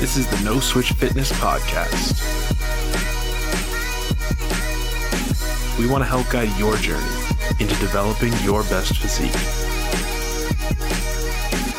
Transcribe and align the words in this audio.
This 0.00 0.16
is 0.16 0.26
the 0.26 0.44
No 0.44 0.58
Switch 0.58 0.90
Fitness 0.92 1.32
Podcast. 1.34 2.20
We 5.78 5.88
want 5.88 6.02
to 6.02 6.08
help 6.08 6.28
guide 6.28 6.50
your 6.58 6.76
journey 6.76 7.06
into 7.60 7.74
developing 7.76 8.32
your 8.42 8.62
best 8.64 8.98
physique. 8.98 9.32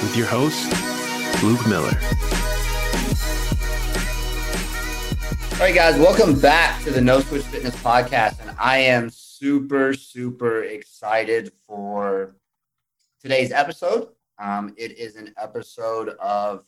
With 0.01 0.15
your 0.15 0.27
host, 0.27 0.65
Luke 1.43 1.67
Miller. 1.67 1.91
All 5.53 5.59
right, 5.59 5.75
guys, 5.75 5.99
welcome 5.99 6.39
back 6.39 6.81
to 6.83 6.91
the 6.91 7.01
No 7.01 7.19
Switch 7.19 7.43
Fitness 7.43 7.75
Podcast. 7.83 8.39
And 8.39 8.55
I 8.57 8.77
am 8.77 9.09
super, 9.09 9.93
super 9.93 10.63
excited 10.63 11.51
for 11.67 12.35
today's 13.21 13.51
episode. 13.51 14.07
Um, 14.39 14.73
it 14.77 14.97
is 14.97 15.17
an 15.17 15.33
episode 15.37 16.09
of 16.19 16.63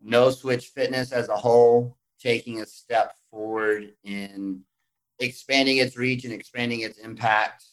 No 0.00 0.30
Switch 0.30 0.66
Fitness 0.68 1.12
as 1.12 1.28
a 1.28 1.36
whole, 1.36 1.96
taking 2.20 2.60
a 2.60 2.66
step 2.66 3.14
forward 3.30 3.92
in 4.04 4.62
expanding 5.20 5.78
its 5.78 5.96
reach 5.96 6.24
and 6.24 6.32
expanding 6.32 6.80
its 6.80 6.98
impact 6.98 7.64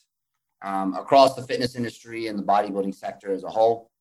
um, 0.61 0.93
across 0.95 1.35
the 1.35 1.43
fitness 1.43 1.75
industry 1.75 2.27
and 2.27 2.37
the 2.37 2.43
bodybuilding 2.43 2.95
sector 2.95 3.31
as 3.31 3.43
a 3.43 3.49
whole. 3.49 3.91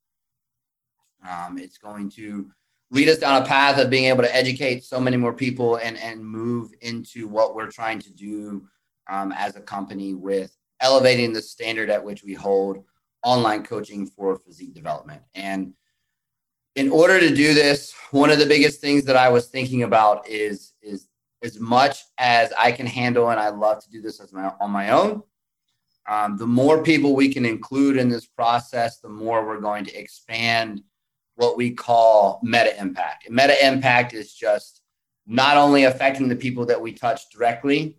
Um, 1.28 1.58
it's 1.58 1.78
going 1.78 2.10
to 2.10 2.50
lead 2.90 3.08
us 3.08 3.18
down 3.18 3.42
a 3.42 3.46
path 3.46 3.78
of 3.78 3.90
being 3.90 4.04
able 4.04 4.22
to 4.22 4.34
educate 4.34 4.84
so 4.84 5.00
many 5.00 5.16
more 5.16 5.32
people 5.32 5.77
and 5.77 5.96
and 5.98 6.24
move 6.24 6.72
into 6.80 7.27
what 7.28 7.54
we're 7.54 7.70
trying 7.70 7.98
to 8.00 8.12
do 8.12 8.66
um, 9.08 9.32
as 9.32 9.56
a 9.56 9.60
company 9.60 10.14
with 10.14 10.56
elevating 10.80 11.32
the 11.32 11.42
standard 11.42 11.91
at 11.91 12.04
which 12.04 12.24
we 12.24 12.34
hold 12.34 12.84
online 13.22 13.62
coaching 13.62 14.06
for 14.06 14.36
physique 14.36 14.74
development 14.74 15.22
and 15.34 15.72
in 16.77 16.91
order 16.91 17.20
to 17.20 17.34
do 17.34 17.55
this 17.55 17.95
one 18.10 18.30
of 18.30 18.38
the 18.38 18.46
biggest 18.46 18.80
things 18.80 19.05
that 19.05 19.16
i 19.16 19.28
was 19.28 19.46
thinking 19.48 19.83
about 19.83 20.27
is 20.28 20.72
is 20.83 21.08
as 21.42 21.58
much 21.61 21.98
as 22.19 22.53
i 22.58 22.70
can 22.70 22.86
handle 22.86 23.31
and 23.31 23.41
i 23.41 23.48
love 23.48 23.83
to 23.83 23.91
do 23.91 24.00
this 24.00 24.20
as 24.20 24.33
my, 24.33 24.53
on 24.61 24.70
my 24.70 24.91
own 24.91 25.22
um, 26.06 26.36
the 26.36 26.47
more 26.47 26.83
people 26.83 27.14
we 27.14 27.33
can 27.33 27.47
include 27.47 27.97
in 27.97 28.08
this 28.08 28.27
process 28.27 28.98
the 29.00 29.08
more 29.08 29.47
we're 29.47 29.61
going 29.61 29.84
to 29.84 29.94
expand 29.94 30.83
what 31.36 31.56
we 31.56 31.70
call 31.70 32.41
meta 32.42 32.78
impact. 32.81 33.27
And 33.27 33.34
meta 33.34 33.66
impact 33.66 34.14
is 34.14 34.33
just 34.33 34.83
not 35.27 35.56
only 35.56 35.84
affecting 35.84 36.28
the 36.28 36.36
people 36.36 36.66
that 36.66 36.81
we 36.81 36.92
touch 36.92 37.28
directly, 37.31 37.97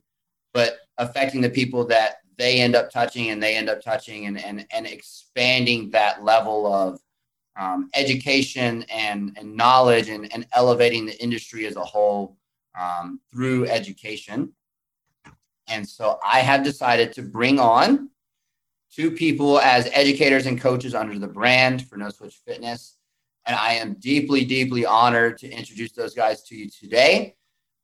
but 0.53 0.77
affecting 0.97 1.41
the 1.41 1.49
people 1.49 1.85
that 1.87 2.17
they 2.37 2.61
end 2.61 2.75
up 2.75 2.91
touching 2.91 3.29
and 3.29 3.41
they 3.41 3.55
end 3.55 3.69
up 3.69 3.81
touching 3.81 4.25
and, 4.25 4.37
and, 4.37 4.65
and 4.71 4.85
expanding 4.85 5.89
that 5.91 6.23
level 6.23 6.71
of 6.71 6.99
um, 7.57 7.89
education 7.95 8.85
and, 8.89 9.35
and 9.37 9.55
knowledge 9.55 10.09
and, 10.09 10.31
and 10.33 10.45
elevating 10.53 11.05
the 11.05 11.21
industry 11.21 11.65
as 11.65 11.75
a 11.75 11.83
whole 11.83 12.37
um, 12.79 13.19
through 13.31 13.65
education. 13.67 14.53
And 15.67 15.87
so 15.87 16.19
I 16.23 16.39
have 16.39 16.63
decided 16.63 17.13
to 17.13 17.21
bring 17.21 17.59
on 17.59 18.09
two 18.93 19.11
people 19.11 19.59
as 19.59 19.89
educators 19.93 20.45
and 20.45 20.59
coaches 20.59 20.93
under 20.93 21.17
the 21.17 21.27
brand 21.27 21.87
for 21.87 21.97
No 21.97 22.09
Switch 22.09 22.39
Fitness. 22.45 22.97
And 23.45 23.55
I 23.55 23.73
am 23.73 23.93
deeply, 23.95 24.45
deeply 24.45 24.85
honored 24.85 25.37
to 25.39 25.49
introduce 25.49 25.91
those 25.91 26.13
guys 26.13 26.43
to 26.43 26.55
you 26.55 26.69
today. 26.69 27.35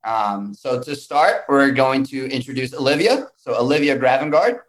Um, 0.04 0.54
so 0.54 0.82
to 0.82 0.96
start, 0.96 1.44
we're 1.48 1.72
going 1.72 2.04
to 2.06 2.28
introduce 2.30 2.74
Olivia. 2.74 3.28
So 3.38 3.60
Olivia 3.60 3.98
Gravengard. 3.98 4.60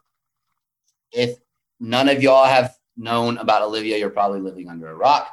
If 1.13 1.39
none 1.81 2.09
of 2.09 2.23
y'all 2.23 2.45
have 2.45 2.75
known 2.97 3.39
about 3.39 3.63
Olivia, 3.63 3.99
you're 3.99 4.11
probably 4.11 4.41
living 4.41 4.69
under 4.69 4.89
a 4.89 4.95
rock. 4.95 5.29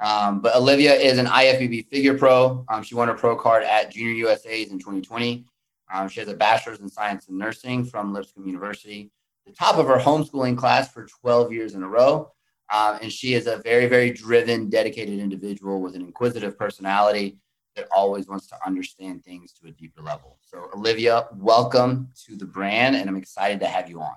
Um, 0.00 0.40
but 0.40 0.56
Olivia 0.56 0.94
is 0.94 1.18
an 1.18 1.26
IFBB 1.26 1.88
figure 1.88 2.16
pro. 2.16 2.64
Um, 2.68 2.82
she 2.82 2.94
won 2.94 3.08
her 3.08 3.14
pro 3.14 3.36
card 3.36 3.62
at 3.64 3.92
Junior 3.92 4.12
USA's 4.28 4.70
in 4.70 4.78
2020. 4.78 5.44
Um, 5.92 6.08
she 6.08 6.20
has 6.20 6.28
a 6.28 6.34
bachelor's 6.34 6.80
in 6.80 6.88
science 6.88 7.28
and 7.28 7.38
nursing 7.38 7.84
from 7.84 8.12
Lipscomb 8.12 8.46
University, 8.46 9.10
the 9.46 9.52
top 9.52 9.76
of 9.76 9.86
her 9.86 9.98
homeschooling 9.98 10.56
class 10.56 10.90
for 10.90 11.06
12 11.06 11.52
years 11.52 11.74
in 11.74 11.82
a 11.82 11.88
row. 11.88 12.32
Um, 12.72 12.98
and 13.02 13.12
she 13.12 13.34
is 13.34 13.46
a 13.46 13.58
very, 13.58 13.86
very 13.86 14.10
driven, 14.10 14.70
dedicated 14.70 15.18
individual 15.18 15.80
with 15.80 15.96
an 15.96 16.02
inquisitive 16.02 16.56
personality 16.56 17.38
that 17.74 17.88
always 17.94 18.28
wants 18.28 18.46
to 18.48 18.56
understand 18.64 19.24
things 19.24 19.52
to 19.54 19.68
a 19.68 19.72
deeper 19.72 20.02
level. 20.02 20.38
So, 20.42 20.68
Olivia, 20.74 21.26
welcome 21.34 22.08
to 22.26 22.36
the 22.36 22.44
brand, 22.44 22.96
and 22.96 23.08
I'm 23.08 23.16
excited 23.16 23.60
to 23.60 23.66
have 23.66 23.88
you 23.90 24.00
on. 24.00 24.14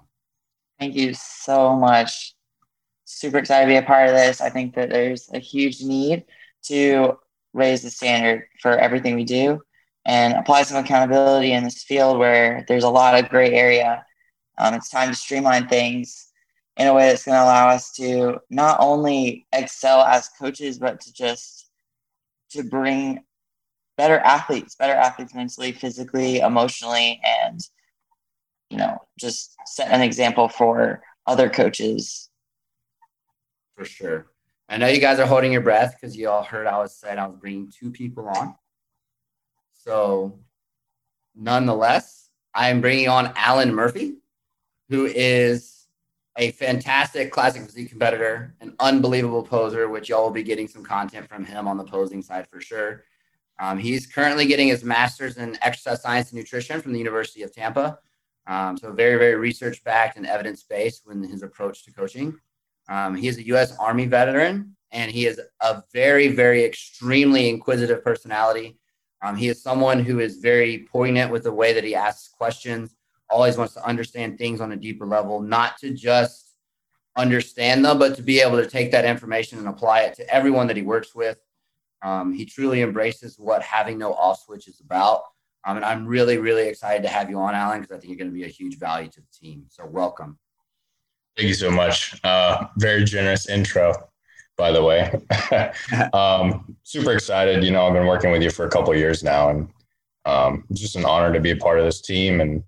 Thank 0.79 0.95
you 0.95 1.13
so 1.13 1.75
much. 1.75 2.35
Super 3.13 3.37
excited 3.37 3.65
to 3.65 3.71
be 3.71 3.77
a 3.77 3.87
part 3.87 4.09
of 4.09 4.15
this. 4.15 4.41
I 4.41 4.49
think 4.49 4.75
that 4.75 4.89
there's 4.89 5.29
a 5.33 5.39
huge 5.39 5.81
need 5.81 6.25
to 6.63 7.17
raise 7.53 7.81
the 7.81 7.89
standard 7.89 8.47
for 8.61 8.77
everything 8.77 9.15
we 9.15 9.23
do 9.23 9.61
and 10.05 10.33
apply 10.33 10.63
some 10.63 10.83
accountability 10.83 11.53
in 11.53 11.63
this 11.63 11.83
field 11.83 12.17
where 12.17 12.65
there's 12.67 12.83
a 12.83 12.89
lot 12.89 13.17
of 13.17 13.29
gray 13.29 13.53
area. 13.53 14.05
Um, 14.57 14.73
it's 14.73 14.89
time 14.89 15.09
to 15.09 15.15
streamline 15.15 15.67
things 15.67 16.31
in 16.77 16.87
a 16.87 16.93
way 16.93 17.07
that's 17.07 17.25
going 17.25 17.37
to 17.37 17.43
allow 17.43 17.69
us 17.69 17.91
to 17.93 18.39
not 18.49 18.77
only 18.79 19.45
excel 19.53 20.01
as 20.01 20.29
coaches, 20.39 20.79
but 20.79 20.99
to 21.01 21.13
just 21.13 21.69
to 22.51 22.63
bring 22.63 23.23
better 23.95 24.17
athletes, 24.19 24.75
better 24.75 24.93
athletes 24.93 25.35
mentally, 25.35 25.71
physically, 25.71 26.39
emotionally, 26.39 27.21
and 27.43 27.61
you 28.69 28.77
know, 28.77 28.97
just 29.19 29.55
set 29.67 29.91
an 29.91 30.01
example 30.01 30.49
for 30.49 31.03
other 31.27 31.47
coaches. 31.49 32.29
For 33.75 33.85
sure. 33.85 34.27
I 34.69 34.77
know 34.77 34.87
you 34.87 34.99
guys 34.99 35.19
are 35.19 35.25
holding 35.25 35.51
your 35.51 35.61
breath 35.61 35.95
because 35.99 36.15
you 36.15 36.29
all 36.29 36.43
heard 36.43 36.67
I 36.67 36.77
was 36.77 36.95
said 36.95 37.17
I 37.17 37.27
was 37.27 37.37
bringing 37.37 37.71
two 37.71 37.91
people 37.91 38.27
on. 38.27 38.55
So, 39.73 40.39
nonetheless, 41.35 42.29
I 42.53 42.69
am 42.69 42.81
bringing 42.81 43.09
on 43.09 43.33
Alan 43.35 43.73
Murphy, 43.73 44.15
who 44.89 45.05
is 45.05 45.87
a 46.37 46.51
fantastic 46.51 47.31
classic 47.31 47.63
physique 47.63 47.89
competitor, 47.89 48.55
an 48.61 48.73
unbelievable 48.79 49.43
poser, 49.43 49.89
which 49.89 50.09
y'all 50.09 50.23
will 50.23 50.31
be 50.31 50.43
getting 50.43 50.67
some 50.67 50.83
content 50.83 51.27
from 51.27 51.45
him 51.45 51.67
on 51.67 51.77
the 51.77 51.83
posing 51.83 52.21
side 52.21 52.47
for 52.49 52.61
sure. 52.61 53.03
Um, 53.59 53.77
he's 53.77 54.07
currently 54.07 54.45
getting 54.45 54.67
his 54.67 54.83
master's 54.83 55.37
in 55.37 55.57
exercise 55.61 56.01
science 56.01 56.31
and 56.31 56.39
nutrition 56.39 56.81
from 56.81 56.93
the 56.93 56.99
University 56.99 57.43
of 57.43 57.53
Tampa. 57.53 57.99
Um, 58.47 58.77
so 58.77 58.91
very, 58.91 59.17
very 59.17 59.35
research 59.35 59.83
backed 59.83 60.17
and 60.17 60.25
evidence 60.25 60.63
based 60.63 61.03
when 61.05 61.23
his 61.23 61.43
approach 61.43 61.85
to 61.85 61.91
coaching. 61.91 62.39
Um, 62.89 63.15
he 63.15 63.27
is 63.27 63.37
a 63.37 63.47
U.S. 63.47 63.75
Army 63.77 64.05
veteran, 64.05 64.75
and 64.91 65.11
he 65.11 65.25
is 65.25 65.39
a 65.61 65.83
very, 65.93 66.29
very 66.29 66.63
extremely 66.63 67.49
inquisitive 67.49 68.03
personality. 68.03 68.77
Um, 69.21 69.35
he 69.35 69.47
is 69.47 69.63
someone 69.63 70.03
who 70.03 70.19
is 70.19 70.37
very 70.37 70.87
poignant 70.91 71.31
with 71.31 71.43
the 71.43 71.51
way 71.51 71.73
that 71.73 71.83
he 71.83 71.95
asks 71.95 72.29
questions 72.29 72.95
always 73.29 73.57
wants 73.57 73.73
to 73.73 73.85
understand 73.85 74.37
things 74.37 74.61
on 74.61 74.71
a 74.71 74.75
deeper 74.75 75.05
level, 75.05 75.41
not 75.41 75.77
to 75.79 75.91
just 75.91 76.53
understand 77.15 77.83
them, 77.83 77.99
but 77.99 78.15
to 78.15 78.21
be 78.21 78.39
able 78.39 78.57
to 78.57 78.69
take 78.69 78.91
that 78.91 79.05
information 79.05 79.57
and 79.57 79.67
apply 79.67 80.01
it 80.01 80.15
to 80.15 80.29
everyone 80.33 80.67
that 80.67 80.77
he 80.77 80.83
works 80.83 81.15
with. 81.15 81.37
Um, 82.01 82.33
he 82.33 82.45
truly 82.45 82.81
embraces 82.81 83.39
what 83.39 83.61
having 83.61 83.97
no 83.97 84.13
off 84.13 84.43
switch 84.43 84.67
is 84.67 84.81
about. 84.81 85.23
Um, 85.65 85.77
and 85.77 85.85
I'm 85.85 86.05
really, 86.05 86.37
really 86.37 86.67
excited 86.67 87.03
to 87.03 87.09
have 87.09 87.29
you 87.29 87.39
on, 87.39 87.55
Alan, 87.55 87.81
because 87.81 87.95
I 87.95 87.99
think 87.99 88.09
you're 88.09 88.17
going 88.17 88.29
to 88.29 88.35
be 88.35 88.43
a 88.43 88.47
huge 88.47 88.77
value 88.77 89.09
to 89.09 89.21
the 89.21 89.27
team. 89.39 89.65
So 89.69 89.85
welcome. 89.85 90.37
Thank 91.35 91.47
you 91.47 91.55
so 91.55 91.71
much. 91.71 92.19
Uh, 92.23 92.67
very 92.77 93.03
generous 93.03 93.49
intro, 93.49 93.93
by 94.55 94.71
the 94.71 94.83
way. 94.83 95.11
um, 96.13 96.75
super 96.83 97.11
excited. 97.11 97.63
You 97.63 97.71
know, 97.71 97.87
I've 97.87 97.93
been 97.93 98.05
working 98.05 98.31
with 98.31 98.43
you 98.43 98.51
for 98.51 98.65
a 98.65 98.69
couple 98.69 98.93
years 98.95 99.23
now, 99.23 99.49
and 99.49 99.69
um, 100.25 100.63
it's 100.69 100.79
just 100.79 100.95
an 100.95 101.05
honor 101.05 101.33
to 101.33 101.39
be 101.39 101.51
a 101.51 101.57
part 101.57 101.79
of 101.79 101.85
this 101.85 102.01
team 102.01 102.39
and 102.39 102.63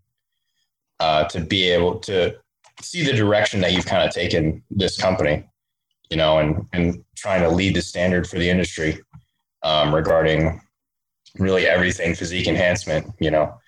uh, 0.99 1.25
to 1.25 1.41
be 1.41 1.69
able 1.69 1.99
to 1.99 2.35
see 2.81 3.05
the 3.05 3.13
direction 3.13 3.61
that 3.61 3.73
you've 3.73 3.85
kind 3.85 4.03
of 4.03 4.13
taken 4.13 4.63
this 4.71 4.97
company, 4.97 5.47
you 6.09 6.17
know, 6.17 6.39
and 6.39 6.65
and 6.73 7.03
trying 7.15 7.41
to 7.41 7.49
lead 7.49 7.75
the 7.75 7.81
standard 7.81 8.27
for 8.27 8.39
the 8.39 8.49
industry 8.49 8.99
um, 9.61 9.93
regarding 9.93 10.59
really 11.37 11.67
everything 11.67 12.15
physique 12.15 12.47
enhancement. 12.47 13.13
You 13.19 13.29
know, 13.29 13.59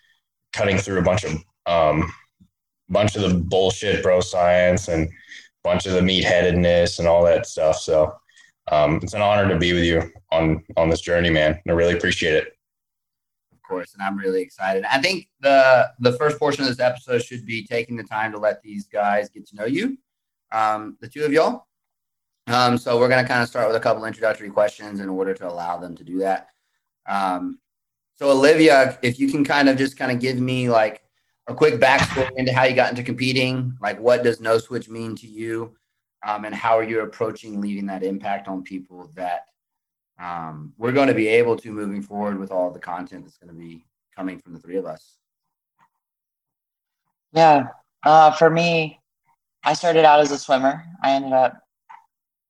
cutting 0.53 0.79
through 0.79 0.99
a 0.99 1.03
bunch 1.03 1.23
of 1.23 1.33
um, 1.67 2.11
bunch 2.89 3.15
of 3.15 3.21
the 3.21 3.33
bullshit 3.37 4.01
bro 4.03 4.21
science 4.21 4.87
and 4.87 5.09
bunch 5.63 5.85
of 5.85 5.93
the 5.93 6.01
meatheadedness 6.01 6.99
and 6.99 7.07
all 7.07 7.23
that 7.25 7.45
stuff. 7.45 7.77
So 7.77 8.13
um, 8.71 8.99
it's 9.01 9.13
an 9.13 9.21
honor 9.21 9.47
to 9.49 9.57
be 9.57 9.73
with 9.73 9.83
you 9.83 10.11
on 10.31 10.63
on 10.75 10.89
this 10.89 11.01
journey, 11.01 11.29
man. 11.29 11.59
I 11.67 11.71
really 11.71 11.93
appreciate 11.93 12.35
it 12.35 12.53
Of 13.53 13.61
course, 13.67 13.93
and 13.93 14.01
I'm 14.01 14.17
really 14.17 14.41
excited. 14.41 14.83
I 14.85 15.01
think 15.01 15.27
the 15.39 15.89
the 15.99 16.13
first 16.13 16.39
portion 16.39 16.63
of 16.63 16.69
this 16.69 16.79
episode 16.79 17.23
should 17.23 17.45
be 17.45 17.65
taking 17.65 17.95
the 17.95 18.03
time 18.03 18.31
to 18.31 18.39
let 18.39 18.61
these 18.61 18.87
guys 18.87 19.29
get 19.29 19.47
to 19.47 19.55
know 19.55 19.65
you, 19.65 19.97
um, 20.51 20.97
the 21.01 21.07
two 21.07 21.23
of 21.23 21.31
y'all. 21.33 21.65
Um, 22.47 22.77
so 22.77 22.97
we're 22.97 23.09
gonna 23.09 23.27
kind 23.27 23.43
of 23.43 23.49
start 23.49 23.67
with 23.67 23.75
a 23.75 23.81
couple 23.81 24.05
introductory 24.05 24.49
questions 24.49 24.99
in 24.99 25.09
order 25.09 25.33
to 25.33 25.47
allow 25.47 25.77
them 25.77 25.95
to 25.95 26.03
do 26.03 26.19
that. 26.19 26.47
Um, 27.07 27.59
so 28.15 28.31
Olivia, 28.31 28.97
if 29.01 29.19
you 29.19 29.29
can 29.29 29.43
kind 29.43 29.69
of 29.69 29.77
just 29.77 29.97
kind 29.97 30.11
of 30.11 30.19
give 30.19 30.39
me 30.39 30.69
like 30.69 31.03
a 31.47 31.53
quick 31.53 31.75
backstory 31.75 32.29
into 32.35 32.53
how 32.53 32.63
you 32.63 32.75
got 32.75 32.89
into 32.89 33.03
competing, 33.03 33.77
like 33.81 33.99
what 33.99 34.23
does 34.23 34.41
no 34.41 34.57
switch 34.57 34.89
mean 34.89 35.15
to 35.15 35.27
you, 35.27 35.75
um, 36.25 36.45
and 36.45 36.53
how 36.53 36.77
are 36.77 36.83
you 36.83 37.01
approaching 37.01 37.61
leaving 37.61 37.85
that 37.85 38.03
impact 38.03 38.47
on 38.47 38.63
people 38.63 39.09
that 39.15 39.45
um, 40.19 40.73
we're 40.77 40.91
going 40.91 41.07
to 41.07 41.13
be 41.13 41.27
able 41.27 41.55
to 41.57 41.71
moving 41.71 42.01
forward 42.01 42.37
with 42.37 42.51
all 42.51 42.71
the 42.71 42.79
content 42.79 43.23
that's 43.23 43.37
going 43.37 43.53
to 43.53 43.59
be 43.59 43.85
coming 44.15 44.39
from 44.39 44.53
the 44.53 44.59
three 44.59 44.77
of 44.77 44.85
us. 44.85 45.17
Yeah. 47.33 47.67
Uh, 48.03 48.31
for 48.31 48.49
me, 48.49 48.99
I 49.63 49.73
started 49.73 50.05
out 50.05 50.19
as 50.19 50.31
a 50.31 50.37
swimmer. 50.37 50.83
I 51.03 51.11
ended 51.11 51.33
up 51.33 51.59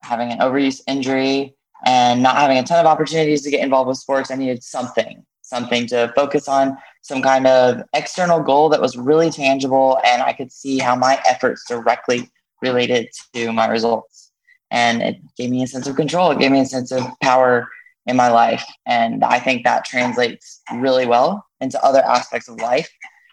having 0.01 0.31
an 0.31 0.39
overuse 0.39 0.81
injury 0.87 1.55
and 1.85 2.23
not 2.23 2.37
having 2.37 2.57
a 2.57 2.63
ton 2.63 2.79
of 2.79 2.85
opportunities 2.85 3.41
to 3.43 3.51
get 3.51 3.63
involved 3.63 3.89
with 3.89 3.97
sports. 3.97 4.31
I 4.31 4.35
needed 4.35 4.63
something, 4.63 5.25
something 5.41 5.87
to 5.87 6.11
focus 6.15 6.47
on, 6.47 6.77
some 7.07 7.21
kind 7.21 7.47
of 7.47 7.81
external 7.93 8.41
goal 8.41 8.69
that 8.69 8.81
was 8.81 8.97
really 8.97 9.31
tangible. 9.31 9.99
And 10.05 10.21
I 10.21 10.33
could 10.33 10.51
see 10.51 10.79
how 10.79 10.95
my 10.95 11.21
efforts 11.27 11.63
directly 11.67 12.29
related 12.61 13.07
to 13.33 13.51
my 13.51 13.67
results. 13.67 14.31
And 14.69 15.01
it 15.01 15.17
gave 15.37 15.49
me 15.49 15.63
a 15.63 15.67
sense 15.67 15.87
of 15.87 15.95
control. 15.95 16.31
It 16.31 16.39
gave 16.39 16.51
me 16.51 16.61
a 16.61 16.65
sense 16.65 16.91
of 16.91 17.03
power 17.23 17.69
in 18.05 18.15
my 18.15 18.29
life. 18.29 18.65
And 18.85 19.23
I 19.23 19.39
think 19.39 19.63
that 19.63 19.85
translates 19.85 20.61
really 20.73 21.05
well 21.05 21.45
into 21.61 21.83
other 21.83 22.03
aspects 22.03 22.49
of 22.49 22.59
life, 22.59 22.89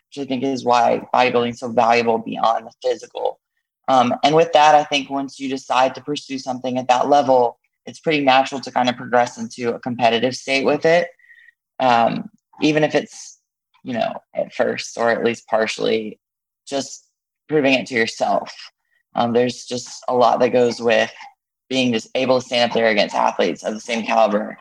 which 0.09 0.25
I 0.25 0.29
think 0.29 0.45
is 0.45 0.65
why 0.65 1.07
bodybuilding 1.13 1.51
is 1.51 1.61
so 1.61 1.69
valuable 1.71 2.19
beyond 2.19 2.67
the 2.67 2.73
physical. 2.83 3.41
Um, 3.89 4.15
and 4.23 4.35
with 4.35 4.53
that, 4.53 4.75
I 4.75 4.85
think 4.85 5.11
once 5.11 5.39
you 5.39 5.49
decide 5.49 5.95
to 5.95 6.01
pursue 6.01 6.39
something 6.39 6.79
at 6.79 6.89
that 6.89 7.09
level, 7.09 7.59
it's 7.87 8.01
pretty 8.01 8.25
natural 8.25 8.61
to 8.63 8.71
kind 8.71 8.89
of 8.89 8.97
progress 8.97 9.37
into 9.37 9.75
a 9.75 9.79
competitive 9.79 10.35
state 10.35 10.65
with 10.65 10.87
it. 10.87 11.09
Um, 11.81 12.31
even 12.63 12.85
if 12.85 12.95
it's, 12.95 13.34
you 13.85 13.93
know, 13.93 14.15
at 14.35 14.53
first 14.53 14.99
or 14.99 15.11
at 15.11 15.23
least 15.23 15.47
partially 15.47 16.19
just 16.67 17.07
proving 17.49 17.75
it 17.75 17.87
to 17.87 17.95
yourself. 17.95 18.53
Um, 19.15 19.33
there's 19.33 19.65
just 19.65 20.03
a 20.09 20.15
lot 20.15 20.41
that 20.41 20.49
goes 20.49 20.81
with 20.81 21.13
being 21.69 21.93
just 21.93 22.09
able 22.15 22.41
to 22.41 22.47
stand 22.47 22.71
up 22.71 22.75
there 22.75 22.89
against 22.89 23.15
athletes 23.15 23.63
of 23.63 23.75
the 23.75 23.81
same 23.81 24.05
caliber. 24.05 24.57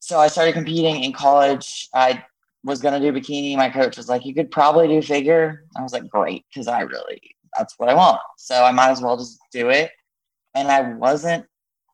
So 0.00 0.18
I 0.18 0.28
started 0.28 0.52
competing 0.52 1.02
in 1.04 1.12
college. 1.12 1.88
I 1.94 2.22
was 2.64 2.80
going 2.80 3.00
to 3.00 3.12
do 3.12 3.18
bikini. 3.18 3.56
My 3.56 3.70
coach 3.70 3.96
was 3.96 4.08
like, 4.08 4.26
you 4.26 4.34
could 4.34 4.50
probably 4.50 4.88
do 4.88 5.00
figure. 5.00 5.64
I 5.76 5.82
was 5.82 5.92
like, 5.92 6.08
great. 6.08 6.44
Cause 6.54 6.68
I 6.68 6.80
really, 6.80 7.20
that's 7.56 7.74
what 7.78 7.88
I 7.88 7.94
want. 7.94 8.20
So 8.36 8.62
I 8.62 8.72
might 8.72 8.90
as 8.90 9.00
well 9.00 9.16
just 9.16 9.38
do 9.52 9.70
it. 9.70 9.90
And 10.54 10.68
I 10.68 10.92
wasn't 10.94 11.46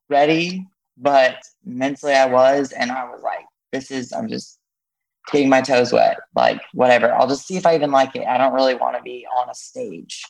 ready, 0.09 0.67
but 0.97 1.37
mentally 1.65 2.15
I 2.15 2.27
was. 2.27 2.73
And 2.73 2.91
I 2.91 3.05
was 3.05 3.23
like, 3.23 3.45
this 3.73 3.91
is, 3.91 4.13
I'm 4.13 4.29
just 4.29 4.59
getting 5.31 5.49
my 5.49 5.61
toes 5.61 5.93
wet. 5.93 6.19
Like, 6.35 6.61
whatever. 6.73 7.13
I'll 7.13 7.29
just 7.29 7.47
see 7.47 7.57
if 7.57 7.67
I 7.67 7.75
even 7.75 7.91
like 7.91 8.15
it. 8.17 8.27
I 8.27 8.39
don't 8.39 8.55
really 8.55 8.75
want 8.75 8.97
to 8.97 9.03
be 9.03 9.27
on 9.37 9.51
a 9.51 9.55
stage. 9.55 10.23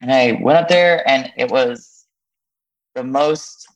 And 0.00 0.12
I 0.12 0.38
went 0.40 0.58
up 0.58 0.68
there 0.68 1.08
and 1.08 1.32
it 1.36 1.50
was 1.50 2.06
the 2.94 3.04
most 3.04 3.68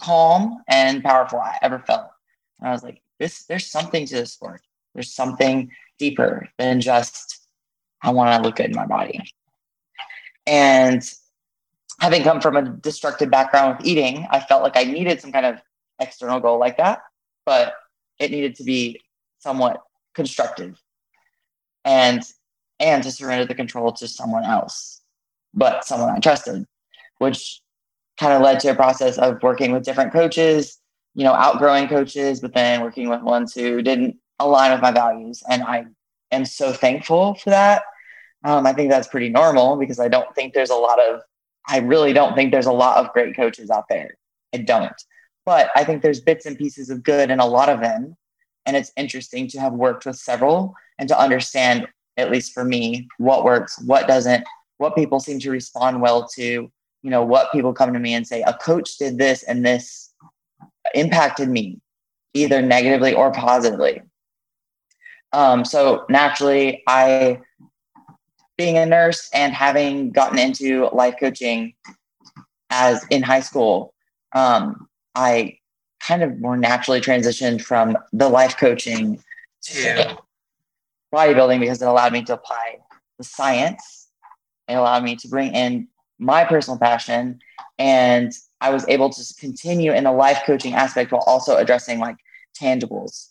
calm 0.00 0.62
and 0.68 1.02
powerful 1.02 1.40
I 1.40 1.58
ever 1.62 1.80
felt. 1.80 2.10
And 2.58 2.68
I 2.68 2.72
was 2.72 2.82
like, 2.82 3.00
this, 3.18 3.44
there's 3.44 3.66
something 3.66 4.06
to 4.06 4.14
this 4.14 4.32
sport. 4.32 4.62
There's 4.94 5.12
something 5.12 5.70
deeper 5.98 6.48
than 6.58 6.80
just, 6.80 7.46
I 8.02 8.10
want 8.10 8.36
to 8.36 8.42
look 8.46 8.56
good 8.56 8.66
in 8.66 8.76
my 8.76 8.86
body. 8.86 9.20
And 10.46 11.02
having 12.00 12.22
come 12.22 12.40
from 12.40 12.56
a 12.56 12.62
destructive 12.62 13.30
background 13.30 13.78
with 13.78 13.86
eating, 13.86 14.26
I 14.30 14.40
felt 14.40 14.62
like 14.62 14.76
I 14.76 14.84
needed 14.84 15.20
some 15.20 15.32
kind 15.32 15.46
of 15.46 15.60
external 16.00 16.40
goal 16.40 16.58
like 16.58 16.78
that, 16.78 17.00
but 17.46 17.74
it 18.22 18.30
needed 18.30 18.54
to 18.56 18.64
be 18.64 19.00
somewhat 19.40 19.82
constructive 20.14 20.80
and 21.84 22.22
and 22.78 23.02
to 23.02 23.10
surrender 23.10 23.44
the 23.44 23.54
control 23.54 23.92
to 23.92 24.08
someone 24.08 24.44
else, 24.44 25.02
but 25.54 25.84
someone 25.84 26.10
I 26.10 26.18
trusted, 26.18 26.64
which 27.18 27.60
kind 28.18 28.32
of 28.32 28.42
led 28.42 28.60
to 28.60 28.70
a 28.70 28.74
process 28.74 29.18
of 29.18 29.42
working 29.42 29.72
with 29.72 29.84
different 29.84 30.12
coaches, 30.12 30.78
you 31.14 31.24
know, 31.24 31.32
outgrowing 31.32 31.88
coaches, 31.88 32.40
but 32.40 32.54
then 32.54 32.80
working 32.80 33.08
with 33.08 33.22
ones 33.22 33.54
who 33.54 33.82
didn't 33.82 34.16
align 34.38 34.72
with 34.72 34.80
my 34.80 34.90
values. 34.90 35.42
And 35.48 35.62
I 35.62 35.84
am 36.30 36.44
so 36.44 36.72
thankful 36.72 37.34
for 37.34 37.50
that. 37.50 37.82
Um, 38.44 38.66
I 38.66 38.72
think 38.72 38.90
that's 38.90 39.08
pretty 39.08 39.28
normal 39.28 39.76
because 39.76 40.00
I 40.00 40.08
don't 40.08 40.34
think 40.34 40.52
there's 40.52 40.70
a 40.70 40.74
lot 40.74 41.00
of, 41.00 41.20
I 41.68 41.78
really 41.78 42.12
don't 42.12 42.34
think 42.34 42.50
there's 42.50 42.66
a 42.66 42.72
lot 42.72 42.96
of 42.96 43.12
great 43.12 43.36
coaches 43.36 43.70
out 43.70 43.84
there. 43.88 44.16
I 44.52 44.58
don't. 44.58 44.92
But 45.44 45.70
I 45.74 45.84
think 45.84 46.02
there's 46.02 46.20
bits 46.20 46.46
and 46.46 46.56
pieces 46.56 46.90
of 46.90 47.02
good 47.02 47.30
in 47.30 47.40
a 47.40 47.46
lot 47.46 47.68
of 47.68 47.80
them. 47.80 48.16
And 48.66 48.76
it's 48.76 48.92
interesting 48.96 49.48
to 49.48 49.60
have 49.60 49.72
worked 49.72 50.06
with 50.06 50.16
several 50.16 50.74
and 50.98 51.08
to 51.08 51.18
understand, 51.18 51.88
at 52.16 52.30
least 52.30 52.52
for 52.52 52.64
me, 52.64 53.08
what 53.18 53.44
works, 53.44 53.80
what 53.84 54.06
doesn't, 54.06 54.44
what 54.78 54.94
people 54.94 55.18
seem 55.18 55.40
to 55.40 55.50
respond 55.50 56.00
well 56.00 56.28
to, 56.36 56.42
you 56.42 57.10
know, 57.10 57.24
what 57.24 57.50
people 57.50 57.72
come 57.72 57.92
to 57.92 57.98
me 57.98 58.14
and 58.14 58.26
say, 58.26 58.42
a 58.42 58.54
coach 58.54 58.98
did 58.98 59.18
this 59.18 59.42
and 59.42 59.66
this 59.66 60.14
impacted 60.94 61.48
me 61.48 61.80
either 62.34 62.62
negatively 62.62 63.14
or 63.14 63.32
positively. 63.32 64.00
Um, 65.32 65.64
so 65.64 66.04
naturally, 66.08 66.82
I, 66.86 67.40
being 68.56 68.78
a 68.78 68.86
nurse 68.86 69.28
and 69.34 69.52
having 69.52 70.10
gotten 70.10 70.38
into 70.38 70.88
life 70.92 71.14
coaching 71.18 71.74
as 72.70 73.04
in 73.10 73.22
high 73.22 73.40
school, 73.40 73.92
um, 74.34 74.88
I 75.14 75.58
kind 76.00 76.22
of 76.22 76.40
more 76.40 76.56
naturally 76.56 77.00
transitioned 77.00 77.62
from 77.62 77.96
the 78.12 78.28
life 78.28 78.56
coaching 78.56 79.22
to 79.62 80.16
bodybuilding 81.14 81.60
because 81.60 81.80
it 81.80 81.86
allowed 81.86 82.12
me 82.12 82.22
to 82.24 82.34
apply 82.34 82.78
the 83.18 83.24
science. 83.24 84.08
It 84.68 84.74
allowed 84.74 85.04
me 85.04 85.16
to 85.16 85.28
bring 85.28 85.54
in 85.54 85.88
my 86.18 86.44
personal 86.44 86.78
passion 86.78 87.40
and 87.78 88.32
I 88.60 88.70
was 88.70 88.88
able 88.88 89.10
to 89.10 89.34
continue 89.38 89.92
in 89.92 90.04
the 90.04 90.12
life 90.12 90.42
coaching 90.46 90.74
aspect 90.74 91.12
while 91.12 91.24
also 91.26 91.56
addressing 91.56 91.98
like 91.98 92.16
tangibles. 92.58 93.28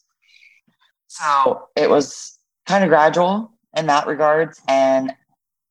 So 1.07 1.69
it 1.75 1.89
was 1.89 2.37
kind 2.65 2.83
of 2.83 2.89
gradual 2.89 3.51
in 3.75 3.87
that 3.87 4.07
regards. 4.07 4.61
And 4.67 5.13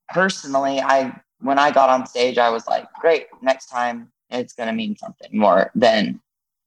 personally, 0.08 0.80
I 0.80 1.18
when 1.40 1.58
I 1.58 1.70
got 1.70 1.88
on 1.88 2.06
stage, 2.06 2.36
I 2.36 2.50
was 2.50 2.66
like, 2.66 2.86
great, 3.00 3.26
next 3.40 3.66
time 3.66 4.12
it's 4.30 4.54
gonna 4.54 4.72
mean 4.72 4.96
something 4.96 5.30
more 5.32 5.70
than 5.74 6.20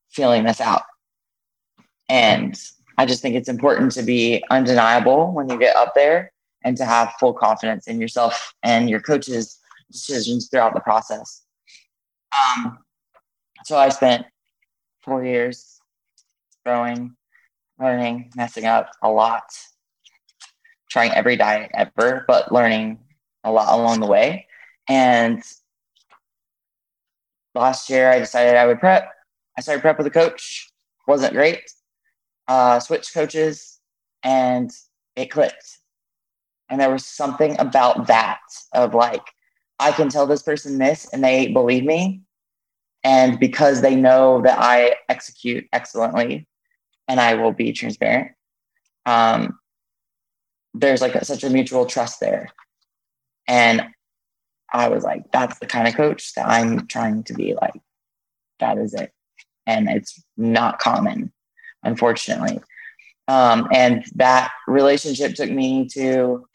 feeling 0.09 0.43
this 0.43 0.61
out. 0.61 0.83
And 2.09 2.59
I 2.97 3.05
just 3.05 3.21
think 3.21 3.35
it's 3.35 3.49
important 3.49 3.91
to 3.93 4.03
be 4.03 4.43
undeniable 4.49 5.31
when 5.31 5.49
you 5.49 5.57
get 5.57 5.75
up 5.75 5.93
there 5.95 6.31
and 6.63 6.77
to 6.77 6.85
have 6.85 7.13
full 7.19 7.33
confidence 7.33 7.87
in 7.87 7.99
yourself 7.99 8.53
and 8.63 8.89
your 8.89 9.01
coach's 9.01 9.59
decisions 9.91 10.49
throughout 10.49 10.73
the 10.73 10.79
process. 10.79 11.43
Um, 12.35 12.79
so 13.65 13.77
I 13.77 13.89
spent 13.89 14.25
four 15.01 15.23
years 15.23 15.79
growing, 16.65 17.15
learning, 17.79 18.31
messing 18.35 18.65
up 18.65 18.91
a 19.01 19.09
lot, 19.09 19.43
trying 20.89 21.11
every 21.11 21.35
diet 21.35 21.71
ever, 21.73 22.25
but 22.27 22.51
learning 22.51 22.99
a 23.43 23.51
lot 23.51 23.77
along 23.77 23.99
the 23.99 24.07
way. 24.07 24.47
And 24.87 25.43
last 27.55 27.89
year 27.89 28.11
I 28.11 28.19
decided 28.19 28.55
I 28.55 28.67
would 28.67 28.79
prep. 28.79 29.11
I 29.57 29.61
started 29.61 29.81
prep 29.81 29.97
with 29.97 30.07
a 30.07 30.11
coach. 30.11 30.69
Wasn't 31.07 31.33
great. 31.33 31.61
Uh, 32.47 32.79
switched 32.79 33.13
coaches 33.13 33.79
and 34.23 34.71
it 35.15 35.31
clicked. 35.31 35.79
And 36.69 36.79
there 36.79 36.91
was 36.91 37.05
something 37.05 37.59
about 37.59 38.07
that 38.07 38.39
of 38.73 38.93
like, 38.93 39.23
I 39.79 39.91
can 39.91 40.09
tell 40.09 40.25
this 40.25 40.41
person 40.41 40.77
this 40.77 41.07
and 41.13 41.23
they 41.23 41.47
believe 41.47 41.83
me. 41.83 42.21
And 43.03 43.39
because 43.39 43.81
they 43.81 43.95
know 43.95 44.41
that 44.41 44.57
I 44.59 44.95
execute 45.09 45.67
excellently 45.73 46.47
and 47.07 47.19
I 47.19 47.35
will 47.35 47.51
be 47.51 47.73
transparent, 47.73 48.31
um, 49.05 49.59
there's 50.73 51.01
like 51.01 51.15
a, 51.15 51.25
such 51.25 51.43
a 51.43 51.49
mutual 51.49 51.85
trust 51.85 52.19
there. 52.19 52.49
And 53.47 53.87
I 54.73 54.89
was 54.89 55.03
like, 55.03 55.31
that's 55.31 55.59
the 55.59 55.67
kind 55.67 55.87
of 55.87 55.95
coach 55.95 56.33
that 56.33 56.47
I'm 56.47 56.87
trying 56.87 57.23
to 57.25 57.33
be 57.33 57.53
like. 57.53 57.79
That 58.59 58.77
is 58.77 58.93
it. 58.93 59.11
And 59.67 59.87
it's 59.87 60.21
not 60.35 60.79
common, 60.79 61.31
unfortunately. 61.83 62.59
Um, 63.27 63.67
and 63.71 64.03
that 64.15 64.51
relationship 64.67 65.35
took 65.35 65.49
me 65.49 65.87
to 65.89 66.45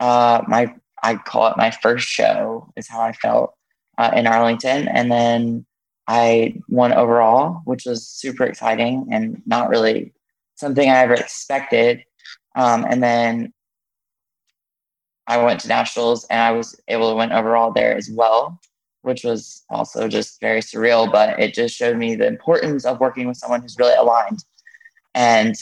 uh, 0.00 0.42
my, 0.46 0.74
I 1.02 1.16
call 1.16 1.48
it 1.48 1.56
my 1.56 1.70
first 1.70 2.06
show, 2.06 2.72
is 2.76 2.88
how 2.88 3.00
I 3.00 3.12
felt 3.12 3.54
uh, 3.98 4.12
in 4.14 4.26
Arlington. 4.26 4.88
And 4.88 5.10
then 5.10 5.66
I 6.06 6.60
won 6.68 6.92
overall, 6.92 7.62
which 7.64 7.84
was 7.84 8.06
super 8.06 8.44
exciting 8.44 9.08
and 9.10 9.42
not 9.46 9.68
really 9.68 10.14
something 10.54 10.88
I 10.88 10.98
ever 10.98 11.14
expected. 11.14 12.04
Um, 12.54 12.86
and 12.88 13.02
then 13.02 13.52
I 15.28 15.42
went 15.42 15.60
to 15.60 15.68
nationals 15.68 16.24
and 16.30 16.40
I 16.40 16.52
was 16.52 16.78
able 16.88 17.10
to 17.10 17.16
win 17.16 17.32
overall 17.32 17.72
there 17.72 17.96
as 17.96 18.10
well, 18.10 18.60
which 19.02 19.24
was 19.24 19.64
also 19.70 20.08
just 20.08 20.40
very 20.40 20.60
surreal. 20.60 21.10
But 21.10 21.40
it 21.40 21.54
just 21.54 21.74
showed 21.74 21.96
me 21.96 22.14
the 22.14 22.26
importance 22.26 22.84
of 22.84 23.00
working 23.00 23.26
with 23.26 23.36
someone 23.36 23.62
who's 23.62 23.78
really 23.78 23.94
aligned 23.94 24.44
and 25.14 25.54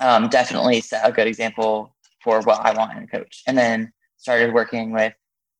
um, 0.00 0.28
definitely 0.28 0.80
set 0.80 1.08
a 1.08 1.12
good 1.12 1.26
example 1.26 1.94
for 2.22 2.40
what 2.42 2.60
I 2.60 2.72
want 2.72 2.96
in 2.96 3.04
a 3.04 3.06
coach. 3.06 3.42
And 3.46 3.56
then 3.56 3.92
started 4.16 4.52
working 4.52 4.92
with 4.92 5.14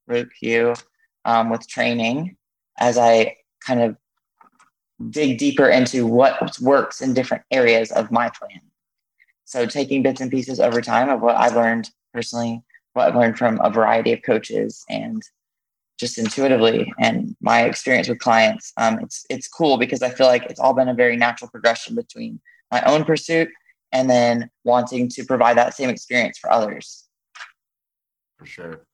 Luke 0.08 0.30
Hugh 0.40 0.74
um, 1.24 1.50
with 1.50 1.68
training 1.68 2.36
as 2.78 2.98
I 2.98 3.36
kind 3.64 3.82
of 3.82 3.96
dig 5.10 5.38
deeper 5.38 5.68
into 5.68 6.06
what 6.06 6.58
works 6.60 7.00
in 7.00 7.14
different 7.14 7.44
areas 7.50 7.92
of 7.92 8.10
my 8.10 8.30
plan. 8.30 8.60
So 9.44 9.64
taking 9.66 10.02
bits 10.02 10.20
and 10.20 10.30
pieces 10.30 10.60
over 10.60 10.80
time 10.82 11.08
of 11.08 11.20
what 11.20 11.36
I've 11.36 11.54
learned 11.54 11.90
personally, 12.12 12.62
I've 13.00 13.16
learned 13.16 13.38
from 13.38 13.60
a 13.62 13.70
variety 13.70 14.12
of 14.12 14.22
coaches 14.22 14.84
and 14.88 15.22
just 15.98 16.16
intuitively 16.16 16.92
and 17.00 17.36
my 17.40 17.64
experience 17.64 18.08
with 18.08 18.20
clients. 18.20 18.72
Um, 18.76 19.00
it's 19.00 19.26
it's 19.28 19.48
cool 19.48 19.78
because 19.78 20.02
I 20.02 20.10
feel 20.10 20.26
like 20.26 20.44
it's 20.44 20.60
all 20.60 20.74
been 20.74 20.88
a 20.88 20.94
very 20.94 21.16
natural 21.16 21.50
progression 21.50 21.94
between 21.94 22.40
my 22.70 22.82
own 22.82 23.04
pursuit 23.04 23.48
and 23.92 24.08
then 24.08 24.50
wanting 24.64 25.08
to 25.08 25.24
provide 25.24 25.56
that 25.56 25.74
same 25.74 25.88
experience 25.88 26.38
for 26.38 26.50
others. 26.50 27.08
For 28.38 28.46
sure. 28.46 28.86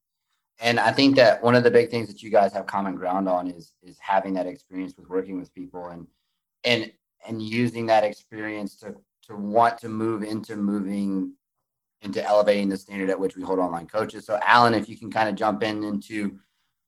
And 0.61 0.78
I 0.80 0.92
think 0.92 1.16
that 1.16 1.42
one 1.42 1.54
of 1.54 1.64
the 1.64 1.70
big 1.70 1.90
things 1.90 2.08
that 2.08 2.23
you 2.23 2.30
guys 2.30 2.52
have 2.52 2.66
common 2.66 2.94
ground 2.94 3.28
on 3.28 3.50
is 3.50 3.73
is 3.82 3.99
having 4.00 4.34
that 4.34 4.46
experience 4.46 4.94
with 4.96 5.08
working 5.08 5.38
with 5.38 5.54
people 5.54 5.88
and 5.88 6.06
and 6.64 6.92
and 7.26 7.42
using 7.42 7.87
that 7.87 8.04
experience 8.04 8.76
to 8.76 8.94
to 9.26 9.37
want 9.37 9.78
to 9.78 9.88
move 9.88 10.23
into 10.23 10.56
moving 10.56 11.34
into 12.04 12.25
elevating 12.25 12.68
the 12.68 12.76
standard 12.76 13.11
at 13.11 13.18
which 13.18 13.37
we 13.37 13.42
hold 13.42 13.58
online 13.58 13.87
coaches. 13.87 14.26
So 14.26 14.38
Alan, 14.42 14.75
if 14.75 14.88
you 14.88 14.96
can 14.96 15.11
kind 15.11 15.28
of 15.28 15.34
jump 15.34 15.62
in 15.62 15.82
into 15.82 16.38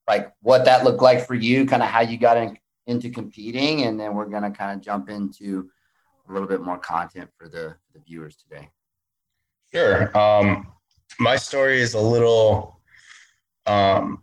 like 0.07 0.33
what 0.43 0.65
that 0.67 0.85
looked 0.85 1.03
like 1.03 1.27
for 1.27 1.35
you, 1.35 1.67
kind 1.67 1.83
of 1.83 1.89
how 1.89 2.01
you 2.01 2.19
got 2.19 2.37
in, 2.37 2.59
into 2.87 3.11
competing, 3.11 3.83
and 3.83 3.99
then 3.99 4.15
we're 4.15 4.27
gonna 4.29 4.51
kind 4.51 4.77
of 4.77 4.85
jump 4.85 5.09
into 5.09 5.69
a 6.29 6.33
little 6.33 6.49
bit 6.49 6.61
more 6.61 6.79
content 6.79 7.31
for 7.37 7.49
the, 7.49 7.75
the 7.95 8.01
viewers 8.01 8.37
today. 8.37 8.69
Sure. 9.73 10.17
Um, 10.17 10.69
my 11.19 11.37
story 11.37 11.81
is 11.81 11.95
a 11.95 12.01
little 12.01 12.81
um, 13.67 14.23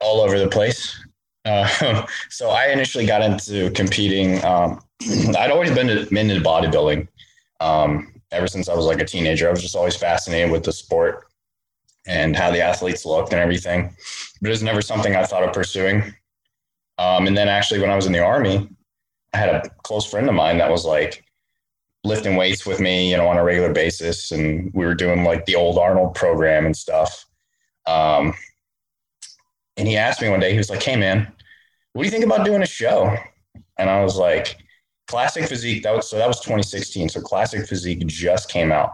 all 0.00 0.20
over 0.20 0.38
the 0.38 0.48
place. 0.48 0.98
Uh, 1.44 2.06
so 2.28 2.50
I 2.50 2.66
initially 2.66 3.06
got 3.06 3.22
into 3.22 3.70
competing. 3.70 4.44
Um, 4.44 4.80
I'd 5.38 5.50
always 5.50 5.72
been, 5.72 5.88
to, 5.88 6.06
been 6.06 6.30
into 6.30 6.42
bodybuilding 6.42 7.08
um, 7.60 8.15
ever 8.32 8.46
since 8.46 8.68
I 8.68 8.74
was 8.74 8.86
like 8.86 9.00
a 9.00 9.04
teenager. 9.04 9.48
I 9.48 9.50
was 9.50 9.62
just 9.62 9.76
always 9.76 9.96
fascinated 9.96 10.50
with 10.50 10.64
the 10.64 10.72
sport 10.72 11.28
and 12.06 12.36
how 12.36 12.50
the 12.50 12.60
athletes 12.60 13.04
looked 13.04 13.32
and 13.32 13.40
everything. 13.40 13.94
But 14.40 14.48
it 14.48 14.50
was 14.50 14.62
never 14.62 14.82
something 14.82 15.16
I 15.16 15.24
thought 15.24 15.42
of 15.42 15.52
pursuing. 15.52 16.14
Um, 16.98 17.26
and 17.26 17.36
then 17.36 17.48
actually, 17.48 17.80
when 17.80 17.90
I 17.90 17.96
was 17.96 18.06
in 18.06 18.12
the 18.12 18.24
army, 18.24 18.68
I 19.34 19.38
had 19.38 19.48
a 19.48 19.68
close 19.82 20.06
friend 20.06 20.28
of 20.28 20.34
mine 20.34 20.58
that 20.58 20.70
was 20.70 20.84
like 20.84 21.24
lifting 22.04 22.36
weights 22.36 22.64
with 22.64 22.80
me, 22.80 23.10
you 23.10 23.16
know, 23.16 23.26
on 23.26 23.36
a 23.36 23.44
regular 23.44 23.72
basis, 23.72 24.30
and 24.30 24.72
we 24.72 24.86
were 24.86 24.94
doing 24.94 25.24
like 25.24 25.44
the 25.44 25.56
old 25.56 25.78
Arnold 25.78 26.14
program 26.14 26.64
and 26.64 26.76
stuff. 26.76 27.26
Um, 27.86 28.34
and 29.76 29.86
he 29.86 29.96
asked 29.96 30.22
me 30.22 30.30
one 30.30 30.40
day, 30.40 30.52
he 30.52 30.58
was 30.58 30.70
like, 30.70 30.82
"Hey, 30.82 30.96
man, 30.96 31.30
what 31.92 32.02
do 32.02 32.06
you 32.06 32.10
think 32.10 32.24
about 32.24 32.46
doing 32.46 32.62
a 32.62 32.66
show?" 32.66 33.14
And 33.78 33.90
I 33.90 34.02
was 34.02 34.16
like, 34.16 34.56
"Classic 35.06 35.46
Physique." 35.46 35.82
That 35.82 35.94
was 35.94 36.08
so 36.08 36.16
that 36.18 36.28
was 36.28 36.40
2016. 36.40 37.10
So 37.10 37.20
Classic 37.20 37.66
Physique 37.66 38.06
just 38.06 38.48
came 38.50 38.72
out, 38.72 38.92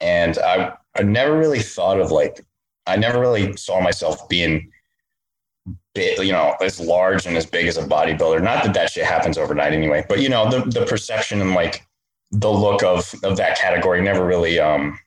and 0.00 0.38
I 0.38 0.74
I 0.96 1.02
never 1.02 1.36
really 1.36 1.60
thought 1.60 2.00
of 2.00 2.10
like 2.10 2.44
I 2.86 2.96
never 2.96 3.20
really 3.20 3.56
saw 3.56 3.80
myself 3.80 4.28
being 4.28 4.70
big, 5.94 6.18
you 6.18 6.32
know, 6.32 6.54
as 6.60 6.80
large 6.80 7.26
and 7.26 7.36
as 7.36 7.46
big 7.46 7.66
as 7.66 7.76
a 7.76 7.82
bodybuilder. 7.82 8.42
Not 8.42 8.64
that 8.64 8.74
that 8.74 8.90
shit 8.90 9.04
happens 9.04 9.38
overnight 9.38 9.72
anyway, 9.72 10.04
but 10.08 10.20
you 10.20 10.28
know, 10.28 10.50
the 10.50 10.68
the 10.70 10.86
perception 10.86 11.40
and 11.40 11.54
like 11.54 11.86
the 12.30 12.50
look 12.50 12.82
of 12.82 13.14
of 13.22 13.36
that 13.36 13.58
category 13.58 14.00
never 14.02 14.24
really 14.26 14.58
um 14.58 14.98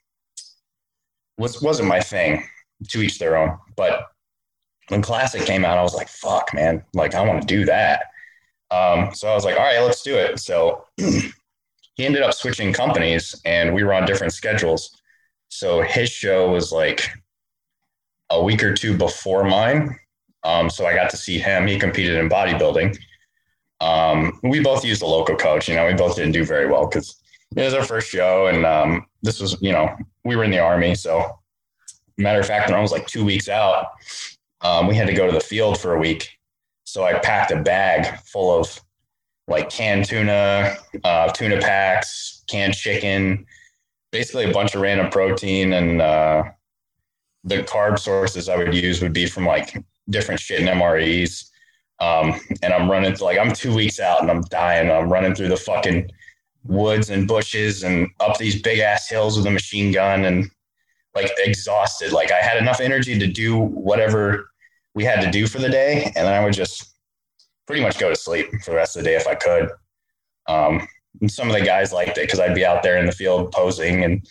was 1.38 1.62
wasn't 1.62 1.88
my 1.88 2.00
thing. 2.00 2.44
To 2.90 3.02
each 3.02 3.20
their 3.20 3.38
own. 3.38 3.58
But 3.78 4.06
when 4.90 5.02
Classic 5.02 5.44
came 5.46 5.64
out, 5.64 5.78
I 5.78 5.82
was 5.82 5.96
like, 5.96 6.10
fuck, 6.10 6.54
man, 6.54 6.84
like 6.94 7.16
I 7.16 7.26
want 7.26 7.42
to 7.42 7.48
do 7.48 7.66
that. 7.66 8.08
Um, 8.72 9.14
so 9.14 9.28
I 9.28 9.36
was 9.36 9.46
like, 9.46 9.56
all 9.56 9.64
right, 9.64 9.80
let's 9.80 10.02
do 10.02 10.16
it. 10.16 10.40
So 10.40 10.86
he 10.98 11.32
ended 12.00 12.22
up 12.22 12.34
switching 12.34 12.74
companies 12.74 13.40
and 13.46 13.74
we 13.74 13.84
were 13.84 13.94
on 13.94 14.06
different 14.06 14.34
schedules. 14.34 14.90
So 15.50 15.82
his 15.82 16.10
show 16.10 16.52
was 16.52 16.72
like 16.72 17.10
a 18.30 18.44
week 18.44 18.64
or 18.64 18.74
two 18.74 18.98
before 18.98 19.44
mine. 19.44 19.98
Um, 20.44 20.70
so 20.70 20.86
I 20.86 20.96
got 20.96 21.10
to 21.12 21.18
see 21.18 21.40
him. 21.40 21.68
He 21.68 21.80
competed 21.80 22.18
in 22.18 22.30
bodybuilding. 22.30 22.98
Um, 23.82 24.40
we 24.44 24.60
both 24.60 24.86
used 24.86 25.02
a 25.02 25.06
local 25.06 25.36
coach. 25.36 25.68
You 25.68 25.76
know, 25.76 25.88
we 25.88 25.94
both 25.94 26.16
didn't 26.16 26.32
do 26.32 26.46
very 26.46 26.68
well 26.68 26.88
because 26.88 27.16
it 27.56 27.64
was 27.64 27.74
our 27.74 27.84
first 27.84 28.10
show, 28.10 28.48
and 28.48 28.66
um, 28.66 29.06
this 29.22 29.40
was, 29.40 29.58
you 29.62 29.72
know, 29.72 29.96
we 30.24 30.36
were 30.36 30.44
in 30.44 30.52
the 30.52 30.60
army. 30.60 30.96
So, 30.96 31.40
matter 32.18 32.40
of 32.40 32.48
fact, 32.48 32.70
when 32.70 32.78
I 32.78 32.82
was 32.82 32.92
like 32.92 33.08
two 33.08 33.26
weeks 33.26 33.50
out, 33.50 33.88
um, 34.62 34.88
we 34.88 34.96
had 34.96 35.08
to 35.08 35.14
go 35.14 35.26
to 35.26 35.32
the 35.32 35.40
field 35.40 35.80
for 35.80 35.96
a 35.96 36.00
week. 36.00 36.30
So 36.86 37.04
I 37.04 37.20
packed 37.20 37.52
a 37.52 37.62
bag 37.62 38.20
full 38.22 38.58
of 38.58 38.80
like 39.48 39.70
canned 39.70 40.06
tuna, 40.06 40.78
uh, 41.04 41.32
tuna 41.32 41.60
packs, 41.60 42.44
canned 42.48 42.74
chicken, 42.74 43.46
basically 44.12 44.50
a 44.50 44.54
bunch 44.54 44.76
of 44.76 44.82
random 44.82 45.10
protein 45.10 45.74
and 45.74 46.02
uh, 46.02 46.44
the 47.44 47.58
carb 47.64 48.00
sources 48.00 48.50
I 48.50 48.56
would 48.56 48.74
use 48.74 49.02
would 49.02 49.14
be 49.14 49.26
from 49.26 49.46
like 49.46 49.78
different 50.10 50.40
shit 50.40 50.62
in 50.62 50.68
MREs. 50.68 51.50
Um, 52.00 52.40
and 52.62 52.74
I'm 52.74 52.90
running 52.90 53.16
like 53.20 53.38
I'm 53.38 53.54
two 53.54 53.74
weeks 53.74 54.00
out 54.00 54.22
and 54.22 54.30
I'm 54.30 54.42
dying. 54.44 54.92
I'm 54.92 55.12
running 55.12 55.36
through 55.36 55.50
the 55.50 55.58
fucking 55.58 56.10
woods 56.64 57.10
and 57.10 57.28
bushes 57.28 57.84
and 57.84 58.08
up 58.20 58.38
these 58.38 58.62
big 58.62 58.80
ass 58.80 59.08
hills 59.08 59.38
with 59.38 59.46
a 59.48 59.52
machine 59.52 59.92
gun 59.92 60.26
and 60.26 60.50
like 61.14 61.32
exhausted. 61.38 62.12
Like 62.12 62.32
I 62.32 62.40
had 62.40 62.58
enough 62.58 62.82
energy 62.82 63.18
to 63.18 63.28
do 63.28 63.58
whatever 63.58 64.50
we 64.96 65.04
had 65.04 65.22
to 65.22 65.30
do 65.30 65.46
for 65.46 65.60
the 65.60 65.70
day, 65.70 66.06
and 66.16 66.26
then 66.26 66.34
I 66.34 66.44
would 66.44 66.54
just 66.54 66.96
pretty 67.68 67.82
much 67.82 68.00
go 68.00 68.10
to 68.10 68.16
sleep 68.16 68.50
for 68.64 68.72
the 68.72 68.78
rest 68.78 68.96
of 68.96 69.04
the 69.04 69.10
day 69.10 69.16
if 69.16 69.28
I 69.28 69.36
could. 69.36 69.70
Um, 70.48 70.88
some 71.28 71.48
of 71.50 71.54
the 71.54 71.66
guys 71.66 71.94
liked 71.94 72.18
it 72.18 72.22
because 72.22 72.40
I'd 72.40 72.56
be 72.56 72.66
out 72.66 72.84
there 72.84 72.98
in 72.98 73.06
the 73.06 73.12
field 73.12 73.52
posing 73.52 74.04
and 74.04 74.28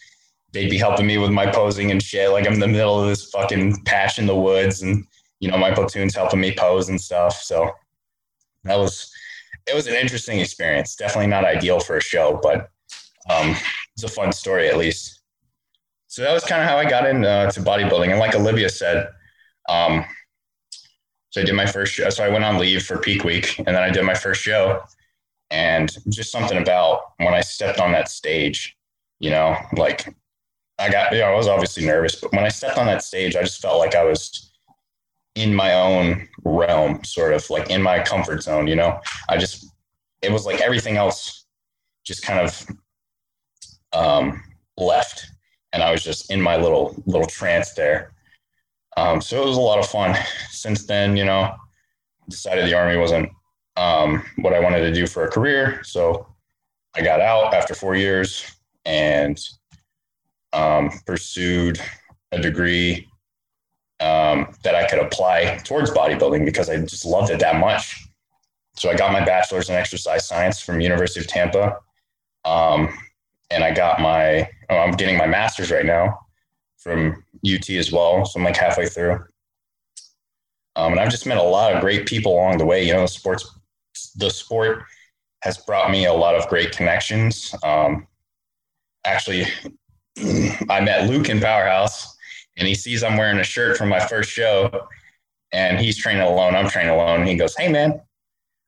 they'd 0.52 0.70
be 0.70 0.78
helping 0.78 1.06
me 1.06 1.18
with 1.18 1.30
my 1.30 1.50
posing 1.50 1.90
and 1.90 2.02
shit. 2.02 2.30
Like 2.30 2.46
I'm 2.46 2.54
in 2.54 2.60
the 2.60 2.68
middle 2.68 3.00
of 3.00 3.08
this 3.08 3.30
fucking 3.30 3.82
patch 3.84 4.18
in 4.18 4.26
the 4.26 4.36
woods 4.36 4.82
and 4.82 5.04
you 5.40 5.50
know, 5.50 5.58
my 5.58 5.72
platoon's 5.72 6.14
helping 6.14 6.40
me 6.40 6.54
pose 6.56 6.88
and 6.88 7.00
stuff. 7.00 7.34
So 7.42 7.70
that 8.62 8.78
was, 8.78 9.12
it 9.66 9.74
was 9.74 9.86
an 9.86 9.94
interesting 9.94 10.40
experience. 10.40 10.96
Definitely 10.96 11.26
not 11.26 11.44
ideal 11.44 11.80
for 11.80 11.96
a 11.96 12.00
show, 12.00 12.38
but 12.42 12.70
um, 13.28 13.54
it's 13.94 14.04
a 14.04 14.08
fun 14.08 14.32
story 14.32 14.68
at 14.68 14.78
least. 14.78 15.20
So 16.06 16.22
that 16.22 16.32
was 16.32 16.44
kind 16.44 16.62
of 16.62 16.68
how 16.68 16.78
I 16.78 16.88
got 16.88 17.06
into 17.06 17.28
uh, 17.28 17.50
bodybuilding. 17.50 18.10
And 18.10 18.20
like 18.20 18.34
Olivia 18.34 18.68
said, 18.68 19.08
um, 19.68 20.04
so 21.34 21.40
I 21.40 21.44
did 21.44 21.56
my 21.56 21.66
first 21.66 21.92
show. 21.92 22.08
So 22.10 22.22
I 22.22 22.28
went 22.28 22.44
on 22.44 22.58
leave 22.58 22.84
for 22.84 22.96
peak 22.96 23.24
week 23.24 23.58
and 23.58 23.66
then 23.66 23.82
I 23.82 23.90
did 23.90 24.04
my 24.04 24.14
first 24.14 24.40
show. 24.40 24.84
And 25.50 25.90
just 26.08 26.30
something 26.30 26.58
about 26.58 27.00
when 27.16 27.34
I 27.34 27.40
stepped 27.40 27.80
on 27.80 27.90
that 27.90 28.08
stage, 28.08 28.76
you 29.18 29.30
know, 29.30 29.56
like 29.76 30.14
I 30.78 30.88
got, 30.88 31.12
you 31.12 31.18
know, 31.18 31.24
I 31.24 31.34
was 31.34 31.48
obviously 31.48 31.84
nervous, 31.84 32.14
but 32.14 32.30
when 32.30 32.44
I 32.44 32.50
stepped 32.50 32.78
on 32.78 32.86
that 32.86 33.02
stage, 33.02 33.34
I 33.34 33.42
just 33.42 33.60
felt 33.60 33.80
like 33.80 33.96
I 33.96 34.04
was 34.04 34.52
in 35.34 35.52
my 35.52 35.74
own 35.74 36.28
realm, 36.44 37.02
sort 37.02 37.32
of 37.32 37.50
like 37.50 37.68
in 37.68 37.82
my 37.82 37.98
comfort 37.98 38.44
zone, 38.44 38.68
you 38.68 38.76
know. 38.76 39.00
I 39.28 39.36
just 39.36 39.66
it 40.22 40.30
was 40.30 40.46
like 40.46 40.60
everything 40.60 40.98
else 40.98 41.46
just 42.04 42.24
kind 42.24 42.38
of 42.38 42.64
um 43.92 44.40
left 44.76 45.26
and 45.72 45.82
I 45.82 45.90
was 45.90 46.04
just 46.04 46.30
in 46.30 46.40
my 46.40 46.56
little 46.56 46.94
little 47.06 47.26
trance 47.26 47.72
there. 47.72 48.13
Um, 48.96 49.20
so 49.20 49.42
it 49.42 49.46
was 49.46 49.56
a 49.56 49.60
lot 49.60 49.78
of 49.78 49.86
fun. 49.86 50.16
Since 50.50 50.86
then, 50.86 51.16
you 51.16 51.24
know, 51.24 51.54
decided 52.28 52.66
the 52.66 52.74
army 52.74 52.96
wasn't 52.96 53.28
um, 53.76 54.24
what 54.38 54.54
I 54.54 54.60
wanted 54.60 54.80
to 54.80 54.92
do 54.92 55.06
for 55.06 55.24
a 55.24 55.30
career. 55.30 55.82
So 55.84 56.26
I 56.94 57.02
got 57.02 57.20
out 57.20 57.54
after 57.54 57.74
four 57.74 57.96
years 57.96 58.44
and 58.84 59.38
um, 60.52 60.90
pursued 61.06 61.80
a 62.32 62.40
degree 62.40 63.08
um, 64.00 64.54
that 64.62 64.74
I 64.74 64.86
could 64.86 65.00
apply 65.00 65.60
towards 65.64 65.90
bodybuilding 65.90 66.44
because 66.44 66.68
I 66.68 66.78
just 66.78 67.04
loved 67.04 67.30
it 67.30 67.40
that 67.40 67.56
much. 67.56 68.06
So 68.76 68.90
I 68.90 68.96
got 68.96 69.12
my 69.12 69.24
bachelor's 69.24 69.68
in 69.68 69.76
exercise 69.76 70.26
science 70.26 70.60
from 70.60 70.80
University 70.80 71.20
of 71.20 71.28
Tampa, 71.28 71.76
um, 72.44 72.92
and 73.50 73.62
I 73.62 73.72
got 73.72 74.00
my 74.00 74.48
oh, 74.68 74.76
I'm 74.76 74.92
getting 74.92 75.16
my 75.16 75.26
master's 75.26 75.70
right 75.70 75.86
now 75.86 76.18
from 76.84 77.24
UT 77.44 77.68
as 77.70 77.90
well. 77.90 78.24
So 78.24 78.38
I'm 78.38 78.44
like 78.44 78.56
halfway 78.56 78.86
through, 78.86 79.24
um, 80.76 80.92
and 80.92 81.00
I've 81.00 81.10
just 81.10 81.26
met 81.26 81.38
a 81.38 81.42
lot 81.42 81.72
of 81.74 81.80
great 81.80 82.06
people 82.06 82.32
along 82.32 82.58
the 82.58 82.66
way. 82.66 82.86
You 82.86 82.92
know, 82.92 83.02
the 83.02 83.08
sports 83.08 83.58
the 84.16 84.30
sport 84.30 84.84
has 85.42 85.58
brought 85.58 85.90
me 85.90 86.06
a 86.06 86.12
lot 86.12 86.34
of 86.34 86.48
great 86.48 86.72
connections. 86.72 87.54
Um, 87.62 88.06
actually, 89.04 89.46
I 90.70 90.80
met 90.80 91.08
Luke 91.08 91.28
in 91.28 91.40
Powerhouse 91.40 92.16
and 92.56 92.66
he 92.66 92.74
sees 92.74 93.02
I'm 93.02 93.16
wearing 93.16 93.38
a 93.38 93.44
shirt 93.44 93.76
from 93.76 93.88
my 93.88 94.00
first 94.00 94.30
show 94.30 94.70
and 95.52 95.78
he's 95.78 95.96
training 95.96 96.22
alone. 96.22 96.54
I'm 96.54 96.68
training 96.68 96.92
alone. 96.92 97.26
He 97.26 97.36
goes, 97.36 97.54
Hey 97.56 97.70
man, 97.70 98.00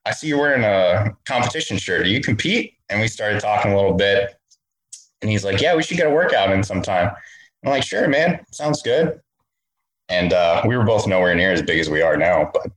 I 0.04 0.12
see 0.12 0.28
you're 0.28 0.38
wearing 0.38 0.64
a 0.64 1.16
competition 1.25 1.78
shirt. 1.78 2.04
Do 2.04 2.11
you 2.11 2.20
compete? 2.20 2.75
And 2.88 3.00
we 3.00 3.08
started 3.08 3.40
talking 3.40 3.73
a 3.73 3.76
little 3.76 3.94
bit. 3.94 4.37
And 5.23 5.30
he's 5.30 5.44
like, 5.44 5.61
Yeah, 5.61 5.75
we 5.75 5.82
should 5.82 5.96
get 5.96 6.06
a 6.06 6.11
workout 6.11 6.52
in 6.52 6.62
sometime. 6.62 7.11
I'm 7.66 7.73
like, 7.73 7.82
Sure, 7.82 8.08
man. 8.08 8.40
Sounds 8.52 8.80
good. 8.80 9.20
And 10.08 10.32
uh, 10.32 10.62
we 10.66 10.76
were 10.76 10.85
both 10.85 11.06
nowhere 11.06 11.35
near 11.35 11.52
as 11.52 11.62
big 11.62 11.80
as 11.80 11.90
we 11.90 12.00
are 12.00 12.16
now, 12.16 12.50
but 12.52 12.70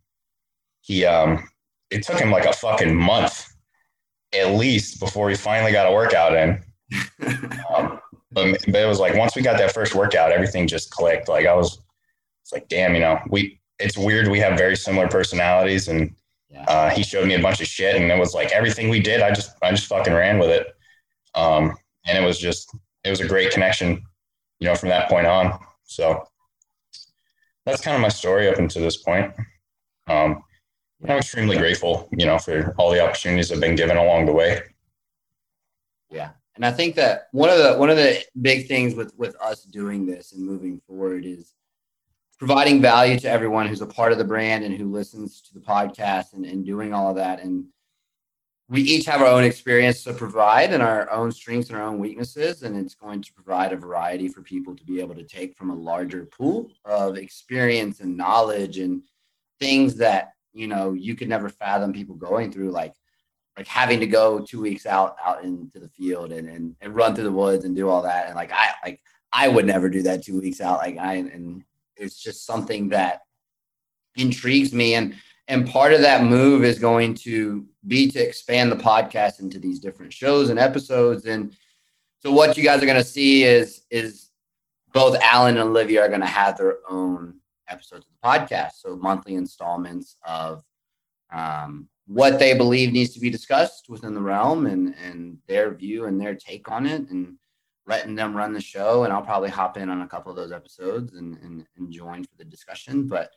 he 0.81 1.05
um 1.05 1.47
it 1.91 2.03
took 2.03 2.19
him 2.19 2.31
like 2.31 2.45
a 2.45 2.53
fucking 2.53 2.95
month 2.95 3.45
at 4.33 4.55
least 4.55 4.99
before 4.99 5.29
he 5.29 5.35
finally 5.35 5.71
got 5.71 5.87
a 5.87 5.93
workout 5.93 6.35
in. 6.35 6.63
um, 7.75 7.99
but, 8.31 8.57
but 8.67 8.75
it 8.75 8.87
was 8.87 8.99
like 8.99 9.15
once 9.15 9.35
we 9.35 9.41
got 9.41 9.57
that 9.57 9.73
first 9.73 9.95
workout, 9.95 10.31
everything 10.31 10.67
just 10.67 10.91
clicked. 10.91 11.27
Like 11.27 11.45
I 11.45 11.53
was, 11.53 11.79
it's 12.43 12.51
like, 12.51 12.67
damn, 12.67 12.93
you 12.93 12.99
know, 12.99 13.19
we, 13.29 13.59
it's 13.79 13.97
weird. 13.97 14.27
We 14.27 14.39
have 14.39 14.57
very 14.57 14.75
similar 14.75 15.07
personalities 15.07 15.87
and 15.87 16.15
yeah. 16.49 16.63
uh, 16.65 16.89
he 16.89 17.03
showed 17.03 17.27
me 17.27 17.35
a 17.35 17.41
bunch 17.41 17.59
of 17.59 17.67
shit 17.67 17.95
and 17.95 18.11
it 18.11 18.19
was 18.19 18.33
like 18.33 18.51
everything 18.51 18.89
we 18.89 18.99
did, 18.99 19.21
I 19.21 19.31
just, 19.31 19.51
I 19.61 19.71
just 19.71 19.87
fucking 19.87 20.13
ran 20.13 20.37
with 20.37 20.49
it. 20.49 20.67
Um, 21.33 21.75
and 22.05 22.17
it 22.17 22.25
was 22.25 22.37
just, 22.37 22.75
it 23.03 23.09
was 23.09 23.21
a 23.21 23.27
great 23.27 23.51
connection, 23.51 24.03
you 24.59 24.67
know, 24.67 24.75
from 24.75 24.89
that 24.89 25.09
point 25.09 25.27
on. 25.27 25.59
So 25.83 26.27
that's 27.65 27.81
kind 27.81 27.95
of 27.95 28.01
my 28.01 28.09
story 28.09 28.47
up 28.47 28.57
until 28.57 28.81
this 28.81 28.97
point. 28.97 29.33
Um, 30.07 30.43
I'm 31.03 31.17
extremely 31.17 31.57
grateful, 31.57 32.09
you 32.17 32.25
know, 32.25 32.37
for 32.37 32.75
all 32.77 32.91
the 32.91 33.03
opportunities 33.03 33.51
I've 33.51 33.59
been 33.59 33.75
given 33.75 33.97
along 33.97 34.25
the 34.25 34.33
way. 34.33 34.61
Yeah. 36.09 36.31
And 36.55 36.65
I 36.65 36.71
think 36.71 36.95
that 36.95 37.27
one 37.31 37.49
of 37.49 37.57
the 37.57 37.77
one 37.77 37.89
of 37.89 37.95
the 37.95 38.21
big 38.41 38.67
things 38.67 38.93
with 38.93 39.13
with 39.17 39.35
us 39.41 39.63
doing 39.63 40.05
this 40.05 40.33
and 40.33 40.45
moving 40.45 40.81
forward 40.85 41.25
is 41.25 41.53
providing 42.37 42.81
value 42.81 43.17
to 43.19 43.29
everyone 43.29 43.67
who's 43.67 43.81
a 43.81 43.87
part 43.87 44.11
of 44.11 44.17
the 44.17 44.23
brand 44.25 44.65
and 44.65 44.75
who 44.75 44.91
listens 44.91 45.41
to 45.41 45.53
the 45.53 45.59
podcast 45.59 46.33
and, 46.33 46.45
and 46.45 46.65
doing 46.65 46.93
all 46.93 47.09
of 47.09 47.15
that. 47.15 47.41
And 47.41 47.65
we 48.69 48.81
each 48.81 49.05
have 49.05 49.21
our 49.21 49.27
own 49.27 49.43
experience 49.43 50.03
to 50.03 50.13
provide 50.13 50.71
and 50.71 50.83
our 50.83 51.09
own 51.09 51.31
strengths 51.31 51.69
and 51.69 51.77
our 51.77 51.87
own 51.87 51.97
weaknesses. 51.97 52.61
And 52.61 52.77
it's 52.77 52.93
going 52.93 53.21
to 53.23 53.33
provide 53.33 53.73
a 53.73 53.77
variety 53.77 54.27
for 54.27 54.43
people 54.43 54.75
to 54.75 54.83
be 54.85 54.99
able 54.99 55.15
to 55.15 55.23
take 55.23 55.57
from 55.57 55.71
a 55.71 55.75
larger 55.75 56.25
pool 56.25 56.69
of 56.85 57.17
experience 57.17 57.99
and 57.99 58.15
knowledge 58.15 58.77
and 58.77 59.01
things 59.59 59.95
that 59.95 60.33
you 60.53 60.67
know 60.67 60.93
you 60.93 61.15
could 61.15 61.29
never 61.29 61.49
fathom 61.49 61.93
people 61.93 62.15
going 62.15 62.51
through 62.51 62.71
like 62.71 62.93
like 63.57 63.67
having 63.67 63.99
to 63.99 64.07
go 64.07 64.39
two 64.39 64.61
weeks 64.61 64.85
out 64.85 65.15
out 65.23 65.43
into 65.43 65.79
the 65.79 65.89
field 65.89 66.31
and, 66.31 66.47
and 66.47 66.75
and 66.81 66.95
run 66.95 67.13
through 67.13 67.25
the 67.25 67.31
woods 67.31 67.65
and 67.65 67.75
do 67.75 67.89
all 67.89 68.01
that 68.01 68.27
and 68.27 68.35
like 68.35 68.51
i 68.51 68.69
like 68.83 69.01
i 69.33 69.47
would 69.47 69.65
never 69.65 69.89
do 69.89 70.01
that 70.01 70.23
two 70.23 70.39
weeks 70.39 70.61
out 70.61 70.79
like 70.79 70.97
i 70.97 71.15
and 71.15 71.63
it's 71.97 72.21
just 72.21 72.45
something 72.45 72.89
that 72.89 73.21
intrigues 74.15 74.73
me 74.73 74.95
and 74.95 75.13
and 75.49 75.67
part 75.67 75.91
of 75.91 76.01
that 76.01 76.23
move 76.23 76.63
is 76.63 76.79
going 76.79 77.13
to 77.13 77.65
be 77.87 78.09
to 78.09 78.19
expand 78.19 78.71
the 78.71 78.75
podcast 78.77 79.41
into 79.41 79.59
these 79.59 79.79
different 79.79 80.13
shows 80.13 80.49
and 80.49 80.59
episodes 80.59 81.25
and 81.25 81.55
so 82.19 82.31
what 82.31 82.57
you 82.57 82.63
guys 82.63 82.81
are 82.81 82.85
going 82.85 82.97
to 82.97 83.03
see 83.03 83.43
is 83.43 83.83
is 83.91 84.29
both 84.93 85.17
alan 85.21 85.57
and 85.57 85.69
olivia 85.69 86.01
are 86.01 86.09
going 86.09 86.21
to 86.21 86.25
have 86.27 86.57
their 86.57 86.77
own 86.89 87.39
episodes 87.69 88.05
of 88.05 88.11
the 88.11 88.27
podcast. 88.27 88.73
So 88.81 88.95
monthly 88.95 89.35
installments 89.35 90.17
of 90.25 90.63
um, 91.31 91.87
what 92.07 92.39
they 92.39 92.55
believe 92.55 92.91
needs 92.91 93.13
to 93.13 93.19
be 93.19 93.29
discussed 93.29 93.89
within 93.89 94.13
the 94.13 94.21
realm 94.21 94.65
and, 94.65 94.95
and 95.03 95.37
their 95.47 95.73
view 95.73 96.05
and 96.05 96.19
their 96.19 96.35
take 96.35 96.69
on 96.69 96.85
it 96.85 97.09
and 97.09 97.35
letting 97.85 98.15
them 98.15 98.35
run 98.35 98.53
the 98.53 98.61
show. 98.61 99.03
And 99.03 99.13
I'll 99.13 99.21
probably 99.21 99.49
hop 99.49 99.77
in 99.77 99.89
on 99.89 100.01
a 100.01 100.07
couple 100.07 100.31
of 100.31 100.35
those 100.35 100.51
episodes 100.51 101.13
and, 101.13 101.37
and, 101.43 101.65
and 101.77 101.91
join 101.91 102.23
for 102.23 102.35
the 102.37 102.45
discussion. 102.45 103.07
But 103.07 103.31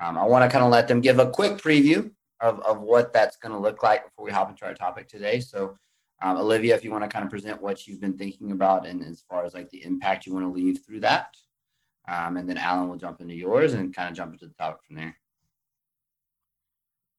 um, 0.00 0.18
I 0.18 0.24
want 0.24 0.44
to 0.44 0.52
kind 0.52 0.64
of 0.64 0.70
let 0.70 0.88
them 0.88 1.00
give 1.00 1.18
a 1.18 1.30
quick 1.30 1.58
preview 1.58 2.10
of, 2.40 2.60
of 2.60 2.80
what 2.80 3.12
that's 3.12 3.36
going 3.36 3.52
to 3.52 3.58
look 3.58 3.82
like 3.82 4.04
before 4.04 4.24
we 4.24 4.32
hop 4.32 4.50
into 4.50 4.64
our 4.64 4.74
topic 4.74 5.08
today. 5.08 5.40
So 5.40 5.76
um, 6.22 6.36
Olivia, 6.36 6.74
if 6.74 6.84
you 6.84 6.90
want 6.90 7.04
to 7.04 7.08
kind 7.08 7.24
of 7.24 7.30
present 7.30 7.62
what 7.62 7.86
you've 7.86 8.00
been 8.00 8.16
thinking 8.16 8.52
about 8.52 8.86
and 8.86 9.04
as 9.04 9.22
far 9.28 9.44
as 9.44 9.54
like 9.54 9.70
the 9.70 9.84
impact 9.84 10.26
you 10.26 10.34
want 10.34 10.46
to 10.46 10.52
leave 10.52 10.80
through 10.84 11.00
that. 11.00 11.34
Um, 12.06 12.36
and 12.36 12.48
then 12.48 12.58
Alan 12.58 12.88
will 12.88 12.96
jump 12.96 13.20
into 13.20 13.34
yours 13.34 13.74
and 13.74 13.94
kind 13.94 14.10
of 14.10 14.16
jump 14.16 14.32
into 14.32 14.46
the 14.46 14.54
topic 14.54 14.80
from 14.86 14.96
there. 14.96 15.16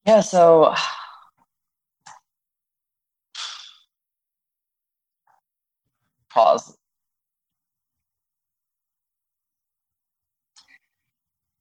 Yeah, 0.06 0.20
so 0.20 0.74
pause. 6.30 6.76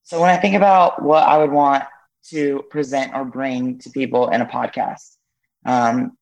So 0.06 0.22
when 0.22 0.30
I 0.30 0.38
think 0.38 0.56
about 0.56 1.02
what 1.02 1.24
I 1.24 1.38
would 1.38 1.52
want 1.52 1.84
to 2.30 2.64
present 2.70 3.14
or 3.16 3.26
bring 3.26 3.80
to 3.80 3.90
people 3.90 4.30
in 4.30 4.40
a 4.40 4.46
podcast, 4.46 5.18
um, 5.66 6.16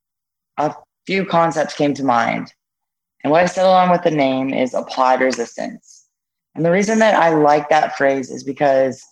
a 0.57 0.73
few 1.05 1.25
concepts 1.25 1.75
came 1.75 1.93
to 1.95 2.03
mind. 2.03 2.53
And 3.23 3.31
what 3.31 3.43
I 3.43 3.45
settled 3.45 3.75
on 3.75 3.91
with 3.91 4.03
the 4.03 4.11
name 4.11 4.53
is 4.53 4.73
applied 4.73 5.19
resistance. 5.19 6.05
And 6.55 6.65
the 6.65 6.71
reason 6.71 6.99
that 6.99 7.15
I 7.15 7.29
like 7.29 7.69
that 7.69 7.97
phrase 7.97 8.31
is 8.31 8.43
because 8.43 9.03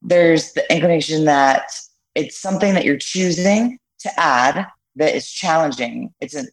there's 0.00 0.52
the 0.52 0.72
inclination 0.72 1.24
that 1.24 1.72
it's 2.14 2.38
something 2.38 2.74
that 2.74 2.84
you're 2.84 2.96
choosing 2.96 3.78
to 4.00 4.20
add 4.20 4.66
that 4.94 5.14
is 5.14 5.28
challenging. 5.28 6.14
It's 6.20 6.34
an 6.34 6.48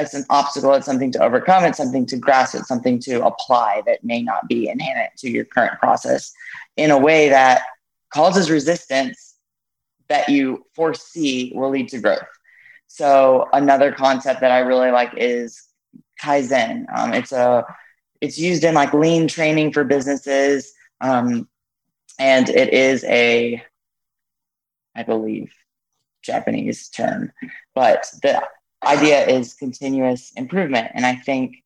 it's 0.00 0.14
an 0.14 0.24
obstacle, 0.30 0.74
it's 0.74 0.86
something 0.86 1.12
to 1.12 1.22
overcome, 1.22 1.64
it's 1.64 1.78
something 1.78 2.06
to 2.06 2.16
grasp, 2.16 2.54
it's 2.54 2.68
something 2.68 2.98
to 3.00 3.24
apply 3.24 3.82
that 3.86 4.04
may 4.04 4.22
not 4.22 4.48
be 4.48 4.68
inherent 4.68 5.10
to 5.18 5.30
your 5.30 5.44
current 5.44 5.78
process 5.78 6.32
in 6.76 6.90
a 6.90 6.98
way 6.98 7.28
that 7.28 7.62
causes 8.12 8.50
resistance 8.50 9.34
that 10.08 10.28
you 10.28 10.64
foresee 10.74 11.52
will 11.54 11.70
lead 11.70 11.88
to 11.88 12.00
growth. 12.00 12.26
So 12.86 13.48
another 13.52 13.92
concept 13.92 14.40
that 14.40 14.50
I 14.50 14.60
really 14.60 14.90
like 14.90 15.12
is 15.16 15.62
Kaizen. 16.22 16.86
Um, 16.96 17.12
it's 17.12 17.32
a 17.32 17.64
it's 18.20 18.38
used 18.38 18.64
in 18.64 18.74
like 18.74 18.92
lean 18.94 19.28
training 19.28 19.72
for 19.72 19.84
businesses. 19.84 20.72
Um, 21.00 21.48
and 22.18 22.48
it 22.48 22.72
is 22.72 23.04
a, 23.04 23.62
I 24.96 25.02
believe, 25.04 25.52
Japanese 26.22 26.88
term, 26.88 27.32
but 27.74 28.06
the 28.22 28.42
idea 28.84 29.26
is 29.26 29.54
continuous 29.54 30.32
improvement. 30.36 30.88
And 30.94 31.04
I 31.04 31.16
think 31.16 31.56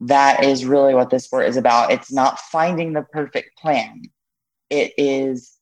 that 0.00 0.44
is 0.44 0.64
really 0.64 0.94
what 0.94 1.10
this 1.10 1.24
sport 1.24 1.46
is 1.46 1.56
about. 1.56 1.92
It's 1.92 2.12
not 2.12 2.38
finding 2.38 2.92
the 2.92 3.02
perfect 3.02 3.58
plan, 3.58 4.02
it 4.70 4.92
is 4.96 5.52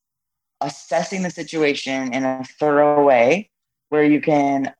assessing 0.61 1.23
the 1.23 1.31
situation 1.31 2.15
in 2.15 2.25
a 2.25 2.45
thorough 2.59 3.05
way 3.05 3.51
where 3.89 4.05
you 4.05 4.21
can 4.21 4.73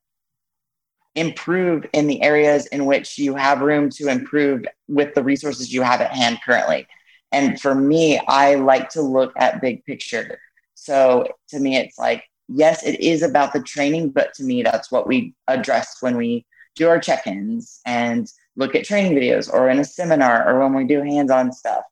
improve 1.15 1.85
in 1.93 2.07
the 2.07 2.23
areas 2.23 2.67
in 2.67 2.87
which 2.87 3.19
you 3.19 3.35
have 3.35 3.61
room 3.61 3.91
to 3.91 4.09
improve 4.09 4.65
with 4.89 5.15
the 5.15 5.23
resources 5.23 5.73
you 5.73 5.83
have 5.83 6.01
at 6.01 6.13
hand 6.13 6.39
currently. 6.45 6.87
And 7.33 7.61
for 7.61 7.75
me, 7.75 8.21
I 8.29 8.55
like 8.55 8.91
to 8.91 9.03
look 9.03 9.33
at 9.37 9.61
big 9.61 9.85
picture. 9.85 10.39
So 10.75 11.29
to 11.49 11.59
me, 11.59 11.77
it's 11.77 11.99
like, 11.99 12.25
yes, 12.55 12.83
it 12.85 13.01
is 13.01 13.23
about 13.23 13.53
the 13.53 13.63
training, 13.63 14.11
but 14.11 14.35
to 14.35 14.45
me, 14.45 14.63
that's 14.63 14.91
what 14.91 15.07
we 15.07 15.35
address 15.49 15.97
when 16.01 16.17
we 16.17 16.45
do 16.75 16.89
our 16.89 16.99
check 16.99 17.27
ins 17.27 17.81
and 17.85 18.31
look 18.57 18.75
at 18.75 18.85
training 18.85 19.15
videos 19.15 19.53
or 19.53 19.69
in 19.69 19.79
a 19.79 19.85
seminar 19.85 20.49
or 20.49 20.61
when 20.61 20.75
we 20.75 20.85
do 20.85 21.03
hands 21.03 21.31
on 21.31 21.53
stuff. 21.53 21.85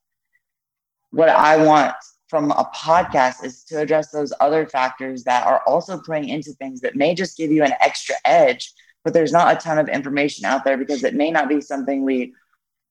What 1.11 1.29
I 1.29 1.65
want 1.65 1.95
from 2.29 2.51
a 2.53 2.71
podcast 2.75 3.45
is 3.45 3.65
to 3.65 3.81
address 3.81 4.11
those 4.11 4.33
other 4.41 4.67
factors 4.67 5.25
that 5.25 5.47
are 5.47 5.63
also 5.67 5.99
playing 5.99 6.29
into 6.29 6.53
things 6.53 6.81
that 6.81 6.97
may 6.97 7.15
just 7.15 7.37
give 7.37 7.51
you 7.51 7.65
an 7.65 7.73
extra 7.81 8.15
edge 8.25 8.73
but 9.05 9.15
there's 9.15 9.33
not 9.33 9.53
a 9.55 9.59
ton 9.59 9.79
of 9.79 9.89
information 9.89 10.45
out 10.45 10.65
there 10.65 10.77
because 10.77 11.05
it 11.05 11.15
may 11.15 11.31
not 11.31 11.49
be 11.49 11.61
something 11.61 12.05
we 12.05 12.35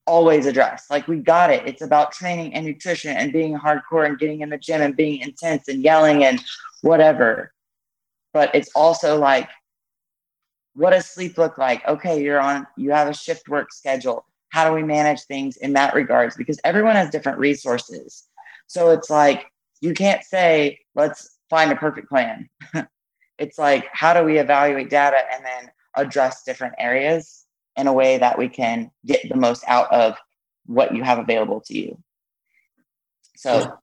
always 0.08 0.46
address. 0.48 0.86
Like 0.90 1.08
we 1.08 1.18
got 1.18 1.52
it. 1.52 1.68
It's 1.68 1.84
about 1.84 2.12
training 2.12 2.54
and 2.56 2.66
nutrition 2.66 3.16
and 3.16 3.32
being 3.32 3.58
hardcore 3.58 4.08
and 4.08 4.18
getting 4.18 4.42
in 4.42 4.50
the 4.50 4.58
gym 4.58 4.82
and 4.82 4.96
being 4.96 5.22
intense 5.22 5.68
and 5.68 5.84
yelling 5.84 6.24
and 6.24 6.44
whatever. 6.82 7.54
But 8.34 8.54
it's 8.54 8.70
also 8.76 9.18
like, 9.18 9.50
what 10.74 10.92
does 10.92 11.06
sleep 11.06 11.38
look 11.38 11.58
like? 11.58 11.86
Okay, 11.88 12.22
you're 12.24 12.40
on, 12.40 12.68
you 12.78 12.92
have 12.92 13.08
a 13.08 13.14
shift 13.14 13.50
work 13.50 13.74
schedule. 13.74 14.26
How 14.50 14.68
do 14.68 14.74
we 14.74 14.84
manage 14.84 15.22
things 15.22 15.58
in 15.58 15.74
that 15.74 15.94
regards? 15.94 16.36
Because 16.36 16.60
everyone 16.64 16.96
has 16.96 17.10
different 17.10 17.38
resources. 17.38 18.28
So 18.68 18.92
it's 18.92 19.10
like, 19.10 19.46
you 19.82 19.94
can't 19.94 20.24
say, 20.24 20.80
let's 20.96 21.38
find 21.50 21.72
a 21.72 21.76
perfect 21.76 22.10
plan. 22.10 22.50
it's 23.38 23.58
like, 23.58 23.88
how 23.92 24.14
do 24.14 24.24
we 24.24 24.38
evaluate 24.38 24.90
data 24.90 25.18
and 25.34 25.46
then 25.46 25.72
address 25.96 26.44
different 26.44 26.76
areas 26.78 27.46
in 27.76 27.88
a 27.88 27.94
way 27.94 28.18
that 28.18 28.38
we 28.38 28.50
can 28.50 28.92
get 29.06 29.28
the 29.30 29.36
most 29.36 29.64
out 29.68 29.92
of 29.92 30.16
what 30.66 30.96
you 30.96 31.04
have 31.04 31.18
available 31.18 31.62
to 31.62 31.78
you. 31.78 31.98
So 33.36 33.78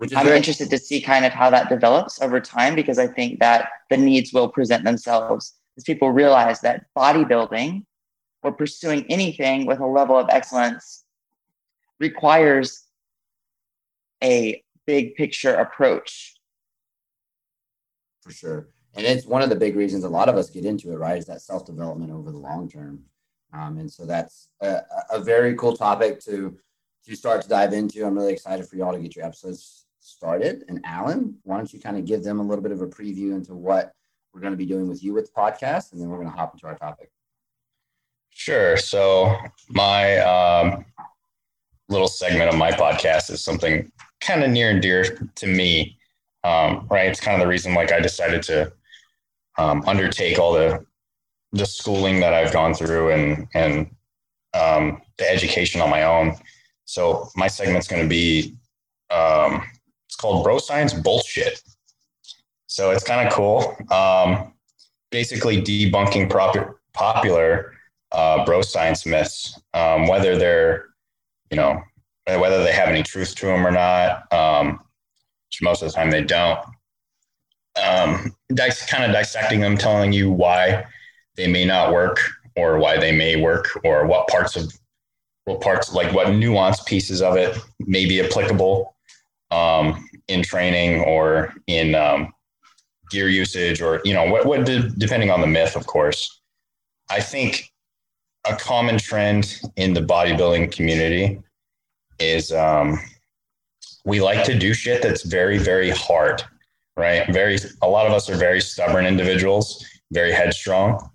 I'm 0.00 0.24
very- 0.24 0.36
interested 0.36 0.70
to 0.70 0.78
see 0.78 1.00
kind 1.00 1.24
of 1.24 1.32
how 1.32 1.50
that 1.50 1.68
develops 1.68 2.20
over 2.22 2.40
time 2.40 2.74
because 2.74 2.98
I 2.98 3.06
think 3.06 3.40
that 3.40 3.68
the 3.90 3.96
needs 3.96 4.32
will 4.32 4.48
present 4.48 4.84
themselves 4.84 5.54
as 5.76 5.84
people 5.84 6.10
realize 6.10 6.60
that 6.62 6.86
bodybuilding 6.96 7.84
or 8.42 8.52
pursuing 8.52 9.04
anything 9.10 9.66
with 9.66 9.80
a 9.80 9.86
level 9.86 10.16
of 10.16 10.28
excellence 10.30 11.04
requires 11.98 12.84
a 14.22 14.62
big 14.86 15.14
picture 15.16 15.54
approach. 15.54 16.34
For 18.22 18.32
sure 18.32 18.68
and 18.94 19.06
it's 19.06 19.26
one 19.26 19.42
of 19.42 19.48
the 19.48 19.56
big 19.56 19.76
reasons 19.76 20.04
a 20.04 20.08
lot 20.08 20.28
of 20.28 20.36
us 20.36 20.50
get 20.50 20.64
into 20.64 20.92
it, 20.92 20.96
right? 20.96 21.18
Is 21.18 21.26
that 21.26 21.42
self 21.42 21.64
development 21.64 22.10
over 22.10 22.30
the 22.30 22.38
long 22.38 22.68
term, 22.68 23.04
um, 23.52 23.78
and 23.78 23.90
so 23.90 24.04
that's 24.04 24.48
a, 24.60 24.82
a, 25.10 25.20
very 25.20 25.54
cool 25.54 25.76
topic 25.76 26.20
to 26.24 26.56
to 27.06 27.16
start 27.16 27.42
to 27.42 27.48
dive 27.48 27.72
into. 27.72 28.04
I'm 28.04 28.16
really 28.16 28.32
excited 28.32 28.66
for 28.66 28.76
y'all 28.76 28.92
to 28.92 28.98
get 28.98 29.14
your 29.14 29.24
episodes 29.24 29.86
started. 30.00 30.64
And 30.68 30.80
Alan, 30.84 31.36
why 31.44 31.56
don't 31.56 31.72
you 31.72 31.80
kind 31.80 31.96
of 31.96 32.04
give 32.04 32.22
them 32.22 32.40
a 32.40 32.42
little 32.42 32.62
bit 32.62 32.72
of 32.72 32.80
a 32.80 32.86
preview 32.86 33.34
into 33.34 33.54
what 33.54 33.92
we're 34.32 34.40
going 34.40 34.52
to 34.52 34.56
be 34.56 34.66
doing 34.66 34.88
with 34.88 35.02
you 35.02 35.12
with 35.12 35.26
the 35.26 35.40
podcast, 35.40 35.92
and 35.92 36.00
then 36.00 36.08
we're 36.08 36.18
going 36.18 36.30
to 36.30 36.36
hop 36.36 36.54
into 36.54 36.66
our 36.66 36.76
topic. 36.76 37.10
Sure. 38.30 38.76
So 38.76 39.36
my 39.68 40.18
um, 40.18 40.84
little 41.88 42.08
segment 42.08 42.48
of 42.48 42.56
my 42.56 42.70
podcast 42.70 43.30
is 43.30 43.42
something 43.42 43.90
kind 44.20 44.42
of 44.42 44.50
near 44.50 44.70
and 44.70 44.80
dear 44.80 45.28
to 45.34 45.46
me. 45.46 45.98
Um, 46.44 46.86
right. 46.90 47.08
It's 47.08 47.20
kind 47.20 47.34
of 47.34 47.44
the 47.44 47.48
reason 47.48 47.74
like 47.74 47.92
I 47.92 48.00
decided 48.00 48.42
to 48.44 48.72
um, 49.58 49.82
undertake 49.86 50.38
all 50.38 50.52
the 50.52 50.84
the 51.52 51.66
schooling 51.66 52.20
that 52.20 52.32
I've 52.32 52.52
gone 52.52 52.74
through 52.74 53.10
and 53.10 53.48
and 53.54 53.90
um, 54.54 55.02
the 55.18 55.30
education 55.30 55.80
on 55.80 55.90
my 55.90 56.04
own. 56.04 56.36
So 56.84 57.28
my 57.36 57.48
segment's 57.48 57.88
going 57.88 58.02
to 58.02 58.08
be 58.08 58.56
um, 59.10 59.62
called 60.20 60.44
Bro 60.44 60.58
Science 60.58 60.92
Bullshit. 60.92 61.62
So 62.66 62.90
it's 62.90 63.04
kind 63.04 63.26
of 63.26 63.32
cool. 63.32 63.76
Um, 63.90 64.52
basically 65.10 65.60
debunking 65.60 66.30
prop- 66.30 66.76
popular 66.92 67.72
uh, 68.12 68.44
bro 68.44 68.62
science 68.62 69.06
myths, 69.06 69.60
um, 69.74 70.06
whether 70.06 70.36
they're 70.36 70.86
you 71.50 71.56
know 71.56 71.82
whether 72.26 72.62
they 72.62 72.72
have 72.72 72.88
any 72.88 73.02
truth 73.02 73.34
to 73.36 73.46
them 73.46 73.66
or 73.66 73.70
not. 73.70 74.32
Um, 74.32 74.80
which 75.48 75.62
most 75.62 75.82
of 75.82 75.88
the 75.88 75.94
time 75.94 76.10
they 76.10 76.22
don't. 76.22 76.60
Um, 77.82 78.36
dice, 78.54 78.86
kind 78.86 79.04
of 79.04 79.12
dissecting 79.12 79.60
them, 79.60 79.76
telling 79.76 80.12
you 80.12 80.30
why 80.30 80.84
they 81.36 81.46
may 81.46 81.64
not 81.64 81.92
work 81.92 82.20
or 82.56 82.78
why 82.78 82.98
they 82.98 83.10
may 83.10 83.40
work 83.40 83.68
or 83.84 84.06
what 84.06 84.28
parts 84.28 84.54
of 84.56 84.72
what 85.44 85.60
parts 85.60 85.92
like 85.92 86.12
what 86.12 86.28
nuanced 86.28 86.86
pieces 86.86 87.22
of 87.22 87.36
it 87.36 87.58
may 87.80 88.06
be 88.06 88.20
applicable 88.20 88.94
um, 89.50 90.08
in 90.30 90.42
training 90.42 91.00
or 91.02 91.52
in 91.66 91.94
um, 91.94 92.32
gear 93.10 93.28
usage 93.28 93.82
or 93.82 94.00
you 94.04 94.14
know 94.14 94.24
what, 94.24 94.46
what 94.46 94.64
depending 94.98 95.30
on 95.30 95.40
the 95.40 95.46
myth 95.46 95.76
of 95.76 95.86
course. 95.86 96.40
I 97.10 97.20
think 97.20 97.70
a 98.48 98.56
common 98.56 98.98
trend 98.98 99.60
in 99.76 99.92
the 99.92 100.00
bodybuilding 100.00 100.72
community 100.72 101.40
is 102.18 102.52
um, 102.52 102.98
we 104.04 104.20
like 104.20 104.44
to 104.44 104.56
do 104.56 104.72
shit 104.72 105.02
that's 105.02 105.24
very 105.24 105.58
very 105.58 105.90
hard 105.90 106.42
right? 106.96 107.32
Very 107.32 107.56
a 107.82 107.88
lot 107.88 108.06
of 108.06 108.12
us 108.12 108.28
are 108.28 108.36
very 108.36 108.60
stubborn 108.60 109.06
individuals 109.06 109.84
very 110.12 110.32
headstrong 110.32 111.10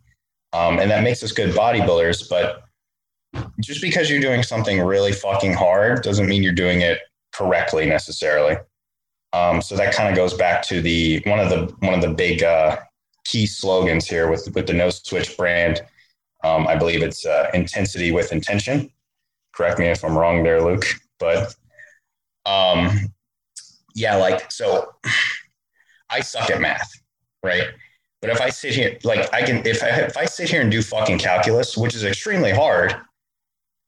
um, 0.54 0.80
and 0.80 0.92
that 0.92 1.04
makes 1.04 1.24
us 1.24 1.32
good 1.32 1.56
bodybuilders 1.56 2.30
but 2.30 2.64
just 3.62 3.82
because 3.82 4.10
you're 4.10 4.22
doing 4.22 4.44
something 4.44 4.82
really 4.82 5.12
fucking 5.12 5.54
hard 5.54 6.02
doesn't 6.02 6.28
mean 6.28 6.44
you're 6.44 6.54
doing 6.54 6.82
it 6.82 7.00
correctly 7.34 7.86
necessarily 7.86 8.56
um, 9.36 9.62
so 9.62 9.76
that 9.76 9.94
kind 9.94 10.08
of 10.08 10.16
goes 10.16 10.34
back 10.34 10.64
to 10.64 10.82
the 10.82 11.22
one 11.26 11.40
of 11.40 11.50
the 11.50 11.66
one 11.86 11.94
of 11.94 12.02
the 12.02 12.14
big 12.14 12.42
uh, 12.42 12.78
key 13.26 13.46
slogans 13.46 14.08
here 14.08 14.32
with 14.32 14.50
with 14.56 14.66
the 14.66 14.74
No 14.74 14.90
Switch 14.90 15.36
brand. 15.36 15.82
Um, 16.46 16.66
I 16.68 16.76
believe 16.78 17.04
it's 17.04 17.26
uh, 17.26 17.50
intensity 17.54 18.14
with 18.14 18.32
intention. 18.32 18.90
Correct 19.54 19.78
me 19.78 19.88
if 19.88 20.06
I'm 20.06 20.18
wrong 20.18 20.44
there, 20.44 20.62
Luke. 20.62 20.86
But 21.20 21.54
um, 22.46 23.14
yeah, 23.94 24.16
like 24.16 24.50
so, 24.50 24.96
I 26.10 26.22
suck 26.22 26.50
at 26.50 26.62
math, 26.62 26.90
right? 27.44 27.68
But 28.22 28.30
if 28.30 28.40
I 28.40 28.50
sit 28.50 28.74
here, 28.74 28.98
like 29.04 29.34
I 29.34 29.42
can, 29.42 29.68
if 29.68 29.84
I 29.84 29.90
if 29.90 30.16
I 30.16 30.24
sit 30.24 30.50
here 30.50 30.62
and 30.62 30.72
do 30.72 30.82
fucking 30.82 31.20
calculus, 31.20 31.76
which 31.76 31.94
is 31.94 32.06
extremely 32.06 32.52
hard, 32.52 32.96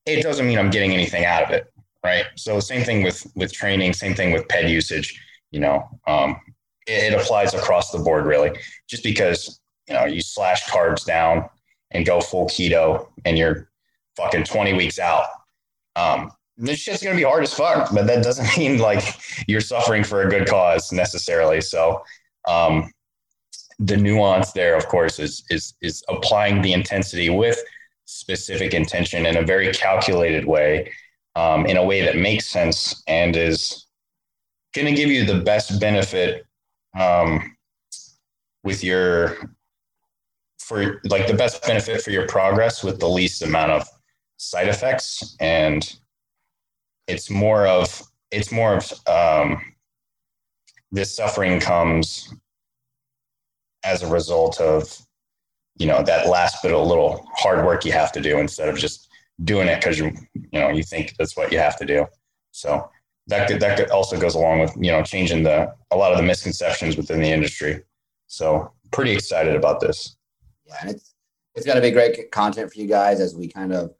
it 0.05 0.23
doesn't 0.23 0.45
mean 0.45 0.59
I'm 0.59 0.71
getting 0.71 0.91
anything 0.91 1.23
out 1.23 1.43
of 1.43 1.51
it, 1.51 1.71
right? 2.03 2.25
So 2.35 2.59
same 2.59 2.83
thing 2.83 3.01
with 3.01 3.25
with 3.37 3.53
training, 3.53 3.93
same 3.93 4.13
thing 4.13 4.33
with 4.33 4.45
ped 4.49 4.67
usage 4.67 5.23
you 5.51 5.59
know, 5.59 5.87
um, 6.07 6.39
it, 6.87 7.13
it 7.13 7.19
applies 7.19 7.53
across 7.53 7.91
the 7.91 7.99
board 7.99 8.25
really. 8.25 8.51
Just 8.87 9.03
because 9.03 9.59
you 9.87 9.93
know 9.93 10.05
you 10.05 10.21
slash 10.21 10.63
carbs 10.65 11.05
down 11.05 11.49
and 11.91 12.05
go 12.05 12.19
full 12.19 12.47
keto, 12.47 13.07
and 13.25 13.37
you're 13.37 13.69
fucking 14.17 14.43
20 14.43 14.73
weeks 14.73 14.99
out. 14.99 15.25
Um, 15.95 16.31
this 16.57 16.79
shit's 16.79 17.03
gonna 17.03 17.15
be 17.15 17.23
hard 17.23 17.43
as 17.43 17.53
fuck, 17.53 17.93
but 17.93 18.07
that 18.07 18.23
doesn't 18.23 18.57
mean 18.57 18.79
like 18.79 19.03
you're 19.47 19.61
suffering 19.61 20.03
for 20.03 20.23
a 20.23 20.29
good 20.29 20.47
cause 20.47 20.91
necessarily. 20.91 21.61
So 21.61 22.03
um, 22.47 22.91
the 23.79 23.97
nuance 23.97 24.51
there, 24.53 24.75
of 24.75 24.87
course, 24.87 25.19
is 25.19 25.43
is 25.49 25.73
is 25.81 26.03
applying 26.09 26.61
the 26.61 26.73
intensity 26.73 27.29
with 27.29 27.61
specific 28.05 28.73
intention 28.73 29.25
in 29.25 29.37
a 29.37 29.43
very 29.43 29.71
calculated 29.73 30.45
way, 30.45 30.91
um, 31.35 31.65
in 31.65 31.77
a 31.77 31.83
way 31.83 32.01
that 32.01 32.15
makes 32.15 32.47
sense 32.47 33.03
and 33.07 33.35
is 33.35 33.86
going 34.77 34.93
to 34.93 34.99
give 34.99 35.09
you 35.09 35.25
the 35.25 35.41
best 35.41 35.79
benefit 35.79 36.45
um, 36.97 37.55
with 38.63 38.83
your 38.83 39.37
for 40.59 41.01
like 41.05 41.27
the 41.27 41.33
best 41.33 41.65
benefit 41.65 42.01
for 42.01 42.11
your 42.11 42.27
progress 42.27 42.83
with 42.83 42.99
the 42.99 43.07
least 43.07 43.41
amount 43.41 43.71
of 43.71 43.87
side 44.37 44.67
effects. 44.67 45.35
And 45.39 45.97
it's 47.07 47.29
more 47.29 47.65
of 47.65 48.03
it's 48.31 48.51
more 48.51 48.75
of 48.75 48.93
um, 49.07 49.61
this 50.91 51.15
suffering 51.15 51.59
comes 51.59 52.33
as 53.83 54.03
a 54.03 54.07
result 54.07 54.59
of 54.59 54.97
you 55.77 55.87
know 55.87 56.03
that 56.03 56.27
last 56.27 56.61
bit 56.61 56.73
of 56.73 56.85
little 56.85 57.25
hard 57.35 57.65
work 57.65 57.85
you 57.85 57.91
have 57.91 58.11
to 58.11 58.21
do 58.21 58.39
instead 58.39 58.67
of 58.67 58.77
just 58.77 59.07
doing 59.43 59.67
it 59.67 59.79
because 59.79 59.97
you 59.99 60.11
you 60.33 60.59
know 60.59 60.69
you 60.69 60.83
think 60.83 61.13
that's 61.17 61.37
what 61.37 61.51
you 61.51 61.59
have 61.59 61.77
to 61.77 61.85
do. 61.85 62.05
So 62.51 62.89
that 63.27 63.47
could, 63.47 63.59
that 63.59 63.77
could 63.77 63.89
also 63.89 64.19
goes 64.19 64.35
along 64.35 64.59
with 64.59 64.73
you 64.77 64.91
know 64.91 65.03
changing 65.03 65.43
the 65.43 65.73
a 65.91 65.97
lot 65.97 66.11
of 66.11 66.17
the 66.17 66.23
misconceptions 66.23 66.97
within 66.97 67.21
the 67.21 67.29
industry. 67.29 67.83
So 68.27 68.71
pretty 68.91 69.11
excited 69.11 69.55
about 69.55 69.79
this. 69.79 70.15
Yeah, 70.65 70.75
and 70.81 70.91
it's 70.91 71.13
it's 71.55 71.65
going 71.65 71.75
to 71.75 71.81
be 71.81 71.91
great 71.91 72.31
content 72.31 72.71
for 72.71 72.79
you 72.79 72.87
guys 72.87 73.19
as 73.19 73.35
we 73.35 73.47
kind 73.47 73.73
of 73.73 73.93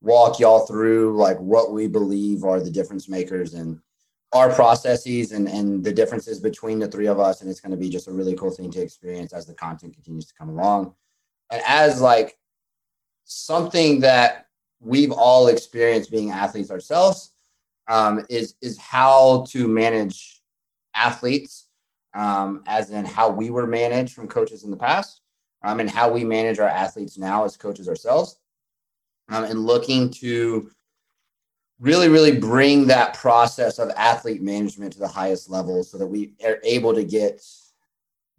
walk 0.00 0.40
y'all 0.40 0.66
through 0.66 1.16
like 1.16 1.38
what 1.38 1.72
we 1.72 1.86
believe 1.86 2.42
are 2.44 2.60
the 2.60 2.70
difference 2.70 3.08
makers 3.08 3.54
and 3.54 3.80
our 4.32 4.52
processes 4.52 5.32
and 5.32 5.46
and 5.48 5.84
the 5.84 5.92
differences 5.92 6.40
between 6.40 6.78
the 6.78 6.88
three 6.88 7.06
of 7.06 7.20
us 7.20 7.40
and 7.40 7.50
it's 7.50 7.60
going 7.60 7.70
to 7.70 7.76
be 7.76 7.88
just 7.88 8.08
a 8.08 8.12
really 8.12 8.34
cool 8.34 8.50
thing 8.50 8.70
to 8.70 8.80
experience 8.80 9.32
as 9.32 9.46
the 9.46 9.54
content 9.54 9.94
continues 9.94 10.26
to 10.26 10.34
come 10.34 10.48
along 10.48 10.92
and 11.52 11.62
as 11.66 12.00
like 12.00 12.36
something 13.24 14.00
that 14.00 14.46
we've 14.80 15.12
all 15.12 15.46
experienced 15.46 16.10
being 16.10 16.30
athletes 16.30 16.70
ourselves 16.70 17.31
um, 17.88 18.24
is 18.28 18.54
is 18.62 18.78
how 18.78 19.44
to 19.48 19.68
manage 19.68 20.40
athletes, 20.94 21.68
um, 22.14 22.62
as 22.66 22.90
in 22.90 23.04
how 23.04 23.30
we 23.30 23.50
were 23.50 23.66
managed 23.66 24.14
from 24.14 24.28
coaches 24.28 24.64
in 24.64 24.70
the 24.70 24.76
past, 24.76 25.20
um, 25.64 25.80
and 25.80 25.90
how 25.90 26.10
we 26.10 26.24
manage 26.24 26.58
our 26.58 26.68
athletes 26.68 27.18
now 27.18 27.44
as 27.44 27.56
coaches 27.56 27.88
ourselves, 27.88 28.38
um, 29.30 29.44
and 29.44 29.66
looking 29.66 30.10
to 30.10 30.70
really, 31.80 32.08
really 32.08 32.38
bring 32.38 32.86
that 32.86 33.14
process 33.14 33.78
of 33.78 33.90
athlete 33.96 34.42
management 34.42 34.92
to 34.92 34.98
the 34.98 35.08
highest 35.08 35.50
level, 35.50 35.82
so 35.82 35.98
that 35.98 36.06
we 36.06 36.34
are 36.44 36.58
able 36.64 36.94
to 36.94 37.04
get 37.04 37.42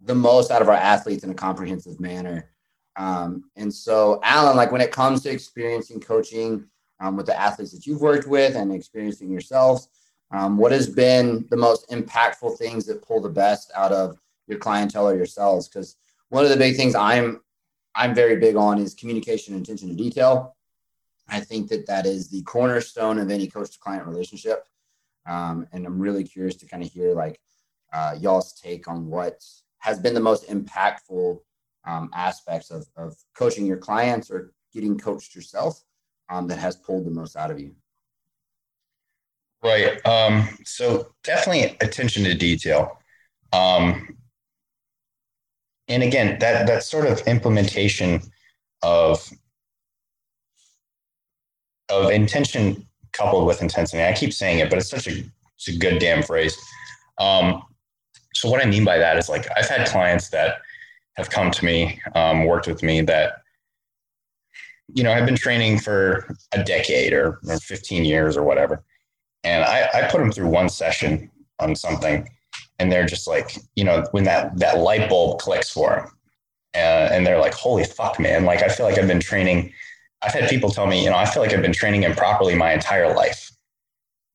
the 0.00 0.14
most 0.14 0.50
out 0.50 0.62
of 0.62 0.68
our 0.68 0.74
athletes 0.74 1.24
in 1.24 1.30
a 1.30 1.34
comprehensive 1.34 1.98
manner. 2.00 2.50
Um, 2.96 3.44
and 3.56 3.72
so, 3.72 4.20
Alan, 4.22 4.56
like 4.56 4.70
when 4.70 4.80
it 4.80 4.92
comes 4.92 5.22
to 5.22 5.30
experiencing 5.30 6.00
coaching 6.00 6.66
um, 7.00 7.16
with 7.16 7.26
the 7.26 7.38
athletes 7.38 7.72
that 7.72 7.86
you've 7.86 8.00
worked 8.00 8.26
with 8.26 8.56
and 8.56 8.72
experiencing 8.72 9.30
yourselves. 9.30 9.88
Um, 10.30 10.56
what 10.56 10.72
has 10.72 10.88
been 10.88 11.46
the 11.50 11.56
most 11.56 11.88
impactful 11.90 12.58
things 12.58 12.86
that 12.86 13.02
pull 13.02 13.20
the 13.20 13.28
best 13.28 13.70
out 13.74 13.92
of 13.92 14.18
your 14.46 14.58
clientele 14.58 15.08
or 15.08 15.16
yourselves? 15.16 15.68
Because 15.68 15.96
one 16.28 16.44
of 16.44 16.50
the 16.50 16.56
big 16.56 16.76
things 16.76 16.94
I'm 16.94 17.40
I'm 17.94 18.14
very 18.14 18.36
big 18.36 18.56
on 18.56 18.78
is 18.78 18.94
communication 18.94 19.54
and 19.54 19.62
attention 19.62 19.88
to 19.88 19.94
detail. 19.94 20.56
I 21.28 21.40
think 21.40 21.68
that 21.68 21.86
that 21.86 22.06
is 22.06 22.28
the 22.28 22.42
cornerstone 22.42 23.18
of 23.18 23.30
any 23.30 23.46
coach 23.46 23.70
to 23.72 23.78
client 23.78 24.06
relationship. 24.06 24.66
Um, 25.26 25.66
and 25.72 25.86
I'm 25.86 26.00
really 26.00 26.24
curious 26.24 26.56
to 26.56 26.66
kind 26.66 26.82
of 26.82 26.90
hear 26.90 27.14
like 27.14 27.40
uh, 27.92 28.16
y'all's 28.20 28.52
take 28.52 28.88
on 28.88 29.06
what 29.06 29.44
has 29.78 30.00
been 30.00 30.14
the 30.14 30.20
most 30.20 30.48
impactful 30.48 31.38
um, 31.86 32.10
aspects 32.14 32.70
of, 32.70 32.86
of 32.96 33.16
coaching 33.36 33.64
your 33.64 33.76
clients 33.76 34.30
or 34.30 34.52
getting 34.72 34.98
coached 34.98 35.34
yourself 35.34 35.84
um, 36.28 36.46
that 36.48 36.58
has 36.58 36.76
pulled 36.76 37.06
the 37.06 37.10
most 37.10 37.36
out 37.36 37.50
of 37.50 37.60
you? 37.60 37.72
Right. 39.62 40.04
Um, 40.06 40.48
so 40.64 41.14
definitely 41.22 41.76
attention 41.80 42.24
to 42.24 42.34
detail. 42.34 42.98
Um, 43.52 44.18
and 45.88 46.02
again, 46.02 46.38
that 46.40 46.66
that 46.66 46.82
sort 46.82 47.06
of 47.06 47.20
implementation 47.26 48.20
of 48.82 49.30
of 51.88 52.10
intention 52.10 52.86
coupled 53.12 53.46
with 53.46 53.62
intensity. 53.62 54.02
I 54.02 54.12
keep 54.12 54.32
saying 54.32 54.58
it, 54.58 54.68
but 54.68 54.78
it's 54.78 54.90
such 54.90 55.06
a 55.06 55.24
it's 55.56 55.68
a 55.68 55.78
good 55.78 55.98
damn 55.98 56.22
phrase. 56.22 56.56
Um, 57.18 57.62
so 58.34 58.50
what 58.50 58.62
I 58.62 58.66
mean 58.68 58.84
by 58.84 58.98
that 58.98 59.16
is 59.16 59.28
like 59.28 59.46
I've 59.56 59.68
had 59.68 59.86
clients 59.88 60.28
that 60.30 60.58
have 61.16 61.30
come 61.30 61.50
to 61.50 61.64
me, 61.64 62.00
um, 62.14 62.44
worked 62.44 62.66
with 62.66 62.82
me 62.82 63.00
that 63.02 63.43
you 64.92 65.02
know, 65.02 65.12
I've 65.12 65.26
been 65.26 65.36
training 65.36 65.78
for 65.78 66.28
a 66.52 66.62
decade 66.62 67.12
or, 67.12 67.40
or 67.46 67.58
15 67.58 68.04
years 68.04 68.36
or 68.36 68.42
whatever. 68.44 68.82
And 69.42 69.64
I, 69.64 69.88
I 69.94 70.02
put 70.10 70.18
them 70.18 70.32
through 70.32 70.48
one 70.48 70.68
session 70.68 71.30
on 71.58 71.74
something 71.74 72.28
and 72.78 72.90
they're 72.90 73.06
just 73.06 73.26
like, 73.26 73.58
you 73.76 73.84
know, 73.84 74.04
when 74.10 74.24
that 74.24 74.58
that 74.58 74.78
light 74.78 75.08
bulb 75.08 75.40
clicks 75.40 75.70
for 75.70 75.90
them, 75.90 76.06
uh, 76.74 77.08
and 77.12 77.26
they're 77.26 77.38
like, 77.38 77.54
"Holy 77.54 77.84
fuck, 77.84 78.18
man!" 78.18 78.44
Like 78.44 78.62
I 78.62 78.68
feel 78.68 78.86
like 78.86 78.98
I've 78.98 79.06
been 79.06 79.20
training. 79.20 79.72
I've 80.22 80.32
had 80.32 80.48
people 80.48 80.70
tell 80.70 80.86
me, 80.86 81.04
you 81.04 81.10
know, 81.10 81.16
I 81.16 81.26
feel 81.26 81.42
like 81.42 81.52
I've 81.52 81.62
been 81.62 81.72
training 81.72 82.02
improperly 82.02 82.54
my 82.54 82.72
entire 82.72 83.14
life. 83.14 83.50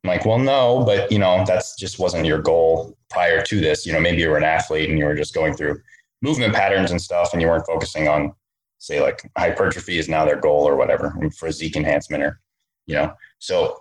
I'm 0.04 0.10
like, 0.10 0.26
well, 0.26 0.38
no, 0.40 0.84
but 0.86 1.12
you 1.12 1.20
know, 1.20 1.44
that's 1.46 1.76
just 1.76 2.00
wasn't 2.00 2.26
your 2.26 2.42
goal 2.42 2.96
prior 3.10 3.42
to 3.44 3.60
this. 3.60 3.86
You 3.86 3.94
know, 3.94 4.00
maybe 4.00 4.22
you 4.22 4.30
were 4.30 4.38
an 4.38 4.44
athlete 4.44 4.90
and 4.90 4.98
you 4.98 5.06
were 5.06 5.16
just 5.16 5.34
going 5.34 5.56
through 5.56 5.82
movement 6.22 6.54
patterns 6.54 6.92
and 6.92 7.02
stuff, 7.02 7.34
and 7.34 7.42
you 7.42 7.48
weren't 7.48 7.66
focusing 7.66 8.08
on, 8.08 8.34
say, 8.80 9.02
like 9.02 9.30
hypertrophy 9.38 10.00
is 10.00 10.10
now 10.10 10.26
their 10.26 10.40
goal 10.40 10.68
or 10.68 10.76
whatever, 10.76 11.16
physique 11.38 11.76
enhancement 11.76 12.24
or, 12.24 12.40
you 12.88 12.96
know, 12.96 13.14
so 13.38 13.78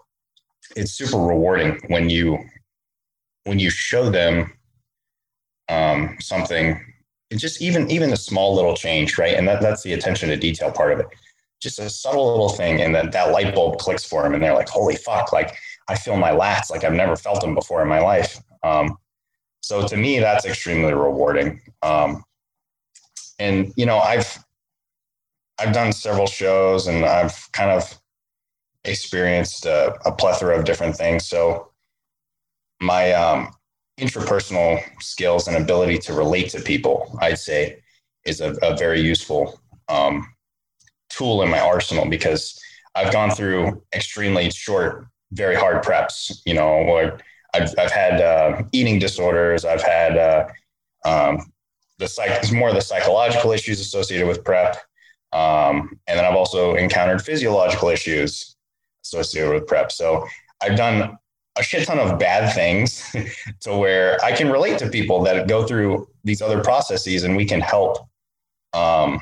it's 0.76 0.92
super 0.92 1.18
rewarding 1.18 1.80
when 1.88 2.10
you 2.10 2.38
when 3.44 3.58
you 3.58 3.70
show 3.70 4.10
them 4.10 4.52
um, 5.68 6.16
something, 6.20 6.80
just 7.32 7.62
even 7.62 7.90
even 7.90 8.12
a 8.12 8.16
small 8.16 8.54
little 8.54 8.74
change, 8.76 9.18
right? 9.18 9.34
And 9.34 9.46
that, 9.48 9.60
that's 9.62 9.82
the 9.82 9.94
attention 9.94 10.28
to 10.28 10.36
detail 10.36 10.70
part 10.70 10.92
of 10.92 11.00
it. 11.00 11.06
Just 11.60 11.78
a 11.78 11.90
subtle 11.90 12.30
little 12.30 12.50
thing, 12.50 12.82
and 12.82 12.94
then 12.94 13.10
that 13.10 13.32
light 13.32 13.54
bulb 13.54 13.78
clicks 13.78 14.04
for 14.04 14.22
them, 14.22 14.34
and 14.34 14.42
they're 14.42 14.54
like, 14.54 14.68
"Holy 14.68 14.96
fuck!" 14.96 15.32
Like 15.32 15.56
I 15.88 15.96
feel 15.96 16.16
my 16.16 16.30
lats 16.30 16.70
like 16.70 16.84
I've 16.84 16.92
never 16.92 17.16
felt 17.16 17.40
them 17.40 17.54
before 17.54 17.82
in 17.82 17.88
my 17.88 18.00
life. 18.00 18.40
Um, 18.62 18.96
so 19.62 19.86
to 19.86 19.96
me, 19.96 20.20
that's 20.20 20.44
extremely 20.44 20.94
rewarding. 20.94 21.60
Um, 21.82 22.22
and 23.38 23.72
you 23.76 23.86
know, 23.86 23.98
I've 23.98 24.38
I've 25.58 25.74
done 25.74 25.92
several 25.92 26.26
shows, 26.26 26.86
and 26.86 27.04
I've 27.04 27.50
kind 27.52 27.70
of 27.70 27.98
experienced 28.84 29.66
a, 29.66 29.94
a 30.06 30.12
plethora 30.12 30.58
of 30.58 30.64
different 30.64 30.96
things. 30.96 31.26
So 31.26 31.70
my 32.80 33.12
um, 33.12 33.50
interpersonal 33.98 34.80
skills 35.00 35.48
and 35.48 35.56
ability 35.56 35.98
to 35.98 36.12
relate 36.12 36.50
to 36.50 36.60
people, 36.60 37.18
I'd 37.20 37.38
say, 37.38 37.82
is 38.24 38.40
a, 38.40 38.54
a 38.62 38.76
very 38.76 39.00
useful 39.00 39.60
um, 39.88 40.26
tool 41.08 41.42
in 41.42 41.50
my 41.50 41.60
arsenal 41.60 42.08
because 42.08 42.60
I've 42.94 43.12
gone 43.12 43.30
through 43.30 43.82
extremely 43.94 44.50
short, 44.50 45.06
very 45.32 45.56
hard 45.56 45.84
preps. 45.84 46.40
You 46.44 46.54
know, 46.54 47.18
I've 47.54 47.74
I've 47.78 47.90
had 47.90 48.20
uh, 48.20 48.62
eating 48.72 48.98
disorders. 48.98 49.64
I've 49.64 49.82
had 49.82 50.16
uh, 50.16 50.48
um, 51.04 51.52
the 51.98 52.06
psych, 52.06 52.52
more 52.52 52.68
of 52.68 52.74
the 52.74 52.80
psychological 52.80 53.52
issues 53.52 53.80
associated 53.80 54.26
with 54.26 54.44
prep, 54.44 54.76
um, 55.32 55.98
and 56.06 56.18
then 56.18 56.24
I've 56.24 56.36
also 56.36 56.74
encountered 56.74 57.22
physiological 57.22 57.88
issues 57.88 58.56
associated 59.04 59.52
with 59.52 59.66
prep. 59.66 59.92
So 59.92 60.26
I've 60.62 60.76
done 60.76 61.18
a 61.58 61.62
shit 61.62 61.86
ton 61.86 61.98
of 61.98 62.18
bad 62.18 62.54
things 62.54 63.04
to 63.60 63.76
where 63.76 64.22
I 64.24 64.32
can 64.32 64.50
relate 64.50 64.78
to 64.78 64.88
people 64.88 65.22
that 65.24 65.48
go 65.48 65.66
through 65.66 66.08
these 66.24 66.40
other 66.40 66.62
processes 66.62 67.24
and 67.24 67.36
we 67.36 67.44
can 67.44 67.60
help, 67.60 68.08
um, 68.72 69.20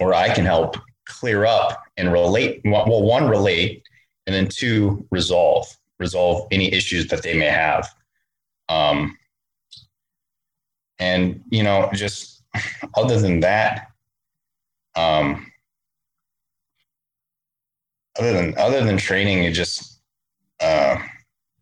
or 0.00 0.14
I 0.14 0.34
can 0.34 0.44
help 0.44 0.76
clear 1.06 1.44
up 1.44 1.80
and 1.96 2.12
relate. 2.12 2.62
Well, 2.64 3.02
one, 3.02 3.28
relate, 3.28 3.84
and 4.26 4.34
then 4.34 4.48
two, 4.48 5.06
resolve, 5.10 5.66
resolve 5.98 6.48
any 6.50 6.72
issues 6.72 7.06
that 7.08 7.22
they 7.22 7.34
may 7.34 7.46
have. 7.46 7.88
Um, 8.68 9.16
and, 10.98 11.42
you 11.50 11.62
know, 11.62 11.90
just 11.92 12.42
other 12.96 13.20
than 13.20 13.40
that, 13.40 13.91
um, 14.96 15.46
other 18.18 18.32
than 18.32 18.56
other 18.58 18.84
than 18.84 18.96
training, 18.96 19.44
it 19.44 19.52
just 19.52 20.00
uh, 20.60 20.98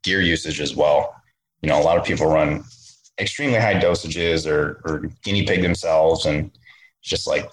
gear 0.03 0.21
usage 0.21 0.61
as 0.61 0.75
well. 0.75 1.15
You 1.63 1.69
know, 1.69 1.81
a 1.81 1.83
lot 1.85 1.99
of 1.99 2.05
people 2.05 2.27
run 2.27 2.65
extremely 3.19 3.59
high 3.59 3.75
dosages 3.75 4.51
or, 4.51 4.81
or 4.85 5.11
guinea 5.23 5.45
pig 5.45 5.63
themselves. 5.63 6.27
And 6.27 6.51
just 7.03 7.27
like 7.27 7.51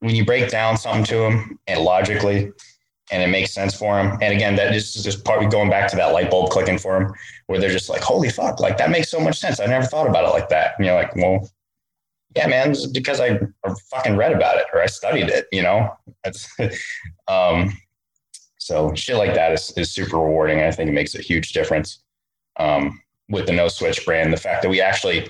when 0.00 0.14
you 0.14 0.24
break 0.24 0.50
down 0.50 0.76
something 0.76 1.04
to 1.04 1.16
them 1.16 1.58
and 1.66 1.80
logically, 1.80 2.52
and 3.10 3.22
it 3.22 3.28
makes 3.28 3.52
sense 3.52 3.74
for 3.74 3.94
them. 3.96 4.18
And 4.22 4.34
again, 4.34 4.56
that 4.56 4.74
is 4.74 4.94
just 4.94 5.24
part 5.24 5.48
going 5.50 5.70
back 5.70 5.88
to 5.90 5.96
that 5.96 6.12
light 6.12 6.30
bulb 6.30 6.50
clicking 6.50 6.78
for 6.78 6.98
them, 6.98 7.12
where 7.46 7.60
they're 7.60 7.70
just 7.70 7.90
like, 7.90 8.00
"Holy 8.00 8.30
fuck! 8.30 8.58
Like 8.58 8.78
that 8.78 8.90
makes 8.90 9.10
so 9.10 9.20
much 9.20 9.38
sense. 9.38 9.60
I 9.60 9.66
never 9.66 9.84
thought 9.84 10.08
about 10.08 10.24
it 10.24 10.30
like 10.30 10.48
that." 10.48 10.74
And 10.76 10.86
you're 10.86 10.94
like, 10.94 11.14
"Well, 11.14 11.48
yeah, 12.36 12.46
man, 12.46 12.74
because 12.92 13.20
I, 13.20 13.40
fucking 13.90 14.16
read 14.16 14.32
about 14.32 14.56
it 14.56 14.66
or 14.72 14.80
I 14.80 14.86
studied 14.86 15.28
it." 15.28 15.46
You 15.52 15.62
know, 15.62 15.96
that's 16.24 16.48
um, 17.28 17.72
so 18.62 18.94
shit 18.94 19.16
like 19.16 19.34
that 19.34 19.52
is, 19.52 19.72
is 19.76 19.90
super 19.90 20.18
rewarding. 20.18 20.60
I 20.60 20.70
think 20.70 20.88
it 20.88 20.92
makes 20.92 21.14
a 21.14 21.20
huge 21.20 21.52
difference 21.52 22.02
um, 22.58 23.00
with 23.28 23.46
the 23.46 23.52
No 23.52 23.68
Switch 23.68 24.04
brand. 24.04 24.32
The 24.32 24.36
fact 24.36 24.62
that 24.62 24.68
we 24.68 24.80
actually 24.80 25.28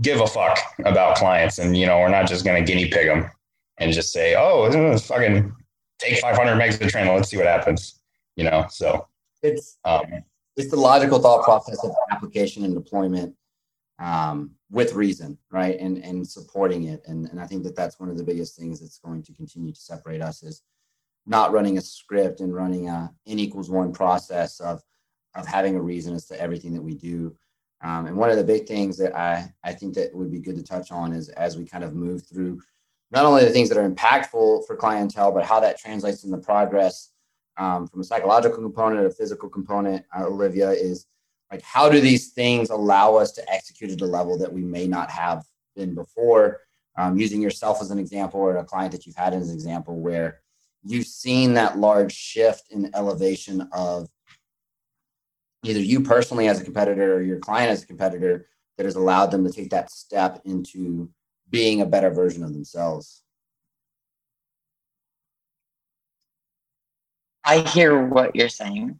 give 0.00 0.20
a 0.20 0.26
fuck 0.26 0.58
about 0.84 1.16
clients 1.16 1.58
and, 1.58 1.76
you 1.76 1.86
know, 1.86 1.98
we're 1.98 2.08
not 2.08 2.26
just 2.26 2.44
going 2.44 2.64
to 2.64 2.66
guinea 2.66 2.88
pig 2.88 3.06
them 3.06 3.30
and 3.78 3.92
just 3.92 4.12
say, 4.12 4.34
oh, 4.36 4.98
fucking 4.98 5.54
take 5.98 6.18
500 6.18 6.54
megs 6.54 6.80
of 6.80 6.88
adrenaline. 6.88 7.16
Let's 7.16 7.28
see 7.28 7.36
what 7.36 7.46
happens, 7.46 8.00
you 8.36 8.44
know? 8.44 8.66
So 8.70 9.06
it's, 9.42 9.78
um, 9.84 10.02
it's 10.56 10.70
the 10.70 10.76
logical 10.76 11.18
thought 11.18 11.44
process 11.44 11.82
of 11.84 11.92
application 12.10 12.64
and 12.64 12.74
deployment 12.74 13.34
um, 14.02 14.50
with 14.70 14.94
reason, 14.94 15.38
right? 15.50 15.78
And, 15.78 15.98
and 15.98 16.26
supporting 16.26 16.84
it. 16.84 17.02
And, 17.06 17.26
and 17.28 17.40
I 17.40 17.46
think 17.46 17.62
that 17.62 17.76
that's 17.76 18.00
one 18.00 18.08
of 18.08 18.18
the 18.18 18.24
biggest 18.24 18.58
things 18.58 18.80
that's 18.80 18.98
going 18.98 19.22
to 19.22 19.32
continue 19.32 19.72
to 19.72 19.80
separate 19.80 20.20
us 20.20 20.42
is 20.42 20.62
not 21.24 21.52
running 21.52 21.78
a 21.78 21.80
script 21.80 22.40
and 22.40 22.52
running 22.52 22.88
a 22.88 23.12
n 23.28 23.38
equals 23.38 23.70
one 23.70 23.92
process 23.92 24.58
of 24.60 24.82
of 25.34 25.46
having 25.46 25.76
a 25.76 25.80
reason 25.80 26.14
as 26.14 26.26
to 26.26 26.38
everything 26.38 26.74
that 26.74 26.82
we 26.82 26.94
do. 26.94 27.34
Um, 27.82 28.06
and 28.06 28.16
one 28.16 28.28
of 28.28 28.36
the 28.36 28.44
big 28.44 28.66
things 28.66 28.98
that 28.98 29.16
I 29.16 29.54
I 29.62 29.72
think 29.72 29.94
that 29.94 30.12
would 30.14 30.32
be 30.32 30.40
good 30.40 30.56
to 30.56 30.64
touch 30.64 30.90
on 30.90 31.12
is 31.12 31.28
as 31.28 31.56
we 31.56 31.64
kind 31.64 31.84
of 31.84 31.94
move 31.94 32.26
through 32.26 32.60
not 33.12 33.24
only 33.24 33.44
the 33.44 33.50
things 33.50 33.68
that 33.68 33.78
are 33.78 33.88
impactful 33.88 34.66
for 34.66 34.74
clientele, 34.74 35.30
but 35.30 35.44
how 35.44 35.60
that 35.60 35.78
translates 35.78 36.24
in 36.24 36.30
the 36.30 36.38
progress 36.38 37.10
um, 37.56 37.86
from 37.86 38.00
a 38.00 38.04
psychological 38.04 38.58
component, 38.58 39.06
a 39.06 39.10
physical 39.10 39.48
component. 39.48 40.04
Uh, 40.16 40.26
Olivia 40.26 40.70
is 40.70 41.06
like, 41.52 41.62
how 41.62 41.90
do 41.90 42.00
these 42.00 42.32
things 42.32 42.70
allow 42.70 43.16
us 43.16 43.32
to 43.32 43.52
execute 43.52 43.90
at 43.90 44.00
a 44.00 44.06
level 44.06 44.38
that 44.38 44.52
we 44.52 44.62
may 44.62 44.86
not 44.86 45.10
have 45.10 45.44
been 45.76 45.94
before? 45.94 46.60
Um, 46.96 47.18
using 47.18 47.42
yourself 47.42 47.80
as 47.80 47.90
an 47.90 47.98
example, 47.98 48.40
or 48.40 48.56
a 48.56 48.64
client 48.64 48.92
that 48.92 49.06
you've 49.06 49.16
had 49.16 49.34
as 49.34 49.48
an 49.48 49.54
example, 49.54 50.00
where 50.00 50.40
you've 50.82 51.06
seen 51.06 51.54
that 51.54 51.78
large 51.78 52.12
shift 52.12 52.70
in 52.70 52.90
elevation 52.94 53.68
of 53.72 54.08
either 55.62 55.80
you 55.80 56.00
personally 56.00 56.48
as 56.48 56.60
a 56.60 56.64
competitor 56.64 57.14
or 57.14 57.22
your 57.22 57.38
client 57.38 57.70
as 57.70 57.82
a 57.82 57.86
competitor 57.86 58.48
that 58.76 58.84
has 58.84 58.96
allowed 58.96 59.26
them 59.30 59.44
to 59.44 59.52
take 59.52 59.70
that 59.70 59.90
step 59.90 60.40
into 60.44 61.10
being 61.50 61.82
a 61.82 61.86
better 61.86 62.10
version 62.10 62.42
of 62.42 62.52
themselves. 62.52 63.22
I 67.44 67.60
hear 67.60 68.06
what 68.06 68.34
you're 68.34 68.48
saying. 68.48 68.98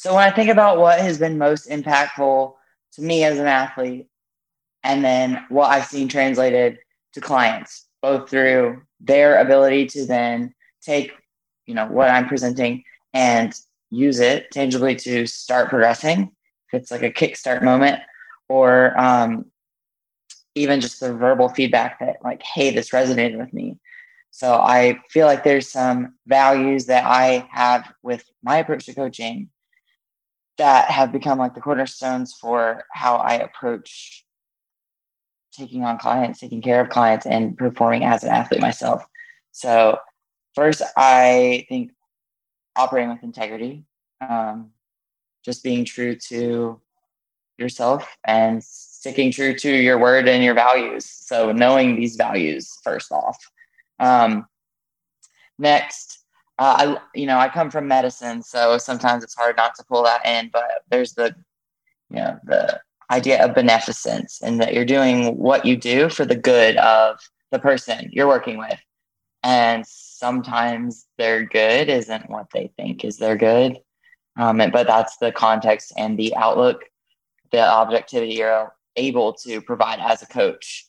So 0.00 0.14
when 0.14 0.24
I 0.24 0.30
think 0.30 0.48
about 0.48 0.78
what 0.78 0.98
has 0.98 1.18
been 1.18 1.36
most 1.36 1.68
impactful 1.68 2.54
to 2.92 3.02
me 3.02 3.22
as 3.22 3.38
an 3.38 3.46
athlete, 3.46 4.06
and 4.82 5.04
then 5.04 5.44
what 5.50 5.68
I've 5.68 5.84
seen 5.84 6.08
translated 6.08 6.78
to 7.12 7.20
clients, 7.20 7.84
both 8.00 8.30
through 8.30 8.80
their 9.00 9.38
ability 9.38 9.88
to 9.88 10.06
then 10.06 10.54
take, 10.80 11.12
you 11.66 11.74
know, 11.74 11.84
what 11.84 12.08
I'm 12.08 12.28
presenting 12.28 12.82
and 13.12 13.54
use 13.90 14.20
it 14.20 14.50
tangibly 14.50 14.96
to 14.96 15.26
start 15.26 15.68
progressing. 15.68 16.32
If 16.72 16.80
it's 16.80 16.90
like 16.90 17.02
a 17.02 17.12
kickstart 17.12 17.62
moment, 17.62 18.00
or 18.48 18.98
um, 18.98 19.44
even 20.54 20.80
just 20.80 21.00
the 21.00 21.12
verbal 21.12 21.50
feedback 21.50 22.00
that, 22.00 22.24
like, 22.24 22.40
hey, 22.42 22.70
this 22.70 22.88
resonated 22.88 23.36
with 23.36 23.52
me. 23.52 23.76
So 24.30 24.54
I 24.54 24.98
feel 25.10 25.26
like 25.26 25.44
there's 25.44 25.70
some 25.70 26.14
values 26.26 26.86
that 26.86 27.04
I 27.04 27.46
have 27.52 27.92
with 28.02 28.24
my 28.42 28.56
approach 28.56 28.86
to 28.86 28.94
coaching 28.94 29.50
that 30.60 30.90
have 30.90 31.10
become 31.10 31.38
like 31.38 31.54
the 31.54 31.60
cornerstones 31.60 32.34
for 32.34 32.84
how 32.92 33.16
I 33.16 33.36
approach 33.36 34.26
taking 35.52 35.84
on 35.84 35.96
clients, 35.96 36.38
taking 36.38 36.60
care 36.60 36.82
of 36.82 36.90
clients, 36.90 37.24
and 37.24 37.56
performing 37.56 38.04
as 38.04 38.24
an 38.24 38.28
athlete 38.28 38.60
myself. 38.60 39.02
So, 39.52 39.96
first, 40.54 40.82
I 40.98 41.64
think 41.70 41.92
operating 42.76 43.08
with 43.08 43.22
integrity, 43.22 43.84
um, 44.20 44.72
just 45.46 45.64
being 45.64 45.86
true 45.86 46.14
to 46.28 46.78
yourself 47.56 48.14
and 48.26 48.62
sticking 48.62 49.32
true 49.32 49.54
to 49.54 49.70
your 49.70 49.98
word 49.98 50.28
and 50.28 50.44
your 50.44 50.52
values. 50.52 51.06
So, 51.06 51.52
knowing 51.52 51.96
these 51.96 52.16
values 52.16 52.70
first 52.84 53.10
off. 53.12 53.38
Um, 53.98 54.44
next, 55.58 56.19
uh, 56.60 56.76
I 56.78 57.18
you 57.18 57.26
know 57.26 57.38
I 57.38 57.48
come 57.48 57.70
from 57.70 57.88
medicine, 57.88 58.42
so 58.42 58.76
sometimes 58.76 59.24
it's 59.24 59.34
hard 59.34 59.56
not 59.56 59.74
to 59.76 59.84
pull 59.84 60.04
that 60.04 60.24
in. 60.26 60.50
But 60.52 60.84
there's 60.90 61.14
the 61.14 61.34
you 62.10 62.16
know 62.16 62.38
the 62.44 62.80
idea 63.10 63.42
of 63.42 63.54
beneficence 63.54 64.40
and 64.42 64.60
that 64.60 64.74
you're 64.74 64.84
doing 64.84 65.36
what 65.38 65.64
you 65.64 65.76
do 65.76 66.10
for 66.10 66.24
the 66.26 66.36
good 66.36 66.76
of 66.76 67.18
the 67.50 67.58
person 67.58 68.10
you're 68.12 68.28
working 68.28 68.58
with. 68.58 68.78
And 69.42 69.84
sometimes 69.86 71.06
their 71.16 71.44
good 71.44 71.88
isn't 71.88 72.28
what 72.28 72.48
they 72.52 72.70
think 72.76 73.04
is 73.04 73.16
their 73.16 73.36
good. 73.36 73.78
Um, 74.36 74.58
but 74.58 74.86
that's 74.86 75.16
the 75.16 75.32
context 75.32 75.92
and 75.96 76.18
the 76.18 76.36
outlook, 76.36 76.84
the 77.50 77.66
objectivity 77.66 78.34
you're 78.34 78.72
able 78.96 79.32
to 79.32 79.60
provide 79.60 79.98
as 79.98 80.22
a 80.22 80.26
coach. 80.26 80.86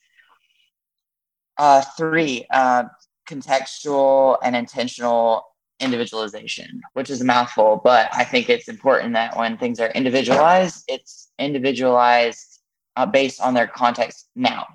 Uh, 1.57 1.81
three, 1.97 2.45
uh, 2.51 2.83
contextual 3.27 4.37
and 4.43 4.55
intentional 4.55 5.45
individualization, 5.81 6.81
which 6.93 7.09
is 7.09 7.21
a 7.21 7.25
mouthful, 7.25 7.81
but 7.83 8.09
I 8.13 8.23
think 8.23 8.49
it's 8.49 8.69
important 8.69 9.13
that 9.13 9.35
when 9.35 9.57
things 9.57 9.79
are 9.79 9.89
individualized, 9.89 10.85
it's 10.87 11.31
individualized 11.39 12.61
uh, 12.95 13.05
based 13.05 13.41
on 13.41 13.53
their 13.53 13.67
context 13.67 14.29
now, 14.35 14.67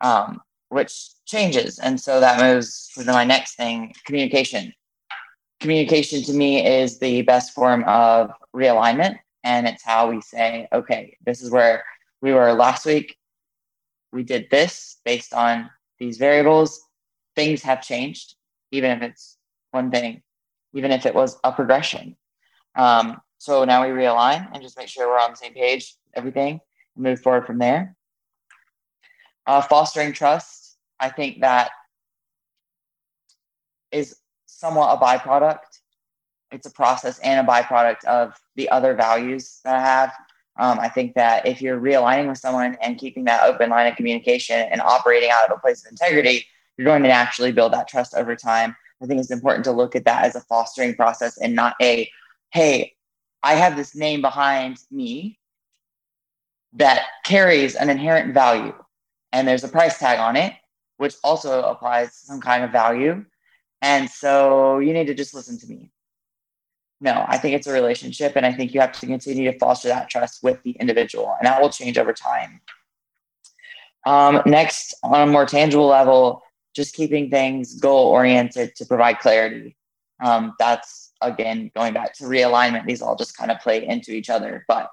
um, 0.00 0.40
which 0.68 1.10
changes. 1.26 1.78
And 1.78 2.00
so 2.00 2.20
that 2.20 2.40
moves 2.40 2.88
to 2.94 3.04
my 3.04 3.24
next 3.24 3.56
thing 3.56 3.92
communication. 4.06 4.72
Communication 5.60 6.22
to 6.22 6.32
me 6.32 6.66
is 6.66 6.98
the 6.98 7.22
best 7.22 7.52
form 7.52 7.84
of 7.84 8.30
realignment. 8.54 9.18
And 9.42 9.66
it's 9.66 9.82
how 9.82 10.10
we 10.10 10.20
say, 10.20 10.68
okay, 10.72 11.16
this 11.24 11.42
is 11.42 11.50
where 11.50 11.84
we 12.22 12.32
were 12.32 12.52
last 12.52 12.86
week. 12.86 13.16
We 14.12 14.22
did 14.22 14.48
this 14.50 14.98
based 15.04 15.32
on 15.34 15.70
these 15.98 16.18
variables. 16.18 16.80
Things 17.36 17.62
have 17.62 17.82
changed, 17.82 18.34
even 18.70 18.90
if 18.90 19.02
it's 19.02 19.36
one 19.70 19.90
thing, 19.90 20.22
even 20.74 20.90
if 20.90 21.06
it 21.06 21.14
was 21.14 21.38
a 21.44 21.52
progression. 21.52 22.16
Um, 22.74 23.20
so 23.38 23.64
now 23.64 23.82
we 23.82 23.88
realign 23.88 24.48
and 24.52 24.62
just 24.62 24.76
make 24.76 24.88
sure 24.88 25.08
we're 25.08 25.18
on 25.18 25.30
the 25.30 25.36
same 25.36 25.54
page, 25.54 25.94
everything, 26.14 26.60
and 26.94 27.04
move 27.04 27.20
forward 27.20 27.46
from 27.46 27.58
there. 27.58 27.96
Uh, 29.46 29.62
fostering 29.62 30.12
trust, 30.12 30.76
I 31.00 31.08
think 31.08 31.40
that 31.40 31.70
is 33.90 34.16
somewhat 34.46 34.96
a 34.96 35.02
byproduct. 35.02 35.58
It's 36.52 36.66
a 36.66 36.70
process 36.70 37.18
and 37.20 37.46
a 37.46 37.50
byproduct 37.50 38.04
of 38.04 38.34
the 38.56 38.68
other 38.68 38.94
values 38.94 39.60
that 39.64 39.76
I 39.76 39.80
have. 39.80 40.12
Um, 40.58 40.78
I 40.78 40.88
think 40.88 41.14
that 41.14 41.46
if 41.46 41.62
you're 41.62 41.80
realigning 41.80 42.28
with 42.28 42.38
someone 42.38 42.76
and 42.82 42.98
keeping 42.98 43.24
that 43.24 43.44
open 43.44 43.70
line 43.70 43.90
of 43.90 43.96
communication 43.96 44.60
and 44.70 44.80
operating 44.80 45.30
out 45.32 45.50
of 45.50 45.56
a 45.56 45.60
place 45.60 45.84
of 45.84 45.92
integrity, 45.92 46.44
you're 46.76 46.84
going 46.84 47.02
to 47.02 47.08
naturally 47.08 47.52
build 47.52 47.72
that 47.72 47.88
trust 47.88 48.14
over 48.14 48.36
time. 48.36 48.76
I 49.02 49.06
think 49.06 49.20
it's 49.20 49.30
important 49.30 49.64
to 49.64 49.72
look 49.72 49.96
at 49.96 50.04
that 50.04 50.24
as 50.24 50.36
a 50.36 50.40
fostering 50.40 50.94
process 50.94 51.38
and 51.38 51.54
not 51.54 51.74
a, 51.80 52.10
hey, 52.50 52.94
I 53.42 53.54
have 53.54 53.76
this 53.76 53.94
name 53.94 54.20
behind 54.20 54.78
me 54.90 55.38
that 56.74 57.06
carries 57.24 57.74
an 57.74 57.90
inherent 57.90 58.34
value 58.34 58.74
and 59.32 59.46
there's 59.46 59.64
a 59.64 59.68
price 59.68 59.98
tag 59.98 60.18
on 60.18 60.36
it, 60.36 60.52
which 60.98 61.14
also 61.24 61.62
applies 61.62 62.14
some 62.14 62.40
kind 62.40 62.64
of 62.64 62.70
value. 62.70 63.24
And 63.82 64.10
so 64.10 64.78
you 64.78 64.92
need 64.92 65.06
to 65.06 65.14
just 65.14 65.34
listen 65.34 65.58
to 65.58 65.66
me. 65.66 65.90
No, 67.00 67.24
I 67.26 67.38
think 67.38 67.54
it's 67.54 67.66
a 67.66 67.72
relationship, 67.72 68.34
and 68.36 68.44
I 68.44 68.52
think 68.52 68.74
you 68.74 68.80
have 68.80 68.92
to 68.92 69.06
continue 69.06 69.50
to 69.50 69.58
foster 69.58 69.88
that 69.88 70.10
trust 70.10 70.42
with 70.42 70.62
the 70.64 70.72
individual, 70.72 71.34
and 71.38 71.46
that 71.46 71.62
will 71.62 71.70
change 71.70 71.96
over 71.96 72.12
time. 72.12 72.60
Um, 74.04 74.42
next, 74.44 74.94
on 75.02 75.28
a 75.28 75.32
more 75.32 75.46
tangible 75.46 75.86
level, 75.86 76.42
just 76.74 76.94
keeping 76.94 77.30
things 77.30 77.78
goal 77.80 78.06
oriented 78.08 78.74
to 78.76 78.86
provide 78.86 79.18
clarity. 79.18 79.76
Um, 80.22 80.54
that's 80.58 81.12
again 81.20 81.70
going 81.74 81.94
back 81.94 82.14
to 82.14 82.24
realignment. 82.24 82.86
These 82.86 83.02
all 83.02 83.16
just 83.16 83.36
kind 83.36 83.50
of 83.50 83.60
play 83.60 83.86
into 83.86 84.12
each 84.12 84.30
other, 84.30 84.64
but 84.68 84.90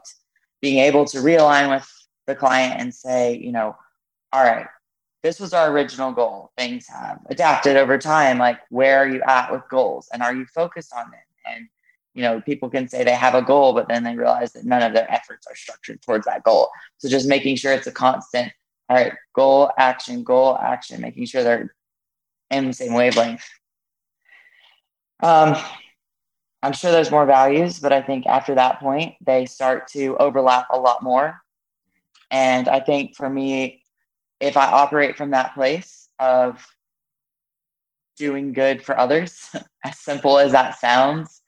being 0.62 0.80
able 0.80 1.06
to 1.06 1.18
realign 1.18 1.70
with 1.70 1.90
the 2.26 2.36
client 2.36 2.80
and 2.80 2.94
say, 2.94 3.38
you 3.38 3.52
know, 3.52 3.76
all 4.34 4.44
right, 4.44 4.68
this 5.24 5.40
was 5.40 5.54
our 5.54 5.72
original 5.72 6.12
goal. 6.12 6.52
Things 6.58 6.88
have 6.88 7.20
adapted 7.30 7.78
over 7.78 7.98
time. 7.98 8.38
Like, 8.38 8.60
where 8.70 9.00
are 9.00 9.08
you 9.08 9.22
at 9.28 9.52
with 9.52 9.63
goals, 9.70 10.10
and 10.13 10.24
are 10.24 10.34
you 10.34 10.46
focused 10.46 10.94
on 10.94 11.12
them? 11.12 11.20
And 11.46 11.68
you 12.13 12.24
know, 12.24 12.42
people 12.42 12.68
can 12.68 12.88
say 12.88 13.04
they 13.04 13.12
have 13.12 13.36
a 13.36 13.44
goal, 13.44 13.74
but 13.74 13.88
then 13.88 14.04
they 14.04 14.16
realize 14.16 14.52
that 14.54 14.66
none 14.66 14.82
of 14.82 14.92
their 14.94 15.10
efforts 15.12 15.46
are 15.46 15.56
structured 15.56 16.02
towards 16.02 16.26
that 16.26 16.44
goal. 16.44 16.70
So 16.98 17.08
just 17.08 17.28
making 17.28 17.58
sure 17.58 17.74
it's 17.74 17.86
a 17.86 17.92
constant 17.92 18.52
all 18.89 18.95
right, 18.97 19.13
goal, 19.34 19.71
action, 19.78 20.23
goal, 20.23 20.58
action, 20.58 21.02
making 21.02 21.26
sure 21.26 21.43
they're 21.43 21.73
in 22.50 22.67
the 22.67 22.73
same 22.73 22.93
wavelength. 22.93 23.43
Um, 25.21 25.56
I'm 26.63 26.73
sure 26.73 26.91
there's 26.91 27.12
more 27.12 27.26
values, 27.26 27.80
but 27.80 27.91
I 27.91 28.02
think 28.02 28.26
after 28.26 28.56
that 28.56 28.80
point, 28.80 29.15
they 29.21 29.45
start 29.45 29.88
to 29.89 30.15
overlap 30.17 30.67
a 30.71 30.80
lot 30.80 31.04
more. 31.04 31.39
And 32.32 32.67
I 32.67 32.80
think 32.80 33.15
for 33.15 33.30
me, 33.30 33.84
if 34.39 34.58
I 34.58 34.65
operate 34.65 35.17
from 35.17 35.32
that 35.32 35.54
place 35.54 36.10
of 36.19 36.65
doing 38.17 38.54
good 38.54 38.84
for 38.84 38.97
others, 38.97 39.50
as 39.84 40.00
simple 40.00 40.38
as 40.39 40.52
that 40.54 40.80
sounds, 40.80 41.41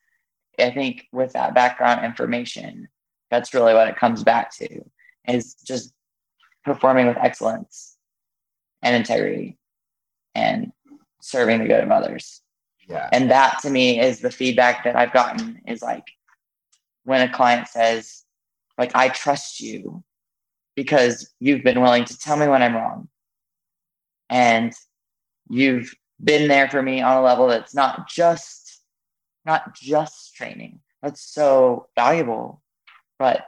I 0.60 0.71
think 0.71 1.08
with 1.12 1.34
that 1.34 1.56
background 1.56 2.06
information, 2.06 2.88
that's 3.32 3.54
really 3.54 3.73
what 3.73 3.88
it 3.88 3.97
comes 3.97 4.23
back 4.23 4.56
to 4.58 4.84
is 5.28 5.56
just 5.56 5.93
performing 6.69 7.08
with 7.08 7.17
excellence 7.17 7.97
and 8.82 8.95
integrity 8.95 9.58
and 10.36 10.71
serving 11.21 11.60
the 11.60 11.67
good 11.67 11.84
of 11.84 11.91
others. 11.91 12.41
Yeah. 12.88 13.10
And 13.12 13.32
that 13.32 13.60
to 13.63 13.69
me 13.69 13.99
is 13.99 14.19
the 14.19 14.32
feedback 14.32 14.84
that 14.84 14.95
I've 14.95 15.13
gotten 15.13 15.62
is 15.67 15.82
like 15.82 16.05
when 17.03 17.27
a 17.27 17.34
client 17.34 17.67
says, 17.67 18.23
like, 18.77 18.95
I 18.95 19.10
trust 19.10 19.60
you 19.60 20.03
because 20.75 21.34
you've 21.39 21.63
been 21.63 21.82
willing 21.82 22.05
to 22.05 22.17
tell 22.17 22.38
me 22.38 22.47
when 22.47 22.62
I'm 22.62 22.75
wrong. 22.75 23.10
And 24.29 24.73
you've 25.49 25.91
been 26.23 26.47
there 26.47 26.69
for 26.69 26.82
me 26.82 27.01
on 27.01 27.17
a 27.17 27.21
level 27.21 27.47
that's 27.47 27.73
not 27.73 28.08
just 28.08 28.82
not 29.45 29.73
just 29.73 30.36
training. 30.36 30.79
That's 31.01 31.21
so 31.21 31.88
valuable. 31.95 32.62
But 33.17 33.47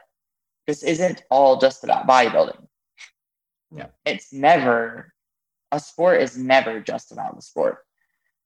this 0.68 0.84
isn't 0.84 1.24
all 1.30 1.58
just 1.58 1.84
about 1.84 2.08
bodybuilding. 2.08 2.61
Yeah. 3.76 3.88
It's 4.06 4.34
never, 4.34 5.14
a 5.72 5.80
sport 5.80 6.22
is 6.22 6.38
never 6.38 6.80
just 6.80 7.12
about 7.12 7.36
the 7.36 7.42
sport. 7.42 7.80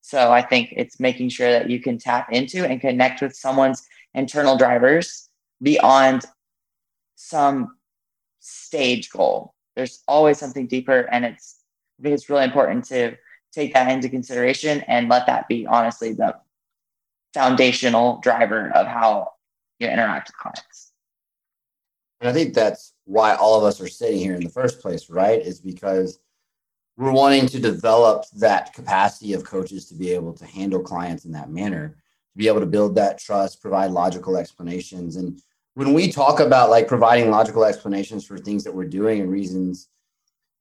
So 0.02 0.32
I 0.32 0.44
think 0.44 0.72
it's 0.76 1.00
making 1.00 1.30
sure 1.30 1.52
that 1.52 1.70
you 1.70 1.82
can 1.82 1.98
tap 1.98 2.32
into 2.32 2.64
and 2.64 2.80
connect 2.80 3.22
with 3.22 3.36
someone's 3.36 3.88
internal 4.14 4.56
drivers 4.56 5.30
beyond 5.62 6.26
some 7.16 7.78
stage 8.40 9.10
goal. 9.10 9.56
There's 9.76 10.04
always 10.08 10.38
something 10.38 10.68
deeper, 10.68 11.10
and 11.12 11.26
it's 11.26 11.58
I 12.00 12.04
think 12.04 12.14
it's 12.14 12.30
really 12.30 12.44
important 12.44 12.86
to 12.86 13.16
take 13.52 13.74
that 13.74 13.90
into 13.90 14.10
consideration 14.10 14.82
and 14.82 15.10
let 15.10 15.26
that 15.28 15.48
be 15.48 15.66
honestly 15.66 16.14
the 16.14 16.36
foundational 17.34 18.20
driver 18.20 18.72
of 18.76 18.86
how 18.86 19.32
you 19.80 19.88
interact 19.88 20.30
with 20.30 20.38
clients. 20.38 20.92
And 22.22 22.30
I 22.30 22.34
think 22.34 22.54
that's 22.54 22.94
why 23.06 23.36
all 23.36 23.58
of 23.58 23.64
us 23.64 23.80
are 23.80 23.88
sitting 23.88 24.20
here 24.20 24.36
in 24.36 24.44
the 24.44 24.50
first 24.50 24.82
place, 24.82 25.10
right? 25.10 25.42
Is 25.42 25.60
because 25.60 26.20
we're 26.98 27.12
wanting 27.12 27.46
to 27.48 27.60
develop 27.60 28.26
that 28.38 28.74
capacity 28.74 29.34
of 29.34 29.44
coaches 29.44 29.88
to 29.88 29.96
be 29.96 30.12
able 30.12 30.34
to 30.34 30.46
handle 30.46 30.82
clients 30.82 31.26
in 31.26 31.32
that 31.34 31.50
manner, 31.50 31.90
to 31.90 32.38
be 32.38 32.48
able 32.48 32.62
to 32.62 32.66
build 32.66 32.96
that 32.96 33.20
trust, 33.20 33.62
provide 33.62 33.92
logical 33.92 34.38
explanations. 34.38 35.18
And 35.18 35.42
when 35.74 35.94
we 35.94 36.12
talk 36.12 36.40
about 36.40 36.70
like 36.70 36.88
providing 36.88 37.30
logical 37.30 37.66
explanations 37.66 38.26
for 38.26 38.38
things 38.38 38.64
that 38.64 38.74
we're 38.74 38.86
doing 38.86 39.22
and 39.22 39.32
reasons, 39.32 39.90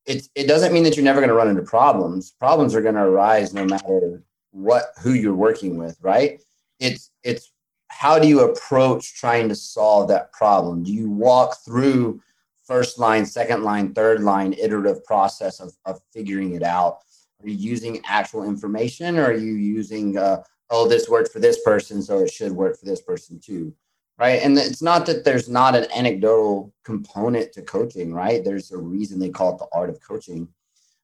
it, 0.06 0.28
it 0.34 0.46
doesn't 0.46 0.72
mean 0.72 0.82
that 0.82 0.96
you're 0.96 1.04
never 1.04 1.20
going 1.20 1.28
to 1.28 1.34
run 1.34 1.48
into 1.48 1.62
problems. 1.62 2.32
Problems 2.32 2.74
are 2.74 2.82
going 2.82 2.96
to 2.96 3.02
arise 3.02 3.54
no 3.54 3.64
matter 3.64 4.22
what 4.50 4.92
who 5.02 5.12
you're 5.12 5.34
working 5.34 5.78
with, 5.78 5.96
right? 6.02 6.42
It's 6.78 7.10
it's 7.22 7.50
how 7.88 8.18
do 8.18 8.28
you 8.28 8.40
approach 8.40 9.14
trying 9.14 9.48
to 9.48 9.54
solve 9.54 10.08
that 10.08 10.32
problem? 10.32 10.82
Do 10.82 10.92
you 10.92 11.10
walk 11.10 11.56
through 11.64 12.20
first 12.66 12.98
line, 12.98 13.26
second 13.26 13.62
line, 13.62 13.92
third 13.92 14.22
line 14.22 14.52
iterative 14.54 15.04
process 15.04 15.60
of, 15.60 15.72
of 15.84 16.00
figuring 16.12 16.54
it 16.54 16.62
out? 16.62 16.98
Are 17.42 17.48
you 17.48 17.54
using 17.54 18.00
actual 18.06 18.44
information 18.44 19.18
or 19.18 19.26
are 19.26 19.36
you 19.36 19.54
using, 19.54 20.16
uh, 20.16 20.42
oh, 20.70 20.88
this 20.88 21.08
worked 21.08 21.32
for 21.32 21.40
this 21.40 21.62
person, 21.62 22.02
so 22.02 22.20
it 22.20 22.32
should 22.32 22.52
work 22.52 22.78
for 22.78 22.86
this 22.86 23.02
person 23.02 23.38
too? 23.38 23.74
Right. 24.16 24.40
And 24.42 24.56
it's 24.56 24.80
not 24.80 25.06
that 25.06 25.24
there's 25.24 25.48
not 25.48 25.74
an 25.74 25.86
anecdotal 25.94 26.72
component 26.84 27.52
to 27.52 27.62
coaching, 27.62 28.14
right? 28.14 28.44
There's 28.44 28.70
a 28.70 28.78
reason 28.78 29.18
they 29.18 29.30
call 29.30 29.54
it 29.54 29.58
the 29.58 29.66
art 29.72 29.90
of 29.90 30.00
coaching, 30.00 30.46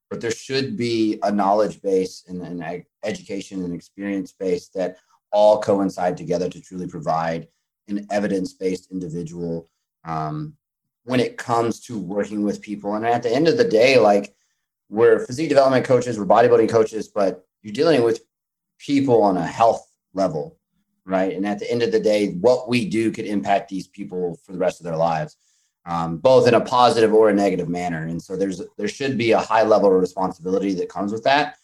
but 0.09 0.21
there 0.21 0.31
should 0.31 0.77
be 0.77 1.19
a 1.25 1.33
knowledge 1.33 1.83
base 1.83 2.25
and 2.29 2.41
an 2.41 2.85
education 3.03 3.65
and 3.65 3.75
experience 3.75 4.33
base 4.33 4.69
that 4.77 4.99
all 5.33 5.61
coincide 5.61 6.17
together 6.17 6.49
to 6.49 6.61
truly 6.61 6.87
provide 6.87 7.49
an 7.89 8.07
evidence 8.11 8.53
based 8.53 8.93
individual 8.93 9.69
um, 10.05 10.57
when 11.05 11.21
it 11.21 11.39
comes 11.39 11.81
to 11.81 11.99
working 11.99 12.45
with 12.45 12.61
people. 12.61 12.95
And 12.95 13.07
at 13.07 13.23
the 13.23 13.35
end 13.35 13.49
of 13.49 13.57
the 13.57 13.65
day, 13.65 13.99
like 13.99 14.35
we're 14.89 15.25
physique 15.25 15.49
development 15.49 15.85
coaches, 15.85 16.19
we're 16.19 16.27
bodybuilding 16.27 16.69
coaches, 16.69 17.09
but 17.09 17.47
you're 17.63 17.73
dealing 17.73 18.03
with 18.03 18.21
people 18.79 19.23
on 19.23 19.37
a 19.37 19.47
health 19.47 19.87
level, 20.15 20.59
right? 21.05 21.33
And 21.33 21.47
at 21.47 21.59
the 21.59 21.71
end 21.71 21.83
of 21.83 21.93
the 21.93 22.01
day, 22.01 22.33
what 22.33 22.69
we 22.69 22.89
do 22.89 23.11
could 23.11 23.27
impact 23.27 23.69
these 23.69 23.89
people 23.89 24.39
for 24.45 24.53
the 24.53 24.59
rest 24.59 24.81
of 24.81 24.85
their 24.85 24.97
lives, 24.97 25.37
um, 25.87 26.19
both 26.19 26.49
in 26.49 26.55
a 26.55 26.61
positive 26.61 27.15
or 27.15 27.31
a 27.31 27.35
negative 27.35 27.69
manner. 27.69 28.07
And 28.07 28.21
so 28.21 28.37
there's 28.37 28.63
there 28.77 28.89
should 28.89 29.17
be 29.17 29.33
a 29.33 29.39
high 29.39 29.63
level 29.63 29.95
of 29.95 30.01
responsibility 30.01 30.75
that 30.75 30.89
comes 30.89 31.13
with 31.13 31.25
that, 31.25 31.57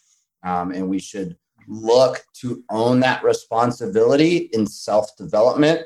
um, 0.42 0.72
and 0.72 0.88
we 0.88 0.98
should 0.98 1.36
look 1.68 2.24
to 2.32 2.62
own 2.70 3.00
that 3.00 3.24
responsibility 3.24 4.50
in 4.52 4.66
self 4.66 5.16
development 5.16 5.82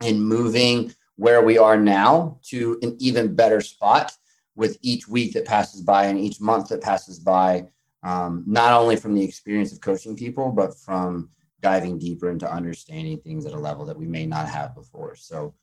and 0.00 0.22
moving 0.22 0.92
where 1.16 1.42
we 1.42 1.58
are 1.58 1.76
now 1.76 2.38
to 2.42 2.78
an 2.82 2.96
even 2.98 3.34
better 3.34 3.60
spot 3.60 4.12
with 4.56 4.78
each 4.82 5.08
week 5.08 5.32
that 5.32 5.44
passes 5.44 5.80
by 5.80 6.06
and 6.06 6.18
each 6.18 6.40
month 6.40 6.68
that 6.68 6.82
passes 6.82 7.18
by, 7.18 7.64
um, 8.02 8.44
not 8.46 8.72
only 8.72 8.96
from 8.96 9.14
the 9.14 9.22
experience 9.22 9.72
of 9.72 9.80
coaching 9.80 10.16
people, 10.16 10.50
but 10.50 10.78
from 10.78 11.30
diving 11.60 11.98
deeper 11.98 12.30
into 12.30 12.50
understanding 12.50 13.18
things 13.18 13.46
at 13.46 13.52
a 13.52 13.58
level 13.58 13.84
that 13.86 13.98
we 13.98 14.06
may 14.06 14.26
not 14.26 14.48
have 14.48 14.74
before. 14.74 15.16
So 15.16 15.54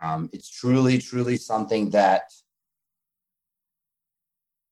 um, 0.00 0.30
it's 0.32 0.48
truly, 0.48 0.98
truly 0.98 1.36
something 1.36 1.90
that 1.90 2.32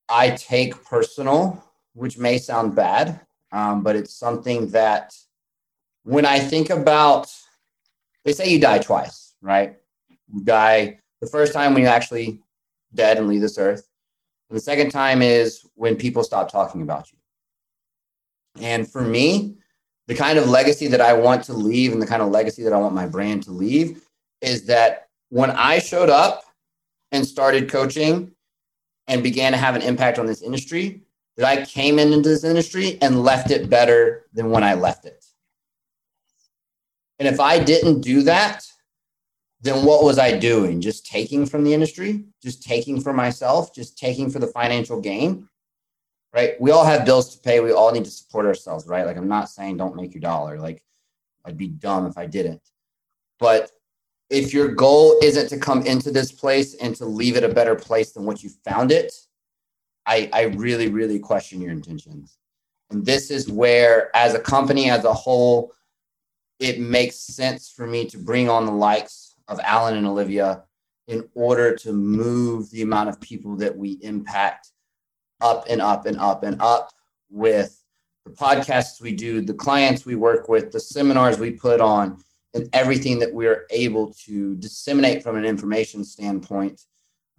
I 0.09 0.30
take 0.30 0.82
personal, 0.84 1.62
which 1.93 2.16
may 2.16 2.39
sound 2.39 2.74
bad, 2.74 3.20
um, 3.53 3.82
but 3.82 3.97
it's 3.97 4.14
something 4.14 4.68
that 4.70 5.14
when 6.05 6.24
I 6.24 6.39
think 6.39 6.70
about, 6.70 7.30
they 8.24 8.32
say 8.32 8.49
you 8.49 8.59
die 8.59 8.78
twice, 8.78 9.34
right? 9.43 9.76
Die 10.44 10.98
the 11.20 11.26
first 11.26 11.52
time 11.52 11.74
when 11.74 11.82
you 11.82 11.88
actually 11.88 12.40
dead 12.94 13.18
and 13.18 13.28
leave 13.28 13.40
this 13.40 13.58
earth. 13.58 13.88
And 14.48 14.56
the 14.56 14.62
second 14.62 14.90
time 14.90 15.22
is 15.22 15.66
when 15.74 15.96
people 15.96 16.24
stop 16.24 16.50
talking 16.50 16.82
about 16.82 17.10
you. 17.12 17.18
And 18.62 18.90
for 18.90 19.02
me, 19.02 19.56
the 20.06 20.14
kind 20.14 20.38
of 20.38 20.48
legacy 20.48 20.86
that 20.88 21.00
I 21.00 21.12
want 21.12 21.44
to 21.44 21.52
leave 21.52 21.92
and 21.92 22.00
the 22.00 22.06
kind 22.06 22.22
of 22.22 22.30
legacy 22.30 22.62
that 22.62 22.72
I 22.72 22.78
want 22.78 22.94
my 22.94 23.06
brand 23.06 23.42
to 23.44 23.50
leave 23.50 24.02
is 24.40 24.64
that 24.66 25.08
when 25.28 25.50
I 25.50 25.78
showed 25.78 26.08
up 26.08 26.44
and 27.12 27.26
started 27.26 27.70
coaching 27.70 28.32
and 29.06 29.22
began 29.22 29.52
to 29.52 29.58
have 29.58 29.76
an 29.76 29.82
impact 29.82 30.18
on 30.18 30.26
this 30.26 30.42
industry, 30.42 31.02
that 31.36 31.46
I 31.46 31.64
came 31.64 31.98
into 31.98 32.28
this 32.28 32.42
industry 32.42 32.98
and 33.00 33.22
left 33.22 33.50
it 33.50 33.70
better 33.70 34.26
than 34.32 34.50
when 34.50 34.64
I 34.64 34.74
left 34.74 35.04
it. 35.04 35.24
And 37.18 37.28
if 37.28 37.38
I 37.38 37.62
didn't 37.62 38.00
do 38.00 38.22
that, 38.22 38.67
then 39.61 39.84
what 39.84 40.04
was 40.04 40.18
I 40.18 40.38
doing? 40.38 40.80
Just 40.80 41.06
taking 41.06 41.44
from 41.44 41.64
the 41.64 41.74
industry, 41.74 42.24
just 42.42 42.62
taking 42.62 43.00
for 43.00 43.12
myself, 43.12 43.74
just 43.74 43.98
taking 43.98 44.30
for 44.30 44.38
the 44.38 44.46
financial 44.46 45.00
gain, 45.00 45.48
right? 46.32 46.61
We 46.61 46.70
all 46.70 46.84
have 46.84 47.04
bills 47.04 47.34
to 47.34 47.40
pay. 47.40 47.61
We 47.61 47.72
all 47.72 47.92
need 47.92 48.04
to 48.04 48.11
support 48.11 48.46
ourselves, 48.46 48.86
right? 48.86 49.04
Like, 49.04 49.16
I'm 49.16 49.28
not 49.28 49.50
saying 49.50 49.76
don't 49.76 49.96
make 49.96 50.14
your 50.14 50.20
dollar. 50.20 50.59
Like, 50.59 50.82
I'd 51.44 51.56
be 51.56 51.68
dumb 51.68 52.06
if 52.06 52.16
I 52.16 52.26
didn't. 52.26 52.62
But 53.40 53.70
if 54.30 54.52
your 54.52 54.68
goal 54.68 55.18
isn't 55.22 55.48
to 55.48 55.59
come 55.59 55.82
into 55.86 56.11
this 56.11 56.30
place 56.30 56.74
and 56.74 56.94
to 56.96 57.06
leave 57.06 57.36
it 57.36 57.44
a 57.44 57.48
better 57.48 57.74
place 57.74 58.12
than 58.12 58.24
what 58.24 58.42
you 58.42 58.50
found 58.64 58.92
it, 58.92 59.12
I, 60.06 60.30
I 60.32 60.42
really, 60.42 60.88
really 60.88 61.18
question 61.18 61.61
your 61.61 61.72
intentions. 61.72 62.38
And 62.90 63.04
this 63.04 63.30
is 63.30 63.50
where, 63.50 64.14
as 64.16 64.34
a 64.34 64.38
company 64.38 64.88
as 64.88 65.04
a 65.04 65.12
whole, 65.12 65.72
it 66.59 66.80
makes 66.80 67.16
sense 67.16 67.70
for 67.70 67.86
me 67.86 68.06
to 68.06 68.18
bring 68.18 68.48
on 68.48 68.66
the 68.66 68.72
likes 68.72 69.27
of 69.49 69.61
Alan 69.61 69.96
and 69.96 70.07
Olivia 70.07 70.64
in 71.07 71.26
order 71.34 71.74
to 71.74 71.92
move 71.92 72.70
the 72.70 72.82
amount 72.82 73.09
of 73.09 73.20
people 73.20 73.57
that 73.57 73.76
we 73.76 73.92
impact 74.03 74.72
up 75.40 75.64
and 75.68 75.80
up 75.80 76.07
and 76.07 76.18
up 76.18 76.42
and 76.42 76.61
up 76.61 76.90
with 77.30 77.82
the 78.24 78.32
podcasts 78.32 79.01
we 79.01 79.12
do, 79.12 79.40
the 79.40 79.55
clients 79.55 80.05
we 80.05 80.14
work 80.14 80.49
with, 80.49 80.70
the 80.70 80.80
seminars 80.80 81.38
we 81.38 81.51
put 81.51 81.80
on, 81.80 82.18
and 82.55 82.68
everything 82.72 83.18
that 83.18 83.32
we're 83.32 83.66
able 83.70 84.12
to 84.26 84.57
disseminate 84.57 85.22
from 85.22 85.36
an 85.36 85.44
information 85.44 86.05
standpoint 86.05 86.82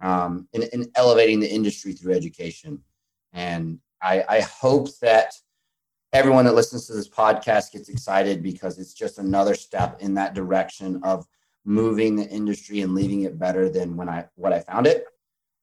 um, 0.00 0.48
in, 0.52 0.62
in, 0.72 0.90
elevating 0.96 1.40
the 1.40 1.50
industry 1.50 1.92
through 1.92 2.14
education. 2.14 2.80
And 3.32 3.78
I, 4.02 4.24
I 4.28 4.40
hope 4.40 4.88
that 5.00 5.34
everyone 6.12 6.44
that 6.46 6.54
listens 6.54 6.86
to 6.86 6.92
this 6.92 7.08
podcast 7.08 7.72
gets 7.72 7.88
excited 7.88 8.42
because 8.42 8.78
it's 8.78 8.94
just 8.94 9.18
another 9.18 9.54
step 9.54 10.00
in 10.00 10.14
that 10.14 10.34
direction 10.34 11.00
of 11.04 11.26
moving 11.64 12.16
the 12.16 12.28
industry 12.28 12.80
and 12.80 12.94
leaving 12.94 13.22
it 13.22 13.38
better 13.38 13.68
than 13.68 13.96
when 13.96 14.08
I 14.08 14.26
what 14.36 14.52
I 14.52 14.60
found 14.60 14.86
it. 14.86 15.04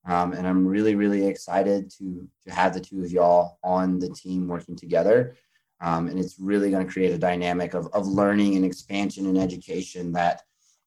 Um, 0.06 0.32
and 0.34 0.48
I'm 0.48 0.66
really, 0.66 0.95
really 0.95 1.28
excited 1.28 1.91
to 1.98 2.28
to 2.45 2.54
have 2.54 2.74
the 2.74 2.80
two 2.80 3.04
of 3.04 3.12
y'all 3.12 3.60
on 3.64 4.00
the 4.00 4.10
team 4.10 4.48
working 4.48 4.76
together. 4.76 5.36
Um, 5.80 6.08
and 6.08 6.20
it's 6.20 6.39
really 6.39 6.72
going 6.72 6.86
to 6.86 6.91
create 6.91 7.14
a 7.14 7.20
dynamic 7.20 7.76
of, 7.76 7.88
of 7.93 8.08
learning 8.08 8.56
and 8.56 8.66
expansion 8.66 9.28
and 9.28 9.38
education 9.38 10.12
that 10.14 10.41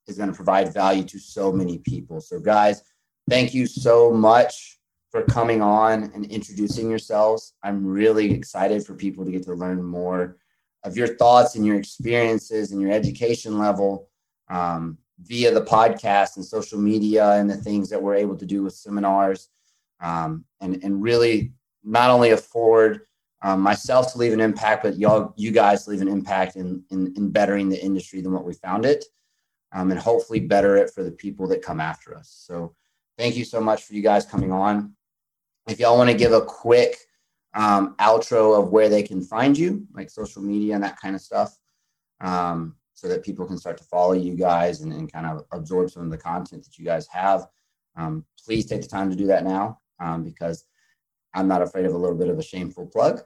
is 0.08 0.16
going 0.16 0.30
to 0.30 0.34
provide 0.34 0.74
value 0.74 1.04
to 1.04 1.18
so 1.18 1.52
many 1.52 1.78
people. 1.78 2.20
So, 2.20 2.40
guys, 2.40 2.82
thank 3.28 3.54
you 3.54 3.66
so 3.66 4.10
much 4.10 4.78
for 5.10 5.22
coming 5.24 5.62
on 5.62 6.10
and 6.14 6.24
introducing 6.26 6.90
yourselves. 6.90 7.54
I'm 7.62 7.86
really 7.86 8.32
excited 8.32 8.84
for 8.84 8.94
people 8.94 9.24
to 9.24 9.30
get 9.30 9.44
to 9.44 9.54
learn 9.54 9.82
more 9.82 10.36
of 10.84 10.96
your 10.96 11.16
thoughts 11.16 11.56
and 11.56 11.66
your 11.66 11.76
experiences 11.76 12.72
and 12.72 12.80
your 12.80 12.90
education 12.90 13.58
level 13.58 14.09
um, 14.50 14.98
via 15.22 15.52
the 15.52 15.64
podcast 15.64 16.36
and 16.36 16.44
social 16.44 16.78
media 16.78 17.32
and 17.32 17.48
the 17.48 17.56
things 17.56 17.88
that 17.88 18.02
we're 18.02 18.14
able 18.14 18.36
to 18.36 18.46
do 18.46 18.62
with 18.62 18.74
seminars 18.74 19.48
um, 20.00 20.44
and, 20.60 20.82
and 20.82 21.02
really 21.02 21.52
not 21.84 22.10
only 22.10 22.30
afford 22.30 23.02
um, 23.42 23.60
myself 23.60 24.12
to 24.12 24.18
leave 24.18 24.34
an 24.34 24.40
impact, 24.40 24.82
but 24.82 24.98
y'all, 24.98 25.32
you 25.36 25.50
guys 25.50 25.88
leave 25.88 26.02
an 26.02 26.08
impact 26.08 26.56
in, 26.56 26.82
in, 26.90 27.12
in 27.16 27.30
bettering 27.30 27.70
the 27.70 27.82
industry 27.82 28.20
than 28.20 28.32
what 28.32 28.44
we 28.44 28.52
found 28.52 28.84
it 28.84 29.04
um, 29.72 29.90
and 29.90 30.00
hopefully 30.00 30.40
better 30.40 30.76
it 30.76 30.90
for 30.90 31.02
the 31.02 31.10
people 31.10 31.46
that 31.48 31.62
come 31.62 31.80
after 31.80 32.14
us. 32.16 32.44
So 32.46 32.74
thank 33.18 33.36
you 33.36 33.44
so 33.44 33.60
much 33.60 33.84
for 33.84 33.94
you 33.94 34.02
guys 34.02 34.26
coming 34.26 34.52
on. 34.52 34.94
If 35.68 35.78
y'all 35.78 35.96
want 35.96 36.10
to 36.10 36.16
give 36.16 36.32
a 36.32 36.40
quick 36.40 36.96
um, 37.54 37.94
outro 37.98 38.58
of 38.58 38.70
where 38.70 38.88
they 38.88 39.02
can 39.02 39.22
find 39.22 39.56
you, 39.56 39.86
like 39.92 40.10
social 40.10 40.42
media 40.42 40.74
and 40.74 40.84
that 40.84 41.00
kind 41.00 41.14
of 41.14 41.20
stuff, 41.20 41.56
um, 42.20 42.76
so 43.00 43.08
that 43.08 43.22
people 43.22 43.46
can 43.46 43.56
start 43.56 43.78
to 43.78 43.84
follow 43.84 44.12
you 44.12 44.34
guys 44.34 44.82
and, 44.82 44.92
and 44.92 45.10
kind 45.10 45.24
of 45.24 45.46
absorb 45.52 45.90
some 45.90 46.02
of 46.02 46.10
the 46.10 46.18
content 46.18 46.62
that 46.62 46.76
you 46.76 46.84
guys 46.84 47.06
have. 47.06 47.46
Um, 47.96 48.26
please 48.44 48.66
take 48.66 48.82
the 48.82 48.88
time 48.88 49.08
to 49.08 49.16
do 49.16 49.26
that 49.28 49.42
now 49.42 49.80
um, 50.00 50.22
because 50.22 50.66
I'm 51.32 51.48
not 51.48 51.62
afraid 51.62 51.86
of 51.86 51.94
a 51.94 51.96
little 51.96 52.18
bit 52.18 52.28
of 52.28 52.38
a 52.38 52.42
shameful 52.42 52.86
plug. 52.86 53.22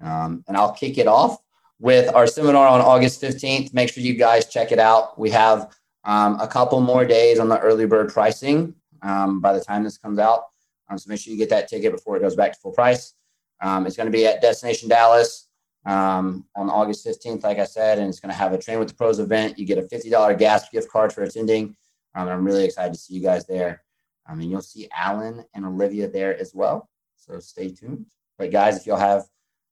Um, 0.00 0.42
and 0.48 0.56
I'll 0.56 0.72
kick 0.72 0.98
it 0.98 1.06
off 1.06 1.38
with 1.78 2.12
our 2.12 2.26
seminar 2.26 2.66
on 2.66 2.80
August 2.80 3.22
15th. 3.22 3.72
Make 3.72 3.92
sure 3.92 4.02
you 4.02 4.14
guys 4.14 4.48
check 4.48 4.72
it 4.72 4.80
out. 4.80 5.16
We 5.16 5.30
have 5.30 5.72
um, 6.02 6.40
a 6.40 6.48
couple 6.48 6.80
more 6.80 7.04
days 7.04 7.38
on 7.38 7.48
the 7.48 7.60
early 7.60 7.86
bird 7.86 8.12
pricing 8.12 8.74
um, 9.02 9.40
by 9.40 9.52
the 9.52 9.60
time 9.60 9.84
this 9.84 9.98
comes 9.98 10.18
out. 10.18 10.46
Um, 10.90 10.98
so 10.98 11.08
make 11.08 11.20
sure 11.20 11.30
you 11.30 11.38
get 11.38 11.50
that 11.50 11.68
ticket 11.68 11.92
before 11.92 12.16
it 12.16 12.22
goes 12.22 12.34
back 12.34 12.54
to 12.54 12.58
full 12.58 12.72
price. 12.72 13.14
it's 13.62 13.96
going 13.96 14.06
to 14.06 14.10
be 14.10 14.26
at 14.26 14.42
Destination 14.42 14.88
Dallas 14.88 15.46
um, 15.84 16.44
on 16.54 16.70
August 16.70 17.06
15th, 17.06 17.42
like 17.42 17.58
I 17.58 17.64
said, 17.64 17.98
and 17.98 18.08
it's 18.08 18.20
going 18.20 18.30
to 18.30 18.38
have 18.38 18.52
a 18.52 18.58
Train 18.58 18.78
with 18.78 18.88
the 18.88 18.94
Pros 18.94 19.18
event. 19.18 19.58
You 19.58 19.66
get 19.66 19.78
a 19.78 19.82
$50 19.82 20.38
gas 20.38 20.68
gift 20.70 20.90
card 20.90 21.12
for 21.12 21.22
attending. 21.22 21.76
Um, 22.14 22.28
I'm 22.28 22.44
really 22.44 22.64
excited 22.64 22.92
to 22.92 22.98
see 22.98 23.14
you 23.14 23.22
guys 23.22 23.46
there. 23.46 23.82
I 24.26 24.34
mean, 24.34 24.50
you'll 24.50 24.62
see 24.62 24.88
Alan 24.94 25.44
and 25.54 25.64
Olivia 25.64 26.08
there 26.08 26.38
as 26.38 26.54
well. 26.54 26.88
So 27.16 27.38
stay 27.40 27.70
tuned. 27.70 28.06
But 28.38 28.52
guys, 28.52 28.76
if 28.76 28.86
you'll 28.86 28.96
have, 28.96 29.24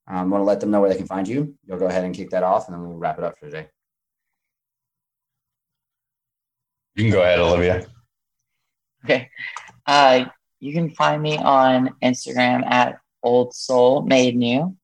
um, 0.07 0.29
want 0.29 0.41
to 0.41 0.45
let 0.45 0.59
them 0.59 0.71
know 0.71 0.81
where 0.81 0.89
they 0.89 0.97
can 0.97 1.07
find 1.07 1.27
you, 1.27 1.55
you'll 1.65 1.79
go 1.79 1.87
ahead 1.87 2.03
and 2.03 2.13
kick 2.13 2.31
that 2.31 2.43
off 2.43 2.67
and 2.67 2.75
then 2.75 2.85
we'll 2.85 2.97
wrap 2.97 3.17
it 3.17 3.23
up 3.23 3.37
for 3.37 3.45
today. 3.45 3.67
You 6.95 7.05
can 7.05 7.11
go 7.13 7.21
ahead, 7.21 7.39
Olivia. 7.39 7.85
Okay. 9.05 9.29
Uh, 9.85 10.25
you 10.59 10.73
can 10.73 10.89
find 10.91 11.21
me 11.21 11.37
on 11.37 11.95
Instagram 12.03 12.65
at 12.65 12.99
Old 13.23 13.53
Soul 13.53 14.01
Made 14.01 14.35
New. 14.35 14.75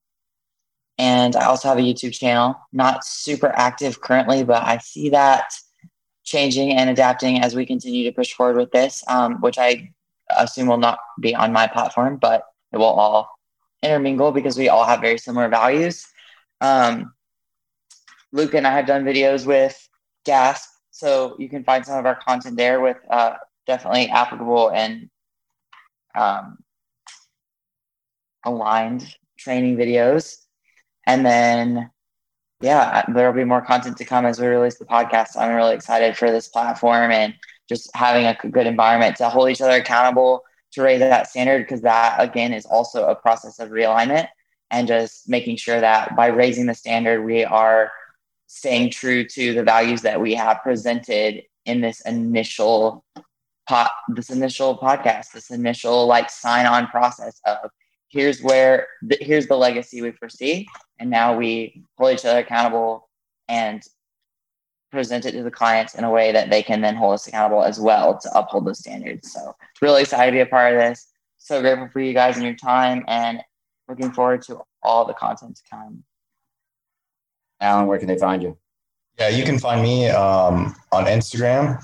And 0.98 1.36
I 1.36 1.46
also 1.46 1.68
have 1.68 1.78
a 1.78 1.82
YouTube 1.82 2.12
channel, 2.12 2.56
not 2.72 3.04
super 3.04 3.48
active 3.54 4.00
currently, 4.00 4.42
but 4.42 4.62
I 4.64 4.78
see 4.78 5.10
that 5.10 5.52
changing 6.24 6.72
and 6.72 6.90
adapting 6.90 7.40
as 7.40 7.54
we 7.54 7.64
continue 7.64 8.04
to 8.04 8.12
push 8.14 8.32
forward 8.32 8.56
with 8.56 8.72
this, 8.72 9.04
um, 9.08 9.40
which 9.40 9.58
I 9.58 9.90
assume 10.36 10.66
will 10.66 10.78
not 10.78 10.98
be 11.20 11.34
on 11.34 11.52
my 11.52 11.66
platform, 11.66 12.16
but 12.16 12.42
it 12.72 12.76
will 12.76 12.84
all 12.84 13.30
intermingle 13.82 14.32
because 14.32 14.58
we 14.58 14.68
all 14.68 14.84
have 14.84 15.00
very 15.00 15.18
similar 15.18 15.48
values. 15.48 16.06
Um, 16.60 17.14
Luke 18.32 18.54
and 18.54 18.66
I 18.66 18.72
have 18.72 18.86
done 18.86 19.04
videos 19.04 19.46
with 19.46 19.88
Gasp, 20.24 20.68
so 20.90 21.36
you 21.38 21.48
can 21.48 21.64
find 21.64 21.86
some 21.86 21.98
of 21.98 22.06
our 22.06 22.16
content 22.16 22.56
there 22.56 22.80
with 22.80 22.98
uh, 23.08 23.34
definitely 23.66 24.08
applicable 24.08 24.70
and 24.70 25.08
um, 26.14 26.58
aligned 28.44 29.14
training 29.38 29.76
videos. 29.76 30.36
And 31.08 31.24
then, 31.26 31.90
yeah, 32.60 33.04
there'll 33.08 33.32
be 33.32 33.44
more 33.44 33.62
content 33.62 33.96
to 33.96 34.04
come 34.04 34.26
as 34.26 34.38
we 34.38 34.46
release 34.46 34.78
the 34.78 34.84
podcast. 34.84 35.36
I'm 35.36 35.54
really 35.54 35.74
excited 35.74 36.16
for 36.16 36.30
this 36.30 36.48
platform 36.48 37.10
and 37.10 37.34
just 37.68 37.90
having 37.96 38.26
a 38.26 38.36
good 38.50 38.66
environment 38.66 39.16
to 39.16 39.28
hold 39.30 39.50
each 39.50 39.62
other 39.62 39.78
accountable 39.78 40.44
to 40.72 40.82
raise 40.82 41.00
that 41.00 41.28
standard 41.28 41.60
because 41.60 41.80
that 41.80 42.16
again 42.20 42.52
is 42.52 42.66
also 42.66 43.06
a 43.06 43.14
process 43.14 43.58
of 43.58 43.70
realignment 43.70 44.28
and 44.70 44.86
just 44.86 45.28
making 45.28 45.56
sure 45.56 45.80
that 45.80 46.14
by 46.14 46.26
raising 46.26 46.66
the 46.66 46.74
standard 46.74 47.24
we 47.24 47.42
are 47.42 47.90
staying 48.46 48.90
true 48.90 49.24
to 49.24 49.54
the 49.54 49.62
values 49.62 50.02
that 50.02 50.20
we 50.20 50.34
have 50.34 50.62
presented 50.62 51.42
in 51.64 51.80
this 51.80 52.00
initial 52.02 53.04
pot 53.68 53.90
this 54.08 54.30
initial 54.30 54.76
podcast 54.78 55.32
this 55.32 55.50
initial 55.50 56.06
like 56.06 56.30
sign 56.30 56.66
on 56.66 56.86
process 56.86 57.40
of 57.46 57.70
here's 58.08 58.42
where 58.42 58.86
the, 59.02 59.18
here's 59.20 59.46
the 59.46 59.56
legacy 59.56 60.02
we 60.02 60.12
foresee. 60.12 60.66
And 60.98 61.10
now 61.10 61.36
we 61.36 61.82
hold 61.96 62.14
each 62.14 62.24
other 62.24 62.40
accountable 62.40 63.08
and 63.48 63.82
present 64.90 65.26
it 65.26 65.32
to 65.32 65.42
the 65.42 65.50
clients 65.50 65.94
in 65.94 66.04
a 66.04 66.10
way 66.10 66.32
that 66.32 66.50
they 66.50 66.62
can 66.62 66.80
then 66.80 66.96
hold 66.96 67.14
us 67.14 67.26
accountable 67.26 67.62
as 67.62 67.78
well 67.78 68.18
to 68.18 68.38
uphold 68.38 68.66
those 68.66 68.78
standards. 68.78 69.32
So 69.32 69.54
really 69.82 70.02
excited 70.02 70.30
to 70.30 70.36
be 70.36 70.40
a 70.40 70.46
part 70.46 70.74
of 70.74 70.80
this. 70.80 71.08
So 71.36 71.60
grateful 71.60 71.88
for 71.88 72.00
you 72.00 72.14
guys 72.14 72.36
and 72.36 72.44
your 72.44 72.54
time 72.54 73.04
and 73.06 73.40
looking 73.88 74.12
forward 74.12 74.42
to 74.42 74.60
all 74.82 75.04
the 75.04 75.14
content 75.14 75.56
to 75.56 75.62
come. 75.70 76.04
Alan 77.60 77.86
where 77.86 77.98
can 77.98 78.08
they 78.08 78.18
find 78.18 78.42
you? 78.42 78.56
Yeah 79.18 79.28
you 79.28 79.44
can 79.44 79.58
find 79.58 79.82
me 79.82 80.08
um, 80.08 80.74
on 80.92 81.04
instagram 81.06 81.82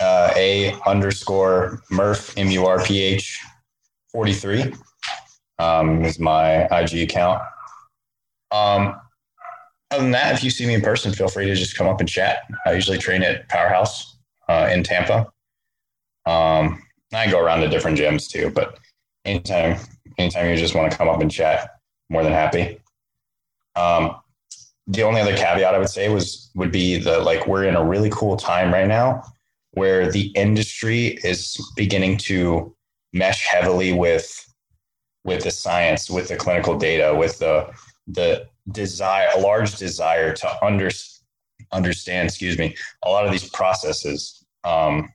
uh, 0.00 0.30
a 0.36 0.76
underscore 0.86 1.82
murph 1.90 2.36
m-u-r-p-h 2.36 3.40
43 4.12 4.74
um, 5.60 6.04
is 6.04 6.18
my 6.18 6.64
IG 6.66 7.02
account. 7.02 7.42
Um, 8.50 8.98
other 9.90 10.02
than 10.02 10.12
that, 10.12 10.34
if 10.34 10.42
you 10.42 10.50
see 10.50 10.66
me 10.66 10.74
in 10.74 10.80
person, 10.80 11.12
feel 11.12 11.28
free 11.28 11.46
to 11.46 11.54
just 11.54 11.76
come 11.76 11.86
up 11.86 12.00
and 12.00 12.08
chat. 12.08 12.42
I 12.64 12.72
usually 12.72 12.98
train 12.98 13.22
at 13.22 13.48
Powerhouse 13.48 14.16
uh, 14.48 14.68
in 14.72 14.82
Tampa. 14.82 15.30
Um, 16.26 16.82
I 17.12 17.30
go 17.30 17.40
around 17.40 17.60
to 17.60 17.68
different 17.68 17.98
gyms 17.98 18.28
too, 18.28 18.50
but 18.50 18.78
anytime, 19.24 19.78
anytime 20.16 20.48
you 20.48 20.56
just 20.56 20.74
want 20.74 20.90
to 20.90 20.96
come 20.96 21.08
up 21.08 21.20
and 21.20 21.30
chat, 21.30 21.70
more 22.08 22.22
than 22.22 22.32
happy. 22.32 22.80
Um, 23.76 24.16
the 24.86 25.02
only 25.02 25.20
other 25.20 25.36
caveat 25.36 25.74
I 25.74 25.78
would 25.78 25.90
say 25.90 26.08
was 26.08 26.50
would 26.54 26.72
be 26.72 26.98
that 26.98 27.22
like 27.22 27.46
we're 27.46 27.64
in 27.64 27.76
a 27.76 27.84
really 27.84 28.10
cool 28.10 28.36
time 28.36 28.72
right 28.72 28.88
now 28.88 29.22
where 29.72 30.10
the 30.10 30.28
industry 30.34 31.18
is 31.22 31.56
beginning 31.76 32.16
to 32.18 32.74
mesh 33.12 33.46
heavily 33.46 33.92
with 33.92 34.49
with 35.24 35.42
the 35.42 35.50
science, 35.50 36.10
with 36.10 36.28
the 36.28 36.36
clinical 36.36 36.76
data, 36.76 37.14
with 37.14 37.38
the 37.38 37.70
the 38.06 38.46
desire, 38.72 39.28
a 39.36 39.40
large 39.40 39.76
desire 39.76 40.32
to 40.32 40.64
under, 40.64 40.90
understand, 41.72 42.28
excuse 42.28 42.58
me, 42.58 42.74
a 43.04 43.10
lot 43.10 43.24
of 43.24 43.30
these 43.30 43.48
processes 43.50 44.44
um, 44.64 45.12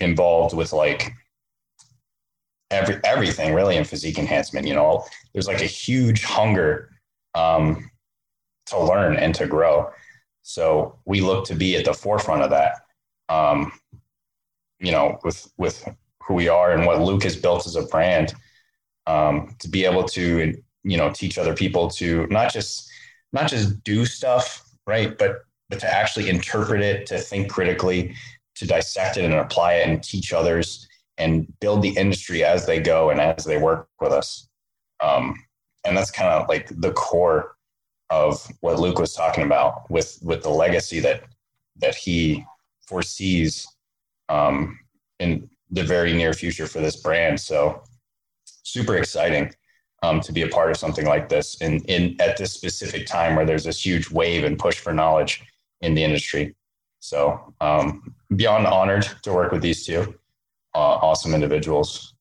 involved 0.00 0.54
with 0.54 0.72
like 0.72 1.12
every 2.70 2.98
everything 3.04 3.54
really 3.54 3.76
in 3.76 3.84
physique 3.84 4.18
enhancement. 4.18 4.66
You 4.66 4.74
know, 4.74 5.04
there's 5.32 5.48
like 5.48 5.62
a 5.62 5.66
huge 5.66 6.24
hunger 6.24 6.90
um, 7.34 7.90
to 8.66 8.82
learn 8.82 9.16
and 9.16 9.34
to 9.36 9.46
grow. 9.46 9.90
So 10.42 10.98
we 11.04 11.20
look 11.20 11.44
to 11.46 11.54
be 11.54 11.76
at 11.76 11.84
the 11.84 11.94
forefront 11.94 12.42
of 12.42 12.50
that. 12.50 12.78
Um, 13.28 13.72
you 14.78 14.92
know, 14.92 15.18
with 15.24 15.50
with 15.56 15.88
who 16.22 16.34
we 16.34 16.48
are 16.48 16.72
and 16.72 16.86
what 16.86 17.00
Luke 17.00 17.22
has 17.22 17.36
built 17.36 17.66
as 17.66 17.76
a 17.76 17.82
brand 17.82 18.34
um, 19.06 19.54
to 19.58 19.68
be 19.68 19.84
able 19.84 20.04
to 20.04 20.54
you 20.82 20.96
know 20.96 21.10
teach 21.10 21.38
other 21.38 21.54
people 21.54 21.88
to 21.88 22.26
not 22.28 22.52
just 22.52 22.88
not 23.32 23.48
just 23.48 23.82
do 23.82 24.04
stuff 24.04 24.64
right 24.86 25.18
but 25.18 25.44
but 25.68 25.80
to 25.80 25.92
actually 25.92 26.28
interpret 26.28 26.80
it 26.80 27.06
to 27.06 27.18
think 27.18 27.50
critically 27.50 28.14
to 28.54 28.66
dissect 28.66 29.16
it 29.16 29.24
and 29.24 29.34
apply 29.34 29.74
it 29.74 29.88
and 29.88 30.02
teach 30.02 30.32
others 30.32 30.88
and 31.18 31.52
build 31.60 31.82
the 31.82 31.96
industry 31.96 32.44
as 32.44 32.66
they 32.66 32.80
go 32.80 33.10
and 33.10 33.20
as 33.20 33.44
they 33.44 33.58
work 33.58 33.88
with 34.00 34.12
us. 34.12 34.48
Um, 35.00 35.34
and 35.84 35.96
that's 35.96 36.10
kind 36.10 36.30
of 36.30 36.48
like 36.48 36.68
the 36.80 36.92
core 36.92 37.54
of 38.08 38.46
what 38.60 38.78
luke 38.78 39.00
was 39.00 39.14
talking 39.14 39.42
about 39.42 39.90
with 39.90 40.16
with 40.22 40.40
the 40.40 40.48
legacy 40.48 41.00
that 41.00 41.24
that 41.76 41.96
he 41.96 42.44
foresees 42.86 43.66
um, 44.28 44.78
in 45.18 45.50
the 45.70 45.82
very 45.82 46.12
near 46.12 46.32
future 46.32 46.68
for 46.68 46.80
this 46.80 46.96
brand. 46.96 47.40
So 47.40 47.82
super 48.66 48.96
exciting 48.96 49.54
um, 50.02 50.20
to 50.20 50.32
be 50.32 50.42
a 50.42 50.48
part 50.48 50.70
of 50.70 50.76
something 50.76 51.06
like 51.06 51.28
this 51.28 51.60
in, 51.60 51.80
in 51.84 52.20
at 52.20 52.36
this 52.36 52.52
specific 52.52 53.06
time 53.06 53.36
where 53.36 53.46
there's 53.46 53.64
this 53.64 53.84
huge 53.84 54.10
wave 54.10 54.44
and 54.44 54.58
push 54.58 54.78
for 54.78 54.92
knowledge 54.92 55.42
in 55.82 55.94
the 55.94 56.02
industry. 56.02 56.54
So 56.98 57.54
um, 57.60 58.14
beyond 58.34 58.66
honored 58.66 59.08
to 59.22 59.32
work 59.32 59.52
with 59.52 59.62
these 59.62 59.86
two 59.86 60.14
uh, 60.74 60.98
awesome 61.08 61.32
individuals. 61.32 62.14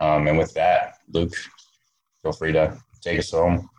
Um, 0.00 0.26
and 0.26 0.36
with 0.36 0.52
that, 0.54 0.98
Luke, 1.12 1.34
feel 2.22 2.32
free 2.32 2.52
to 2.52 2.76
take 3.00 3.18
us 3.20 3.30
home. 3.30 3.70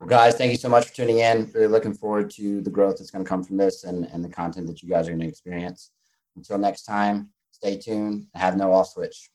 Well, 0.00 0.08
guys, 0.08 0.34
thank 0.34 0.50
you 0.50 0.56
so 0.56 0.70
much 0.70 0.86
for 0.88 0.94
tuning 0.94 1.18
in. 1.18 1.50
Really 1.54 1.66
looking 1.66 1.92
forward 1.92 2.30
to 2.32 2.62
the 2.62 2.70
growth 2.70 2.98
that's 2.98 3.10
going 3.10 3.24
to 3.24 3.28
come 3.28 3.44
from 3.44 3.58
this 3.58 3.84
and, 3.84 4.06
and 4.06 4.24
the 4.24 4.30
content 4.30 4.66
that 4.68 4.82
you 4.82 4.88
guys 4.88 5.06
are 5.06 5.10
going 5.10 5.20
to 5.20 5.28
experience. 5.28 5.90
Until 6.36 6.56
next 6.56 6.84
time, 6.84 7.28
stay 7.50 7.76
tuned. 7.76 8.26
Have 8.34 8.56
no 8.56 8.72
off 8.72 8.88
switch. 8.88 9.31